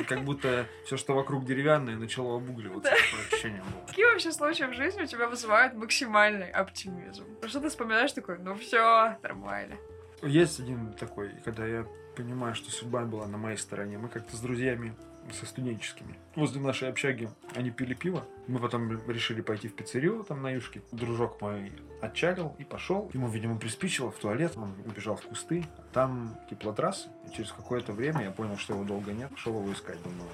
как 0.07 0.23
будто 0.23 0.67
все, 0.87 0.97
что 0.97 1.15
вокруг 1.15 1.45
деревянное, 1.45 1.97
начало 1.97 2.37
обугливаться. 2.37 2.93
Такое 2.93 3.27
ощущение 3.27 3.63
было. 3.63 3.85
Какие 3.89 4.05
вообще 4.05 4.31
случаи 4.31 4.65
в 4.65 4.75
жизни 4.75 5.03
у 5.03 5.07
тебя 5.07 5.27
вызывают 5.27 5.75
максимальный 5.75 6.51
оптимизм? 6.51 7.25
Что 7.45 7.61
ты 7.61 7.69
вспоминаешь 7.69 8.13
такой, 8.13 8.39
ну 8.39 8.55
все, 8.55 9.19
нормально. 9.25 9.75
Есть 10.23 10.61
один 10.61 10.93
такой, 10.93 11.33
когда 11.45 11.67
я 11.67 11.85
понимаю, 12.15 12.55
что 12.55 12.71
судьба 12.71 13.07
была 13.07 13.27
на 13.27 13.39
моей 13.39 13.57
стороне. 13.57 13.99
Мы 13.99 14.09
как-то 14.09 14.37
с 14.37 14.41
друзьями, 14.41 14.95
со 15.33 15.47
студенческими, 15.47 16.17
возле 16.35 16.61
нашей 16.61 16.89
общаги, 16.89 17.29
они 17.55 17.71
пили 17.71 17.95
пиво. 17.95 18.25
Мы 18.47 18.59
потом 18.59 18.91
решили 19.09 19.41
пойти 19.41 19.69
в 19.69 19.75
пиццерию 19.75 20.25
там 20.25 20.43
на 20.43 20.51
Юшке. 20.51 20.83
Дружок 20.93 21.41
мой 21.41 21.73
отчалил 22.01 22.55
и 22.59 22.65
пошел. 22.65 23.11
Ему, 23.15 23.29
видимо, 23.29 23.59
приспичило 23.59 24.11
в 24.11 24.19
туалет. 24.19 24.53
Он 24.57 24.75
убежал 24.85 25.17
в 25.17 25.23
кусты. 25.23 25.65
Там 25.93 26.37
теплотрасса. 26.51 27.09
И 27.29 27.35
через 27.35 27.53
какое-то 27.53 27.93
время 27.93 28.23
я 28.23 28.31
понял, 28.31 28.57
что 28.57 28.75
его 28.75 28.85
долго 28.85 29.13
нет. 29.13 29.31
Пошел 29.31 29.61
его 29.61 29.73
искать. 29.73 30.03
Думаю, 30.03 30.29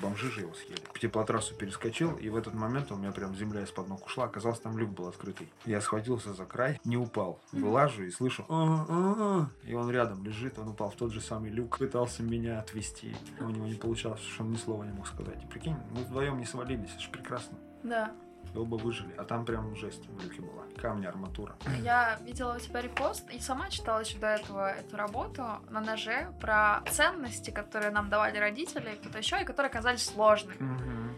бомжи 0.00 0.30
же 0.30 0.40
его 0.40 0.54
съели. 0.54 0.80
Теплотрассу 1.00 1.54
перескочил. 1.54 2.16
И 2.16 2.28
в 2.28 2.36
этот 2.36 2.54
момент 2.54 2.90
у 2.92 2.96
меня 2.96 3.12
прям 3.12 3.34
земля 3.34 3.62
из-под 3.62 3.88
ног 3.88 4.06
ушла. 4.06 4.24
Оказалось, 4.24 4.60
там 4.60 4.78
люк 4.78 4.90
был 4.90 5.08
открытый. 5.08 5.48
Я 5.64 5.80
схватился 5.80 6.34
за 6.34 6.44
край, 6.44 6.80
не 6.84 6.96
упал. 6.96 7.40
Вылажу 7.52 8.04
и 8.04 8.10
слышу 8.10 8.44
«А, 8.48 8.86
а, 8.88 9.14
а». 9.18 9.68
И 9.68 9.74
он 9.74 9.90
рядом 9.90 10.24
лежит. 10.24 10.58
Он 10.58 10.68
упал 10.68 10.90
в 10.90 10.96
тот 10.96 11.12
же 11.12 11.20
самый 11.20 11.50
люк. 11.50 11.78
Пытался 11.78 12.22
меня 12.22 12.60
отвести. 12.60 13.14
У 13.40 13.48
него 13.48 13.66
не 13.66 13.74
получалось, 13.74 14.20
что 14.20 14.44
он 14.44 14.52
ни 14.52 14.56
слова 14.56 14.84
не 14.84 14.92
мог 14.92 15.06
сказать. 15.06 15.42
И 15.42 15.46
прикинь, 15.46 15.76
мы 15.92 16.02
вдвоем 16.02 16.38
не 16.38 16.44
свалились. 16.44 16.90
Это 16.90 17.00
же 17.00 17.10
прекрасно. 17.10 17.58
Да. 17.82 18.12
И 18.54 18.58
оба 18.58 18.76
выжили. 18.76 19.14
А 19.16 19.24
там 19.24 19.44
прям 19.44 19.74
жесть 19.76 20.06
в 20.06 20.22
люке 20.22 20.42
была. 20.42 20.62
Камни, 20.76 21.06
арматура. 21.06 21.56
Я 21.82 22.18
видела 22.22 22.56
у 22.56 22.58
тебя 22.58 22.82
репост 22.82 23.28
и 23.30 23.40
сама 23.40 23.70
читала 23.70 24.00
еще 24.00 24.18
до 24.18 24.28
этого 24.28 24.70
эту 24.70 24.96
работу 24.96 25.44
на 25.70 25.80
ноже 25.80 26.32
про 26.40 26.82
ценности, 26.90 27.50
которые 27.50 27.90
нам 27.90 28.08
давали 28.08 28.38
родители 28.38 28.90
и 28.92 28.96
кто-то 28.96 29.18
еще, 29.18 29.40
и 29.40 29.44
которые 29.44 29.70
оказались 29.70 30.04
сложными. 30.04 30.58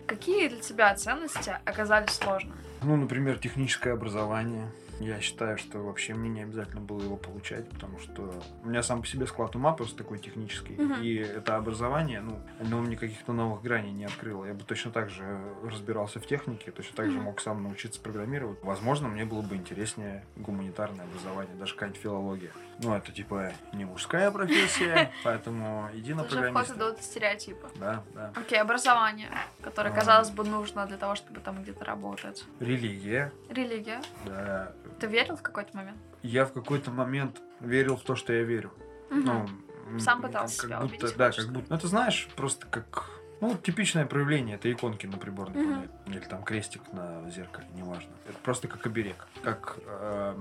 Какие 0.07 0.49
для 0.49 0.61
тебя 0.61 0.95
ценности 0.95 1.59
оказались 1.65 2.13
сложными? 2.13 2.57
Ну, 2.85 2.97
например, 2.97 3.39
техническое 3.39 3.93
образование. 3.93 4.71
Я 5.01 5.21
считаю, 5.21 5.59
что 5.59 5.79
вообще 5.81 6.15
мне 6.15 6.29
не 6.29 6.43
обязательно 6.43 6.81
было 6.81 7.03
его 7.03 7.17
получать, 7.17 7.69
потому 7.69 7.99
что 7.99 8.33
у 8.63 8.69
меня 8.69 8.81
сам 8.85 9.01
по 9.01 9.09
себе 9.09 9.27
склад 9.27 9.57
ума 9.57 9.73
просто 9.73 9.97
такой 9.97 10.21
технический. 10.21 10.75
Мгм. 10.75 11.03
И 11.03 11.15
это 11.17 11.57
образование, 11.57 12.21
ну, 12.21 12.39
оно 12.61 12.81
мне 12.81 12.97
каких-то 12.97 13.33
новых 13.33 13.61
граней 13.63 13.91
не 13.91 14.05
открыло. 14.05 14.45
Я 14.45 14.55
бы 14.55 14.63
точно 14.63 14.93
так 14.93 15.11
же 15.11 15.25
разбирался 15.65 16.21
в 16.21 16.27
технике, 16.29 16.71
точно 16.71 16.95
так 16.95 17.07
же 17.07 17.17
Мгм. 17.17 17.25
мог 17.25 17.41
сам 17.41 17.65
научиться 17.65 18.01
программировать. 18.01 18.63
Возможно, 18.63 19.09
мне 19.09 19.25
было 19.25 19.43
бы 19.43 19.57
интереснее 19.57 20.25
гуманитарное 20.37 21.05
образование, 21.07 21.57
даже 21.57 21.75
какая-нибудь 21.75 22.01
филология. 22.01 22.51
Ну, 22.81 22.95
это 22.95 23.11
типа 23.11 23.53
не 23.73 23.85
мужская 23.87 24.31
профессия, 24.31 25.11
поэтому 25.25 25.91
иди 25.95 26.15
на 26.15 26.23
Уже 26.23 26.31
вход 26.31 26.41
программиста. 26.53 26.75
идут 26.77 27.03
стереотипы. 27.03 27.69
Да, 27.81 28.05
да. 28.15 28.33
Окей, 28.37 28.61
образование, 28.61 29.31
которое, 29.61 29.91
А. 29.91 29.93
казалось 29.93 30.31
бы, 30.31 30.45
нужно 30.45 30.87
для 30.87 30.99
того, 30.99 31.17
чтобы 31.17 31.41
там 31.41 31.63
где-то 31.65 31.85
работать. 31.85 32.45
Религия, 32.75 33.33
Религия. 33.49 34.03
да. 34.27 34.73
Ты 35.01 35.07
верил 35.07 35.37
в 35.37 35.43
какой-то 35.43 35.77
момент? 35.77 35.99
Я 36.23 36.45
в 36.45 36.53
какой-то 36.53 36.91
момент 36.91 37.41
верил 37.61 37.97
в 37.97 38.03
то, 38.03 38.17
что 38.17 38.33
я 38.33 38.43
верю. 38.43 38.73
Мгм. 39.11 39.61
Ну, 39.91 39.99
Сам 40.01 40.23
пытался 40.23 40.57
как 40.57 40.67
себя 40.67 40.81
будто, 40.81 40.95
убедить, 40.97 41.17
Да, 41.17 41.31
как 41.31 41.53
будто. 41.53 41.67
Ну, 41.73 41.79
ты 41.79 41.87
знаешь, 41.89 42.29
просто 42.37 42.67
как. 42.67 43.11
Ну, 43.41 43.57
типичное 43.57 44.07
проявление 44.07 44.57
это 44.57 44.71
иконки 44.73 45.07
на 45.07 45.19
приборной 45.19 45.61
Мгм. 45.63 45.75
панели. 45.75 45.91
Или 46.07 46.19
там 46.21 46.43
крестик 46.43 46.81
на 46.93 47.29
зеркале, 47.31 47.67
неважно. 47.75 48.11
Это 48.29 48.39
просто 48.39 48.69
как 48.69 48.87
оберег. 48.87 49.27
Как 49.43 49.77
э, 49.87 50.35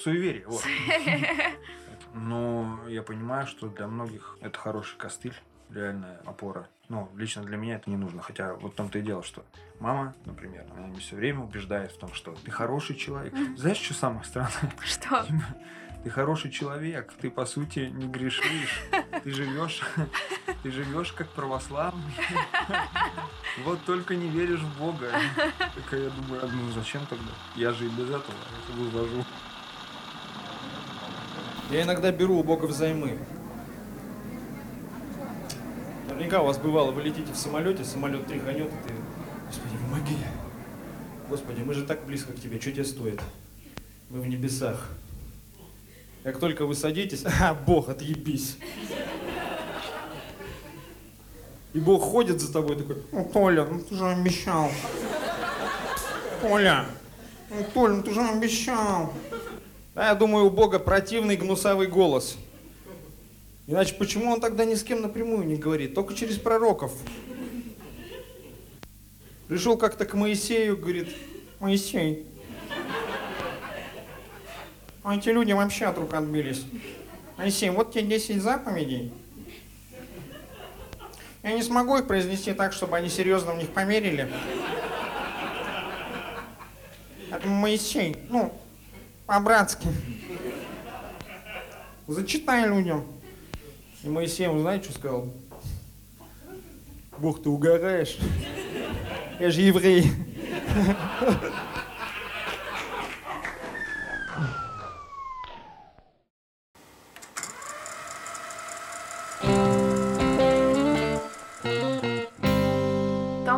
суеверие. 0.00 0.44
Вот. 0.46 0.62
Но 2.14 2.80
я 2.88 3.02
понимаю, 3.02 3.46
что 3.46 3.68
для 3.68 3.86
многих 3.86 4.36
это 4.40 4.58
хороший 4.58 4.96
костыль, 4.96 5.34
реальная 5.70 6.18
опора. 6.24 6.68
Ну, 6.88 7.08
лично 7.16 7.42
для 7.42 7.56
меня 7.56 7.76
это 7.76 7.90
не 7.90 7.96
нужно. 7.96 8.22
Хотя 8.22 8.54
вот 8.54 8.72
в 8.72 8.76
том-то 8.76 8.98
и 8.98 9.02
дело, 9.02 9.22
что 9.22 9.44
мама, 9.80 10.14
например, 10.24 10.64
она 10.76 10.86
меня 10.86 11.00
все 11.00 11.16
время 11.16 11.40
убеждает 11.40 11.92
в 11.92 11.98
том, 11.98 12.12
что 12.14 12.34
ты 12.44 12.50
хороший 12.50 12.96
человек. 12.96 13.34
Знаешь, 13.56 13.78
что 13.78 13.94
самое 13.94 14.24
странное? 14.24 14.72
Что? 14.84 15.26
Ты 16.04 16.10
хороший 16.10 16.52
человек, 16.52 17.12
ты 17.20 17.30
по 17.30 17.44
сути 17.44 17.90
не 17.92 18.06
грешишь, 18.06 18.80
ты 19.24 19.30
живешь, 19.32 19.80
ты 20.62 20.70
живешь 20.70 21.12
как 21.12 21.28
православный. 21.30 22.12
Вот 23.64 23.82
только 23.86 24.14
не 24.14 24.28
веришь 24.28 24.60
в 24.60 24.78
Бога. 24.78 25.10
Так 25.58 25.98
я 25.98 26.10
думаю, 26.10 26.44
а 26.44 26.46
ну 26.46 26.70
зачем 26.72 27.06
тогда? 27.06 27.30
Я 27.54 27.72
же 27.72 27.86
и 27.86 27.88
без 27.88 28.04
этого 28.04 28.20
это 28.20 28.72
вывожу. 28.76 29.24
Я 31.70 31.82
иногда 31.82 32.12
беру 32.12 32.38
у 32.38 32.44
Бога 32.44 32.66
взаймы. 32.66 33.18
Наверняка 36.16 36.40
у 36.40 36.46
вас 36.46 36.56
бывало, 36.56 36.92
вы 36.92 37.02
летите 37.02 37.30
в 37.30 37.36
самолете, 37.36 37.84
самолет 37.84 38.26
тряханет, 38.26 38.68
и 38.68 38.88
ты, 38.88 38.94
Господи, 39.48 39.76
помоги. 39.84 40.16
Господи, 41.28 41.60
мы 41.60 41.74
же 41.74 41.84
так 41.84 42.06
близко 42.06 42.32
к 42.32 42.40
тебе, 42.40 42.58
что 42.58 42.72
тебе 42.72 42.86
стоит? 42.86 43.20
Мы 44.08 44.22
в 44.22 44.26
небесах. 44.26 44.88
Как 46.22 46.40
только 46.40 46.64
вы 46.64 46.74
садитесь, 46.74 47.22
а, 47.40 47.52
Бог, 47.52 47.90
отъебись. 47.90 48.56
И 51.74 51.80
Бог 51.80 52.02
ходит 52.02 52.40
за 52.40 52.50
тобой 52.50 52.76
такой, 52.76 52.96
ну, 53.12 53.30
Толя, 53.30 53.66
ну 53.66 53.80
ты 53.80 53.94
же 53.94 54.06
обещал. 54.06 54.70
Толя, 56.40 56.86
ну, 57.50 57.56
Толя, 57.74 57.92
ну 57.92 58.02
ты 58.02 58.14
же 58.14 58.22
обещал. 58.22 59.12
А 59.94 60.06
я 60.06 60.14
думаю, 60.14 60.46
у 60.46 60.50
Бога 60.50 60.78
противный 60.78 61.36
гнусавый 61.36 61.88
голос. 61.88 62.38
Иначе 63.66 63.94
почему 63.94 64.32
он 64.32 64.40
тогда 64.40 64.64
ни 64.64 64.74
с 64.74 64.84
кем 64.84 65.02
напрямую 65.02 65.44
не 65.46 65.56
говорит, 65.56 65.94
только 65.94 66.14
через 66.14 66.38
пророков? 66.38 66.92
Пришел 69.48 69.76
как-то 69.76 70.04
к 70.06 70.14
Моисею, 70.14 70.76
говорит, 70.76 71.08
Моисей, 71.58 72.26
а 75.02 75.16
эти 75.16 75.28
люди 75.28 75.52
вообще 75.52 75.86
от 75.86 75.98
рук 75.98 76.14
отбились. 76.14 76.64
Моисей, 77.36 77.70
вот 77.70 77.92
тебе 77.92 78.02
10 78.02 78.42
заповедей. 78.42 79.12
Я 81.44 81.52
не 81.52 81.62
смогу 81.62 81.96
их 81.96 82.08
произнести 82.08 82.52
так, 82.52 82.72
чтобы 82.72 82.96
они 82.96 83.08
серьезно 83.08 83.52
в 83.52 83.58
них 83.58 83.70
поверили. 83.70 84.28
Это 87.30 87.46
Моисей, 87.46 88.16
ну, 88.28 88.52
по-братски. 89.26 89.86
Зачитай 92.08 92.68
людям. 92.68 93.06
И 94.06 94.08
Моисей 94.08 94.44
ему, 94.44 94.60
знаете, 94.60 94.84
что 94.84 94.98
сказал? 95.00 95.28
Бог, 97.18 97.42
ты 97.42 97.48
угораешь. 97.48 98.16
Я 99.40 99.50
же 99.50 99.62
еврей. 99.62 100.12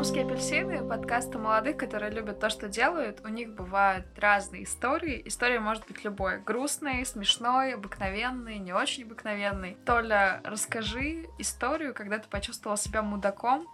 Томские 0.09 0.25
апельсины— 0.25 0.89
подкаст 0.89 1.37
о 1.37 1.39
молодых, 1.39 1.77
которые 1.77 2.11
любят 2.11 2.41
то, 2.41 2.49
что 2.49 2.67
делают. 2.67 3.21
У 3.27 3.29
них 3.29 3.55
бывают 3.55 4.07
разные 4.19 4.65
истории. 4.65 5.21
История 5.27 5.61
может 5.61 5.87
быть 5.87 6.03
любой. 6.03 6.41
Грустной, 6.41 7.05
смешной, 7.05 7.75
обыкновенной, 7.75 8.57
не 8.57 8.73
очень 8.73 9.03
обыкновенной. 9.05 9.77
Толя, 9.85 10.41
расскажи 10.45 11.27
историю, 11.37 11.93
когда 11.93 12.19
ты 12.19 12.27
почувствовал 12.27 12.79
себя 12.79 13.03
мудаком, 13.03 13.67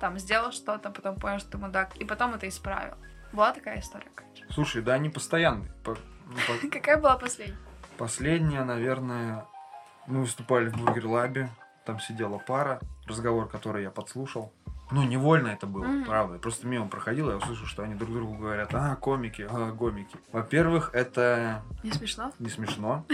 там, 0.00 0.18
сделал 0.18 0.52
что-то, 0.52 0.90
потом 0.90 1.16
понял, 1.16 1.38
что 1.38 1.52
ты 1.52 1.56
мудак, 1.56 1.96
и 1.96 2.04
потом 2.04 2.34
это 2.34 2.46
исправил. 2.46 2.96
Была 3.32 3.54
такая 3.54 3.80
история, 3.80 4.10
конечно. 4.14 4.44
Слушай, 4.50 4.82
да 4.82 4.92
они 4.92 5.08
постоянные. 5.08 5.72
По- 5.82 5.96
Ну, 6.26 6.36
по- 6.46 6.68
Какая 6.70 6.98
была 6.98 7.16
последняя? 7.16 7.56
Последняя, 7.96 8.64
наверное, 8.64 9.46
мы 10.06 10.20
выступали 10.20 10.68
в 10.68 10.76
Бургер 10.76 11.06
Лабе. 11.06 11.48
Там 11.86 12.00
сидела 12.00 12.36
пара, 12.36 12.80
разговор, 13.06 13.48
который 13.48 13.82
я 13.82 13.90
подслушал. 13.90 14.52
Ну, 14.90 15.02
невольно 15.04 15.48
это 15.48 15.66
было, 15.66 15.84
Мгм. 15.84 16.04
правда. 16.04 16.34
Я 16.34 16.40
просто 16.40 16.66
мимо 16.66 16.88
проходил, 16.88 17.30
я 17.30 17.36
услышал, 17.36 17.66
что 17.66 17.82
они 17.84 17.94
друг 17.94 18.12
другу 18.12 18.36
говорят, 18.36 18.74
а, 18.74 18.96
комики, 18.96 19.46
а, 19.48 19.70
гомики. 19.72 20.16
Во-первых, 20.32 20.90
это 20.92 21.62
Не 21.82 21.92
смешно? 21.92 22.32
не 22.38 22.48
смешно, 22.48 23.04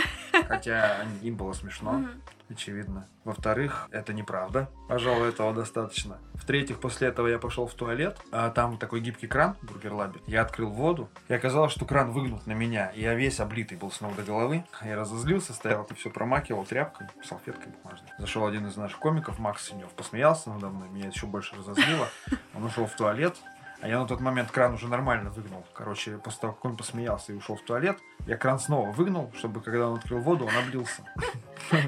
хотя 0.48 1.04
им 1.22 1.36
было 1.36 1.52
смешно, 1.52 2.04
очевидно. 2.48 3.06
Во-вторых, 3.24 3.88
это 3.90 4.12
неправда. 4.12 4.70
Пожалуй, 4.88 5.30
этого 5.30 5.52
достаточно. 5.52 6.18
В-третьих, 6.34 6.78
после 6.78 7.08
этого 7.08 7.26
я 7.26 7.38
пошел 7.38 7.66
в 7.66 7.74
туалет, 7.74 8.18
а 8.30 8.50
там 8.50 8.78
такой 8.78 9.00
гибкий 9.00 9.26
кран 9.26 9.56
в 9.60 9.66
Burger 9.66 9.92
Lab 9.92 10.09
е. 10.09 10.20
Я 10.26 10.42
открыл 10.42 10.70
воду, 10.70 11.08
и 11.28 11.34
оказалось, 11.34 11.72
что 11.72 11.84
кран 11.84 12.12
выгнут 12.12 12.46
на 12.46 12.52
меня, 12.52 12.90
и 12.90 13.00
я 13.00 13.14
весь 13.14 13.40
облитый 13.40 13.76
был 13.76 13.90
с 13.90 14.00
ног 14.00 14.14
до 14.14 14.22
головы. 14.22 14.64
Я 14.84 14.96
разозлился, 14.96 15.52
стоял, 15.54 15.82
это 15.82 15.94
все 15.96 16.08
промакивал 16.10 16.64
тряпкой, 16.64 17.08
салфеткой 17.24 17.72
бумажной. 17.82 18.10
Зашел 18.18 18.46
один 18.46 18.66
из 18.66 18.76
наших 18.76 18.98
комиков, 18.98 19.38
Макс 19.40 19.64
Синев, 19.64 19.90
посмеялся 19.90 20.50
надо 20.50 20.68
мной, 20.68 20.88
меня 20.88 21.08
еще 21.08 21.26
больше 21.26 21.56
разозлило. 21.56 22.08
Он 22.54 22.62
ушел 22.64 22.86
в 22.86 22.94
туалет, 22.94 23.36
а 23.80 23.88
я 23.88 23.98
на 24.00 24.06
тот 24.06 24.20
момент 24.20 24.50
кран 24.50 24.74
уже 24.74 24.88
нормально 24.88 25.30
выгнул. 25.30 25.64
Короче, 25.74 26.18
после 26.18 26.40
того, 26.40 26.52
как 26.54 26.64
он 26.64 26.76
посмеялся 26.76 27.32
и 27.32 27.36
ушел 27.36 27.56
в 27.56 27.62
туалет, 27.62 27.98
я 28.26 28.36
кран 28.36 28.58
снова 28.58 28.90
выгнул, 28.90 29.32
чтобы 29.36 29.60
когда 29.60 29.88
он 29.88 29.98
открыл 29.98 30.18
воду, 30.20 30.46
он 30.46 30.56
облился. 30.56 31.02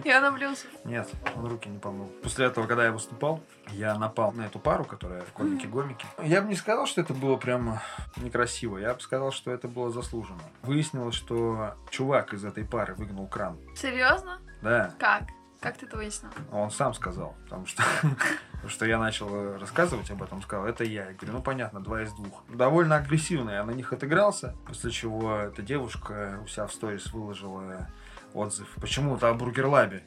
Я 0.05 0.21
наблюдался. 0.21 0.67
Нет, 0.85 1.09
он 1.37 1.47
руки 1.47 1.69
не 1.69 1.79
помыл. 1.79 2.07
После 2.23 2.47
этого, 2.47 2.67
когда 2.67 2.85
я 2.85 2.93
выступал, 2.93 3.41
я 3.71 3.97
напал 3.99 4.33
на 4.33 4.43
эту 4.43 4.59
пару, 4.59 4.85
которая 4.85 5.23
комики-гомики. 5.35 6.07
Я 6.23 6.43
бы 6.43 6.49
не 6.49 6.57
сказал, 6.57 6.87
что 6.87 7.01
это 7.01 7.15
было 7.15 7.37
прям 7.37 7.79
некрасиво. 8.17 8.79
Я 8.79 8.95
бы 8.95 9.01
сказал, 9.01 9.31
что 9.31 9.51
это 9.51 9.69
было 9.69 9.91
заслуженно. 9.91 10.41
Выяснилось, 10.63 11.15
что 11.15 11.75
чувак 11.91 12.35
из 12.35 12.45
этой 12.45 12.65
пары 12.65 12.95
выгнул 12.95 13.27
кран. 13.27 13.59
Серьезно? 13.77 14.41
Да, 14.63 14.95
Как? 14.99 15.23
Как 15.61 15.77
ты 15.77 15.87
это 15.87 15.97
выяснил? 15.97 16.31
он 16.53 16.71
сам 16.71 16.95
сказал, 16.95 17.35
потому 17.45 17.67
что, 17.67 17.83
потому 18.53 18.69
что 18.69 18.87
я 18.87 18.99
начал 18.99 19.59
рассказывать 19.59 20.11
об 20.11 20.23
этом, 20.23 20.41
сказал, 20.43 20.67
это 20.67 20.85
я. 20.85 21.09
Я 21.09 21.15
говорю, 21.15 21.33
ну 21.35 21.43
понятно, 21.43 21.81
два 21.81 22.03
из 22.03 22.13
двух. 22.13 22.45
Довольно 22.49 22.97
агрессивно 22.97 23.51
я 23.51 23.65
на 23.65 23.73
них 23.73 23.93
отыгрался, 23.93 24.55
после 24.67 24.91
чего 24.93 25.37
эта 25.37 25.63
девушка 25.63 26.41
у 26.45 26.47
себя 26.47 26.67
в 26.67 26.73
сторис 26.73 27.13
выложила 27.13 27.89
отзыв 28.35 28.69
почему-то 28.81 29.31
о 29.31 29.35
Бургер 29.35 29.67
Лабе, 29.67 30.05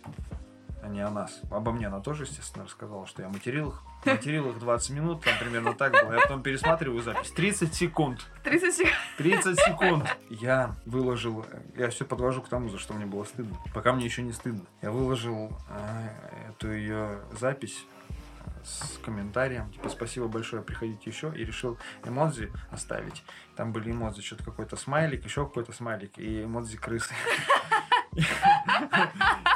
а 0.82 0.88
не 0.88 1.02
о 1.02 1.10
нас. 1.10 1.42
Обо 1.52 1.72
мне 1.72 1.88
она 1.88 2.00
тоже, 2.00 2.24
естественно, 2.24 2.66
рассказала, 2.66 3.06
что 3.06 3.22
я 3.22 3.30
материл 3.30 3.70
их. 3.70 3.84
Материл 4.06 4.50
их 4.50 4.60
20 4.60 4.90
минут, 4.92 5.24
там 5.24 5.34
примерно 5.40 5.74
так 5.74 5.92
было. 5.92 6.14
Я 6.14 6.22
потом 6.22 6.42
пересматриваю 6.42 7.02
запись. 7.02 7.32
30 7.32 7.74
секунд. 7.74 8.26
30 8.44 8.74
секунд. 8.74 8.96
30 9.18 9.60
секунд. 9.60 10.18
Я 10.30 10.76
выложил, 10.86 11.46
я 11.76 11.90
все 11.90 12.06
подвожу 12.06 12.42
к 12.42 12.50
тому, 12.50 12.70
за 12.70 12.80
что 12.80 12.94
мне 12.94 13.06
было 13.06 13.24
стыдно. 13.24 13.58
Пока 13.74 13.94
мне 13.94 14.06
еще 14.06 14.22
не 14.22 14.32
стыдно. 14.32 14.66
Я 14.82 14.92
выложил 14.92 15.52
э, 15.70 16.50
эту 16.50 16.72
ее 16.72 17.20
запись 17.40 17.86
э, 18.40 18.44
с 18.64 18.98
комментарием, 19.04 19.72
типа, 19.72 19.90
спасибо 19.90 20.28
большое, 20.28 20.62
приходите 20.62 21.10
еще, 21.10 21.32
и 21.36 21.46
решил 21.46 21.78
эмодзи 22.06 22.52
оставить. 22.72 23.24
Там 23.56 23.72
были 23.72 23.92
эмодзи, 23.92 24.22
что-то 24.22 24.44
какой-то 24.44 24.78
смайлик, 24.78 25.24
еще 25.26 25.46
какой-то 25.46 25.74
смайлик, 25.74 26.18
и 26.18 26.44
эмодзи 26.44 26.78
крысы. 26.78 27.14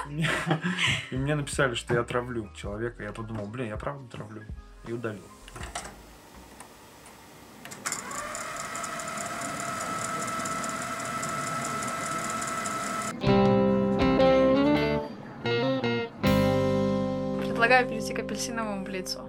И 0.10 1.16
мне 1.16 1.36
написали, 1.36 1.74
что 1.74 1.94
я 1.94 2.04
травлю 2.04 2.52
человека. 2.56 3.04
Я 3.04 3.12
подумал, 3.12 3.48
блин, 3.48 3.70
я 3.70 3.78
правда 3.78 4.08
травлю. 4.10 4.44
И 4.88 4.94
удалил. 4.94 5.24
Предлагаю 17.42 17.88
перейти 17.88 18.14
к 18.14 18.20
апельсиновому 18.20 18.84
блицу. 18.84 19.28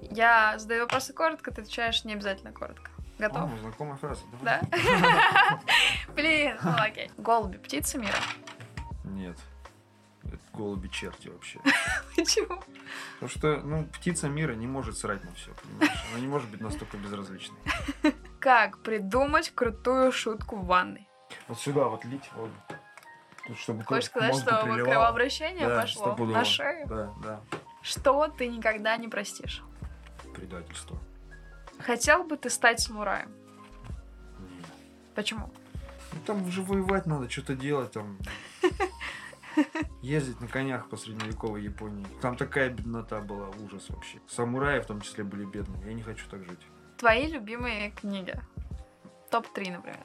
Я 0.00 0.58
задаю 0.58 0.82
вопросы 0.82 1.12
коротко, 1.12 1.52
ты 1.52 1.60
отвечаешь 1.60 2.04
не 2.04 2.14
обязательно 2.14 2.52
коротко. 2.52 2.90
Готов? 3.18 3.52
О, 3.52 3.58
знакомая 3.58 3.96
фраза, 3.98 4.22
да? 4.42 4.60
Да? 4.62 5.60
Блин, 6.14 6.56
ну 6.64 6.72
окей. 6.76 7.10
Голуби, 7.18 7.58
птицы 7.58 7.98
мира. 7.98 8.16
Нет. 9.04 9.36
Голуби 10.60 10.88
черти 10.88 11.28
вообще. 11.28 11.58
Почему? 12.16 12.62
Потому 13.14 13.30
что, 13.30 13.56
ну, 13.62 13.84
птица 13.84 14.28
мира 14.28 14.52
не 14.52 14.66
может 14.66 14.98
срать 14.98 15.24
на 15.24 15.32
все, 15.32 15.52
понимаешь? 15.54 16.04
Она 16.12 16.20
не 16.20 16.26
может 16.26 16.50
быть 16.50 16.60
настолько 16.60 16.98
безразличной. 16.98 17.56
Как 18.40 18.82
придумать 18.82 19.54
крутую 19.54 20.12
шутку 20.12 20.56
в 20.56 20.66
ванной? 20.66 21.08
Вот 21.48 21.58
сюда 21.58 21.88
вот 21.88 22.04
лить 22.04 22.28
воду. 22.34 22.52
Чтобы 23.56 23.84
Хочешь 23.84 24.10
сказать, 24.10 24.36
что 24.36 24.62
приливало. 24.62 24.84
кровообращение 24.84 25.66
Да, 25.66 25.80
пошло 25.80 26.14
на 26.14 26.44
шею? 26.44 26.86
Да, 26.86 27.14
да. 27.22 27.40
Что 27.80 28.28
ты 28.28 28.46
никогда 28.46 28.98
не 28.98 29.08
простишь? 29.08 29.62
Предательство. 30.34 30.98
Хотел 31.78 32.24
бы 32.24 32.36
ты 32.36 32.50
стать 32.50 32.80
самураем? 32.80 33.32
Нет. 34.40 34.66
Почему? 35.14 35.50
Ну, 36.12 36.18
там 36.26 36.50
же 36.50 36.60
воевать 36.60 37.06
надо, 37.06 37.30
что-то 37.30 37.54
делать 37.54 37.92
там. 37.92 38.18
Ездить 40.02 40.40
на 40.40 40.48
конях 40.48 40.88
по 40.88 40.96
средневековой 40.96 41.62
Японии. 41.62 42.06
Там 42.20 42.36
такая 42.36 42.70
беднота 42.70 43.20
была, 43.20 43.48
ужас 43.50 43.88
вообще. 43.90 44.18
Самураи 44.28 44.80
в 44.80 44.86
том 44.86 45.00
числе 45.00 45.24
были 45.24 45.44
бедными. 45.44 45.86
Я 45.86 45.94
не 45.94 46.02
хочу 46.02 46.26
так 46.30 46.44
жить. 46.44 46.60
Твои 46.98 47.26
любимые 47.26 47.90
книги? 47.90 48.34
Топ-3, 49.30 49.72
например. 49.72 49.98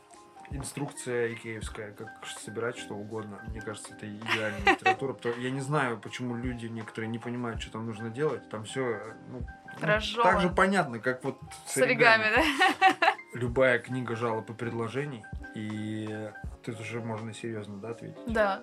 Инструкция 0.52 1.34
икеевская, 1.34 1.92
как 1.92 2.08
собирать 2.40 2.78
что 2.78 2.94
угодно. 2.94 3.44
Мне 3.48 3.62
кажется, 3.62 3.94
это 3.94 4.08
идеальная 4.08 4.62
литература. 4.74 5.14
потому- 5.14 5.42
Я 5.42 5.50
не 5.50 5.60
знаю, 5.60 6.00
почему 6.00 6.36
люди 6.36 6.68
некоторые 6.68 7.10
не 7.10 7.18
понимают, 7.18 7.62
что 7.62 7.72
там 7.74 7.86
нужно 7.88 8.10
делать. 8.10 8.48
Там 8.50 8.64
все 8.64 9.02
ну, 9.30 9.40
ну, 9.82 10.24
так 10.24 10.42
же 10.42 10.50
понятно, 10.50 11.00
как 11.00 11.24
вот 11.24 11.40
С 11.66 11.78
оригами, 11.78 12.26
да? 12.36 13.16
Любая 13.34 13.80
книга 13.80 14.16
жалоб 14.16 14.50
и 14.50 14.54
предложений. 14.54 15.26
И 15.56 16.30
тут 16.64 16.80
уже 16.80 17.02
можно 17.02 17.34
серьезно, 17.34 17.78
да, 17.78 17.90
ответить. 17.90 18.18
Да. 18.28 18.62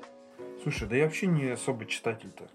Слушай, 0.63 0.89
да 0.89 0.97
я 0.97 1.05
вообще 1.05 1.27
не 1.27 1.49
особо 1.51 1.87
читатель-то. 1.87 2.49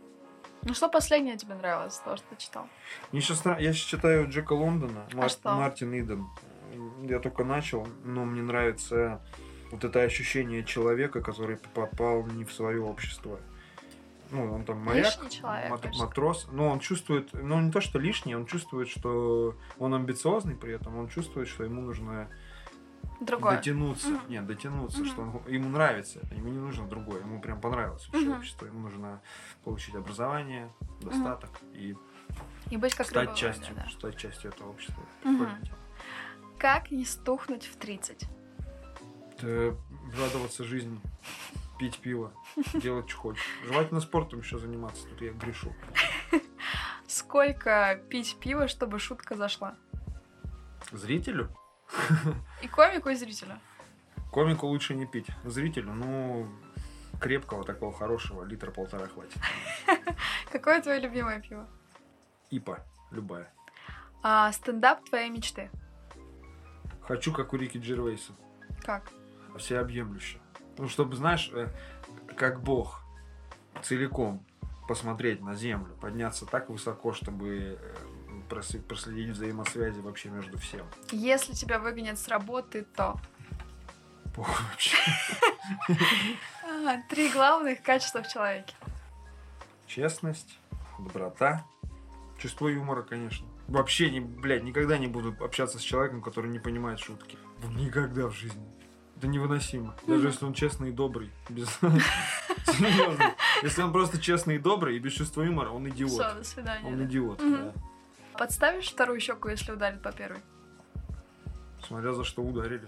Ну 0.63 0.73
что 0.73 0.89
последнее 0.89 1.37
тебе 1.37 1.55
нравилось, 1.55 1.97
того, 1.99 2.17
что 2.17 2.25
ты 2.29 2.35
читал? 2.37 2.67
Мне 3.11 3.21
сейчас, 3.21 3.45
я 3.45 3.59
сейчас 3.73 3.75
читаю 3.87 4.29
Джека 4.29 4.53
Лондона, 4.53 5.05
Мар- 5.13 5.25
А 5.25 5.29
что? 5.29 5.51
Мартин 5.53 5.93
Иден. 5.93 6.27
Я 7.03 7.19
только 7.19 7.43
начал, 7.43 7.87
но 8.03 8.25
мне 8.25 8.41
нравится 8.41 9.21
вот 9.71 9.83
это 9.83 10.01
ощущение 10.01 10.63
человека, 10.63 11.21
который 11.21 11.57
попал 11.57 12.25
не 12.27 12.43
в 12.45 12.51
свое 12.51 12.81
общество. 12.81 13.39
Ну, 14.31 14.53
он 14.53 14.65
там 14.65 14.79
моряк, 14.79 15.05
Лишний 15.05 15.29
человек, 15.29 15.69
мат- 15.69 15.95
матрос, 15.97 16.47
но 16.51 16.69
он 16.69 16.79
чувствует, 16.79 17.29
ну 17.33 17.61
не 17.61 17.71
то, 17.71 17.79
что 17.79 17.97
лишний, 17.97 18.35
он 18.35 18.45
чувствует, 18.45 18.89
что 18.89 19.55
он 19.79 19.93
амбициозный 19.93 20.55
при 20.55 20.73
этом, 20.73 20.97
он 20.97 21.07
чувствует, 21.07 21.47
что 21.47 21.63
ему 21.63 21.81
нужно 21.81 22.29
Другое. 23.19 23.57
дотянуться. 23.57 24.09
Мгм. 24.09 24.29
Нет, 24.29 24.45
дотянуться, 24.47 24.99
Мгм. 24.99 25.07
что 25.07 25.21
он- 25.21 25.41
ему 25.47 25.69
нравится. 25.69 26.19
это, 26.23 26.35
Ему 26.35 26.49
не 26.49 26.59
нужно 26.59 26.87
другое. 26.87 27.21
Ему 27.21 27.41
прям 27.41 27.59
понравилось 27.59 28.07
вообще 28.09 28.27
Мгм. 28.29 28.37
общество. 28.39 28.65
Ему 28.67 28.79
нужно 28.79 29.21
получить 29.63 29.95
образование, 29.95 30.71
достаток 31.01 31.49
и 31.73 31.95
И 32.69 32.77
быть 32.77 32.93
как 32.95 33.07
стать 33.07 33.23
рыба 33.27 33.35
в 33.35 33.37
частью, 33.39 33.73
воде, 33.75 33.81
да. 33.85 33.91
стать 33.91 34.17
частью 34.17 34.51
этого 34.51 34.69
общества. 34.69 35.03
Тема. 35.23 35.57
Как 36.59 36.91
не 36.91 37.05
стухнуть 37.05 37.65
в 37.65 37.75
30? 37.77 38.27
Э, 39.41 39.73
радоваться 40.19 40.63
жизни, 40.63 40.99
пить 41.79 41.99
пиво, 41.99 42.33
делать, 42.73 43.09
что 43.09 43.19
хочешь. 43.19 43.45
Желательно 43.65 44.01
спортом 44.01 44.39
еще 44.39 44.57
заниматься. 44.57 45.07
Тут 45.07 45.21
я 45.21 45.31
грешу. 45.33 45.73
Сколько 47.07 47.99
пить 48.09 48.37
пиво, 48.39 48.67
чтобы 48.67 48.99
шутка 48.99 49.35
зашла? 49.35 49.75
Зрителю? 50.91 51.49
И 52.61 52.67
комику, 52.67 53.09
и 53.09 53.15
зрителю. 53.15 53.59
Комику 54.31 54.67
лучше 54.67 54.95
не 54.95 55.05
пить. 55.05 55.27
Зрителю, 55.45 55.93
ну, 55.93 56.47
крепкого 57.19 57.63
такого 57.63 57.93
хорошего, 57.93 58.43
литра 58.43 58.71
полтора 58.71 59.07
хватит. 59.07 59.37
Какое 60.51 60.81
твое 60.81 60.99
любимое 60.99 61.39
пиво? 61.39 61.67
Ипа, 62.49 62.85
любая. 63.11 63.51
А, 64.23 64.51
стендап 64.51 65.03
твоей 65.05 65.29
мечты. 65.29 65.69
Хочу, 67.01 67.31
как 67.31 67.53
у 67.53 67.57
Рики 67.57 67.77
Джервейса. 67.77 68.33
Как? 68.83 69.03
всеобъемлюще. 69.57 70.39
Ну, 70.77 70.87
чтобы, 70.87 71.15
знаешь, 71.15 71.49
э, 71.53 71.67
как 72.35 72.61
Бог 72.61 73.03
целиком 73.81 74.45
посмотреть 74.87 75.41
на 75.41 75.55
Землю, 75.55 75.95
подняться 75.99 76.45
так 76.45 76.69
высоко, 76.69 77.13
чтобы 77.13 77.77
э, 77.79 77.95
проследить 78.47 79.29
взаимосвязи 79.29 79.99
вообще 79.99 80.29
между 80.29 80.57
всем. 80.57 80.85
Если 81.11 81.53
тебя 81.53 81.79
выгонят 81.79 82.17
с 82.19 82.27
работы, 82.27 82.85
то... 82.95 83.19
Три 87.09 87.29
главных 87.29 87.81
качества 87.81 88.21
в 88.21 88.27
человеке. 88.27 88.75
Честность, 89.87 90.59
доброта, 90.99 91.65
чувство 92.37 92.67
юмора, 92.67 93.01
конечно. 93.01 93.47
Вообще, 93.67 94.09
не, 94.09 94.19
блядь, 94.19 94.63
никогда 94.63 94.97
не 94.97 95.07
буду 95.07 95.35
общаться 95.43 95.79
с 95.79 95.81
человеком, 95.81 96.21
который 96.21 96.49
не 96.49 96.59
понимает 96.59 96.99
шутки. 96.99 97.37
Никогда 97.75 98.27
в 98.27 98.33
жизни. 98.33 98.63
Это 99.17 99.27
невыносимо. 99.27 99.95
Даже 100.05 100.27
если 100.27 100.45
он 100.45 100.53
честный 100.53 100.89
и 100.89 100.91
добрый. 100.91 101.31
Без... 101.49 101.67
Серьезно. 102.65 103.33
Если 103.63 103.81
он 103.81 103.91
просто 103.91 104.21
честный 104.21 104.55
и 104.55 104.59
добрый 104.59 104.95
и 104.95 104.99
без 104.99 105.13
чувства 105.13 105.41
юмора, 105.41 105.71
он 105.71 105.89
идиот. 105.89 106.11
Все, 106.11 106.33
до 106.35 106.43
свидания. 106.43 106.87
Он 106.87 107.03
идиот, 107.03 107.39
да. 107.39 107.73
Подставишь 108.37 108.89
вторую 108.89 109.19
щеку, 109.19 109.49
если 109.49 109.71
ударит 109.71 110.01
по 110.01 110.11
первой? 110.11 110.41
Смотря 111.85 112.13
за 112.13 112.23
что 112.23 112.41
ударили. 112.41 112.87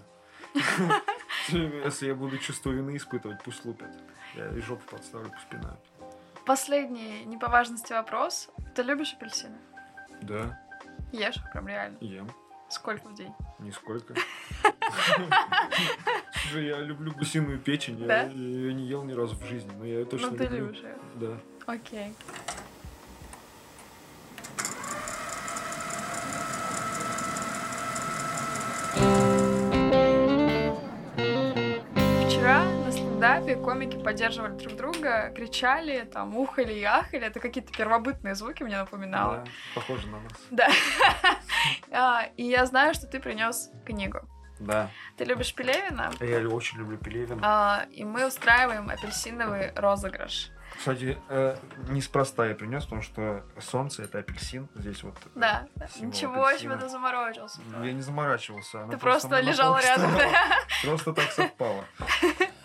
Если 1.50 2.08
я 2.08 2.16
буду 2.16 2.38
чувство 2.38 2.72
вины 2.72 2.98
испытывать, 2.98 3.44
пусть 3.44 3.66
лупят. 3.66 3.90
Я 4.36 4.50
и 4.50 4.62
жопу 4.62 4.84
подставлю, 4.90 5.30
пусть 5.32 5.48
пинают. 5.48 5.80
Последний, 6.46 7.24
не 7.26 7.38
по 7.38 7.48
важности 7.48 7.94
вопрос. 7.94 8.50
Ты 8.76 8.82
любишь 8.84 9.14
апельсины? 9.14 9.58
Да, 10.22 10.60
Ешь 11.12 11.38
их 11.38 11.52
прям 11.52 11.68
реально. 11.68 11.98
ем. 12.02 12.30
Сколько 12.70 13.08
в 13.08 13.16
день? 13.16 13.34
Нисколько. 13.60 14.14
Слушай, 16.34 16.68
я 16.68 16.80
люблю 16.80 17.12
гусиную 17.14 17.60
печень. 17.60 17.98
Я 18.00 18.24
ее 18.28 18.74
не 18.74 18.86
ел 18.86 19.04
ни 19.04 19.14
разу 19.14 19.36
в 19.36 19.44
жизни, 19.46 19.72
но 19.78 19.86
я 19.86 20.00
ее 20.00 20.06
точно 20.06 20.32
ну, 20.32 20.38
ты 20.38 20.44
люблю. 20.44 20.66
любишь 20.68 20.82
ее. 20.82 20.98
Да. 21.16 21.38
Окей. 21.66 22.14
Стендапе 33.50 33.56
комики 33.56 33.98
поддерживали 33.98 34.54
друг 34.58 34.76
друга, 34.76 35.32
кричали, 35.36 36.04
там, 36.06 36.36
ухали 36.38 36.74
и 36.74 36.84
ахали. 36.84 37.26
Это 37.28 37.40
какие-то 37.40 37.72
первобытные 37.72 38.36
звуки 38.36 38.64
мне 38.64 38.78
напоминало. 38.78 39.38
Да, 39.38 39.52
похоже 39.76 40.08
на 40.08 40.20
нас. 40.20 40.48
Да. 40.52 40.68
А, 41.92 42.28
И 42.38 42.44
я 42.44 42.66
знаю, 42.66 42.94
что 42.94 43.06
ты 43.08 43.20
принес 43.20 43.70
книгу. 43.86 44.20
Да. 44.60 44.90
Ты 45.18 45.26
любишь 45.26 45.54
Пелевина? 45.54 46.12
Я 46.20 46.48
очень 46.48 46.80
люблю 46.80 46.98
Пелевина. 46.98 47.42
А, 47.44 47.86
И 47.92 48.04
мы 48.06 48.28
устраиваем 48.28 48.90
апельсиновый 48.90 49.72
розыгрыш. 49.76 50.52
Кстати, 50.78 51.18
э, 51.30 51.58
неспроста 51.90 52.46
я 52.46 52.56
принес, 52.56 52.84
потому 52.84 53.02
что 53.02 53.44
солнце 53.60 54.04
это 54.04 54.20
апельсин. 54.20 54.70
Здесь 54.76 55.04
вот. 55.04 55.18
э, 55.26 55.30
Да. 55.36 55.68
Ничего 56.00 56.46
апельсина. 56.46 56.76
себе 56.76 56.84
ты 56.84 56.90
заморочился. 56.90 57.60
Я 57.84 57.92
не 57.92 58.02
заморачивался. 58.02 58.88
Ты 58.90 58.98
просто 58.98 59.30
на 59.30 59.42
лежал 59.42 59.78
рядом. 59.78 60.12
Просто 60.84 61.14
так 61.14 61.32
совпало. 61.32 61.84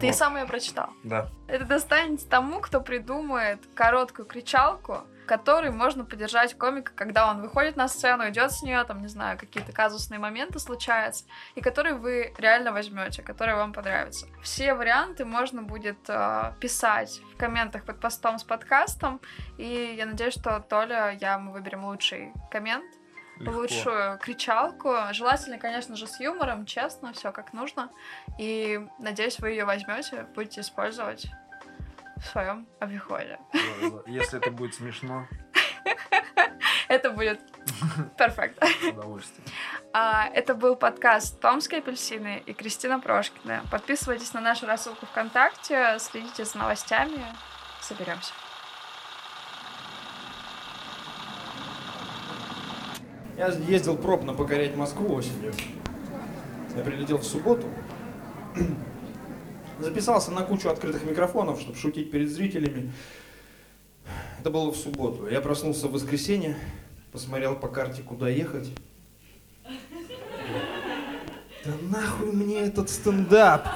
Ты 0.00 0.06
Вот. 0.06 0.16
сам 0.16 0.36
ее 0.36 0.46
прочитал. 0.46 0.90
Да. 1.02 1.28
Это 1.46 1.64
достанется 1.64 2.28
тому, 2.28 2.60
кто 2.60 2.80
придумает 2.80 3.60
короткую 3.74 4.26
кричалку, 4.26 5.02
которой 5.26 5.70
можно 5.70 6.04
поддержать 6.04 6.54
комика, 6.56 6.92
когда 6.94 7.30
он 7.30 7.40
выходит 7.40 7.76
на 7.76 7.88
сцену, 7.88 8.28
идет 8.28 8.52
с 8.52 8.62
нее, 8.62 8.84
там, 8.84 9.00
не 9.00 9.08
знаю, 9.08 9.38
какие-то 9.38 9.72
казусные 9.72 10.18
моменты 10.18 10.58
случаются, 10.58 11.24
и 11.54 11.60
который 11.62 11.94
вы 11.94 12.34
реально 12.38 12.72
возьмете, 12.72 13.22
который 13.22 13.54
вам 13.54 13.72
понравится. 13.72 14.26
Все 14.42 14.74
варианты 14.74 15.24
можно 15.24 15.62
будет 15.62 15.98
э, 16.08 16.52
писать 16.60 17.22
в 17.32 17.38
комментах 17.38 17.84
под 17.84 18.00
постом 18.00 18.38
с 18.38 18.44
подкастом, 18.44 19.20
и 19.56 19.94
я 19.96 20.04
надеюсь, 20.06 20.34
что 20.34 20.60
Толя, 20.60 21.16
я, 21.18 21.38
мы 21.38 21.52
выберем 21.52 21.84
лучший 21.86 22.32
коммент, 22.50 22.84
Легко. 23.38 23.52
лучшую 23.58 24.18
кричалку. 24.18 24.94
Желательно, 25.12 25.58
конечно 25.58 25.96
же, 25.96 26.06
с 26.06 26.20
юмором, 26.20 26.66
честно, 26.66 27.12
все 27.12 27.32
как 27.32 27.52
нужно. 27.52 27.90
И 28.38 28.86
надеюсь, 28.98 29.38
вы 29.40 29.50
ее 29.50 29.64
возьмете, 29.64 30.26
будете 30.34 30.60
использовать 30.60 31.26
в 32.16 32.24
своем 32.26 32.66
обиходе. 32.80 33.38
Если 34.06 34.38
это 34.38 34.50
будет 34.50 34.74
смешно, 34.74 35.26
Это 36.88 37.10
будет 37.10 37.40
перфект. 38.18 38.62
с 38.62 38.84
удовольствием. 38.84 39.48
А, 39.92 40.28
это 40.34 40.54
был 40.54 40.76
подкаст 40.76 41.40
«Томские 41.40 41.78
апельсины» 41.78 42.42
и 42.46 42.52
Кристина 42.52 43.00
Прошкина. 43.00 43.62
Подписывайтесь 43.70 44.32
на 44.34 44.40
нашу 44.40 44.66
рассылку 44.66 45.06
ВКонтакте, 45.06 45.96
следите 45.98 46.44
за 46.44 46.58
новостями. 46.58 47.24
Соберемся. 47.80 48.32
Я 53.36 53.48
ездил 53.48 53.96
пробно 53.96 54.32
покорять 54.32 54.76
Москву 54.76 55.12
осенью. 55.14 55.52
Я 56.76 56.82
прилетел 56.82 57.18
в 57.18 57.24
субботу. 57.24 57.66
Записался 59.80 60.30
на 60.30 60.42
кучу 60.42 60.68
открытых 60.68 61.04
микрофонов, 61.04 61.60
чтобы 61.60 61.76
шутить 61.76 62.12
перед 62.12 62.30
зрителями. 62.30 62.92
Это 64.38 64.50
было 64.50 64.70
в 64.70 64.76
субботу. 64.76 65.26
Я 65.26 65.40
проснулся 65.40 65.88
в 65.88 65.92
воскресенье, 65.92 66.56
посмотрел 67.10 67.56
по 67.56 67.68
карте, 67.68 68.02
куда 68.02 68.28
ехать. 68.28 68.70
Да 71.64 71.72
нахуй 71.90 72.30
мне 72.30 72.60
этот 72.60 72.88
стендап? 72.88 73.66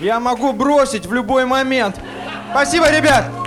Я 0.00 0.18
могу 0.18 0.52
бросить 0.52 1.06
в 1.06 1.12
любой 1.12 1.44
момент. 1.44 2.00
Спасибо, 2.50 2.90
ребят! 2.90 3.41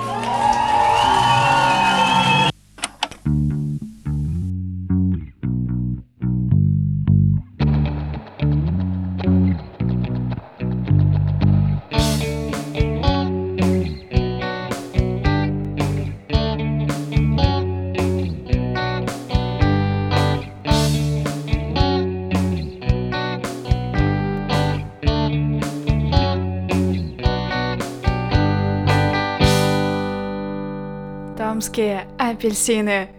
Апельсины. 32.45 33.09